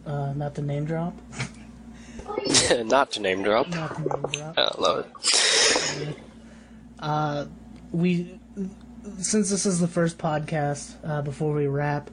uh, 0.07 0.33
not 0.35 0.55
to 0.55 0.63
name 0.63 0.85
drop. 0.85 1.13
not 2.85 3.11
to 3.11 3.21
name 3.21 3.43
drop. 3.43 3.69
Not 3.69 3.97
to 3.97 4.03
name 4.03 4.33
drop. 4.33 4.55
I 4.57 4.75
love 4.79 5.05
it. 5.05 6.17
Uh, 7.01 7.47
we, 7.91 8.39
since 9.19 9.51
this 9.51 9.67
is 9.67 9.81
the 9.81 9.89
first 9.89 10.17
podcast, 10.17 10.95
uh, 11.05 11.23
before 11.23 11.53
we 11.53 11.67
wrap, 11.67 12.09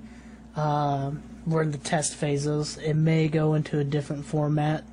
uh, 0.55 1.11
we're 1.45 1.61
in 1.61 1.69
the 1.69 1.77
test 1.77 2.15
phases. 2.15 2.77
It 2.77 2.95
may 2.95 3.27
go 3.27 3.53
into 3.53 3.77
a 3.77 3.83
different 3.83 4.25
format. 4.25 4.85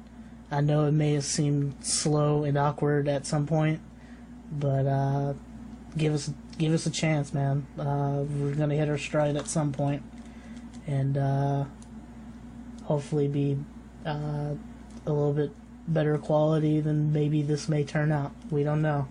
I 0.51 0.61
know 0.61 0.85
it 0.85 0.93
may 0.93 1.15
have 1.15 1.24
seemed 1.24 1.82
slow 1.82 2.45
and 2.45 2.59
awkward 2.59 3.09
at 3.09 3.24
some 3.24 3.47
point, 3.47 3.81
but 4.53 4.87
uh, 4.87 5.32
give 5.97 6.12
us 6.12 6.31
give 6.61 6.74
us 6.74 6.85
a 6.85 6.91
chance, 6.91 7.32
man. 7.32 7.66
Uh, 7.78 8.23
we're 8.39 8.55
gonna 8.55 8.74
hit 8.74 8.89
our 8.89 8.99
stride 8.99 9.35
at 9.37 9.49
some 9.49 9.73
point, 9.73 10.03
and 10.87 11.16
uh, 11.16 11.65
hopefully 12.85 13.27
be 13.27 13.57
uh, 14.07 14.55
a 15.07 15.12
little 15.12 15.32
bit 15.32 15.51
better 15.89 16.19
quality 16.19 16.81
than 16.81 17.12
maybe 17.12 17.41
this 17.43 17.69
may 17.69 17.82
turn 17.82 18.12
out. 18.12 18.32
We 18.51 18.62
don't 18.62 18.82
know. 18.82 19.09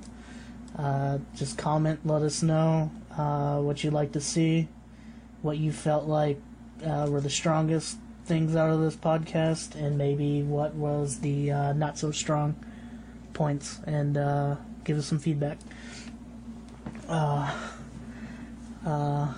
Uh, 0.77 1.17
just 1.35 1.57
comment, 1.57 1.99
let 2.05 2.21
us 2.21 2.43
know 2.43 2.91
uh, 3.17 3.57
what 3.57 3.83
you'd 3.83 3.93
like 3.93 4.11
to 4.13 4.21
see, 4.21 4.67
what 5.41 5.57
you 5.57 5.71
felt 5.71 6.05
like 6.05 6.39
uh, 6.85 7.07
were 7.09 7.19
the 7.19 7.29
strongest 7.31 7.97
things 8.25 8.55
out 8.55 8.69
of 8.69 8.79
this 8.79 8.95
podcast, 8.95 9.73
and 9.73 9.97
maybe 9.97 10.43
what 10.43 10.75
was 10.75 11.19
the 11.21 11.49
not 11.73 11.97
so 11.97 12.11
strong 12.11 12.55
points, 13.33 13.79
and 13.87 14.13
give 14.83 14.99
us 14.99 15.07
some 15.07 15.17
feedback. 15.17 15.57
Uh, 17.09 17.51
uh, 18.85 19.33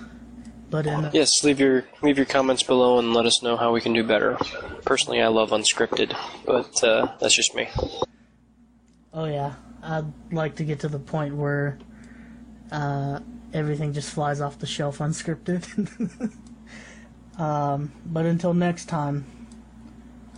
but 0.68 0.86
in, 0.86 1.10
yes, 1.12 1.42
leave 1.42 1.58
your 1.58 1.84
leave 2.02 2.18
your 2.18 2.26
comments 2.26 2.62
below 2.62 2.98
and 2.98 3.14
let 3.14 3.26
us 3.26 3.42
know 3.42 3.56
how 3.56 3.72
we 3.72 3.80
can 3.80 3.92
do 3.92 4.04
better. 4.04 4.36
Personally, 4.84 5.22
I 5.22 5.28
love 5.28 5.50
unscripted, 5.50 6.16
but 6.46 6.84
uh, 6.84 7.12
that's 7.18 7.34
just 7.34 7.54
me. 7.54 7.68
Oh 9.14 9.24
yeah, 9.24 9.54
I'd 9.82 10.12
like 10.32 10.56
to 10.56 10.64
get 10.64 10.80
to 10.80 10.88
the 10.88 10.98
point 10.98 11.34
where 11.34 11.78
uh, 12.70 13.20
everything 13.52 13.92
just 13.92 14.12
flies 14.12 14.40
off 14.40 14.58
the 14.58 14.66
shelf 14.66 14.98
unscripted. 14.98 16.32
um, 17.38 17.92
but 18.06 18.26
until 18.26 18.54
next 18.54 18.86
time, 18.86 19.24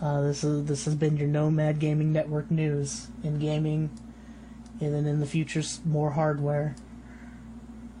uh, 0.01 0.21
this 0.21 0.43
is 0.43 0.65
this 0.65 0.85
has 0.85 0.95
been 0.95 1.17
your 1.17 1.27
Nomad 1.27 1.79
Gaming 1.79 2.13
Network 2.13 2.49
news 2.49 3.07
in 3.23 3.39
gaming, 3.39 3.89
and 4.79 4.93
then 4.93 5.05
in 5.05 5.19
the 5.19 5.25
future 5.25 5.63
more 5.85 6.11
hardware. 6.11 6.75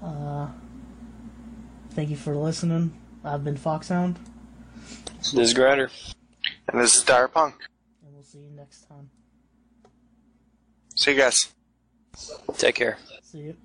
Uh, 0.05 0.47
thank 1.91 2.09
you 2.11 2.15
for 2.15 2.35
listening. 2.35 2.95
I've 3.23 3.43
been 3.43 3.57
Foxhound. 3.57 4.19
This 5.17 5.33
is 5.33 5.53
Grinder. 5.55 5.89
And 6.67 6.79
this 6.79 6.95
is 6.95 7.03
Dire 7.03 7.27
Punk. 7.27 7.55
And 8.05 8.13
we'll 8.13 8.23
see 8.23 8.37
you 8.37 8.51
next 8.55 8.87
time. 8.87 9.09
See 10.95 11.11
you 11.11 11.17
guys. 11.17 11.53
Take 12.57 12.75
care. 12.75 12.99
See 13.23 13.39
you. 13.39 13.57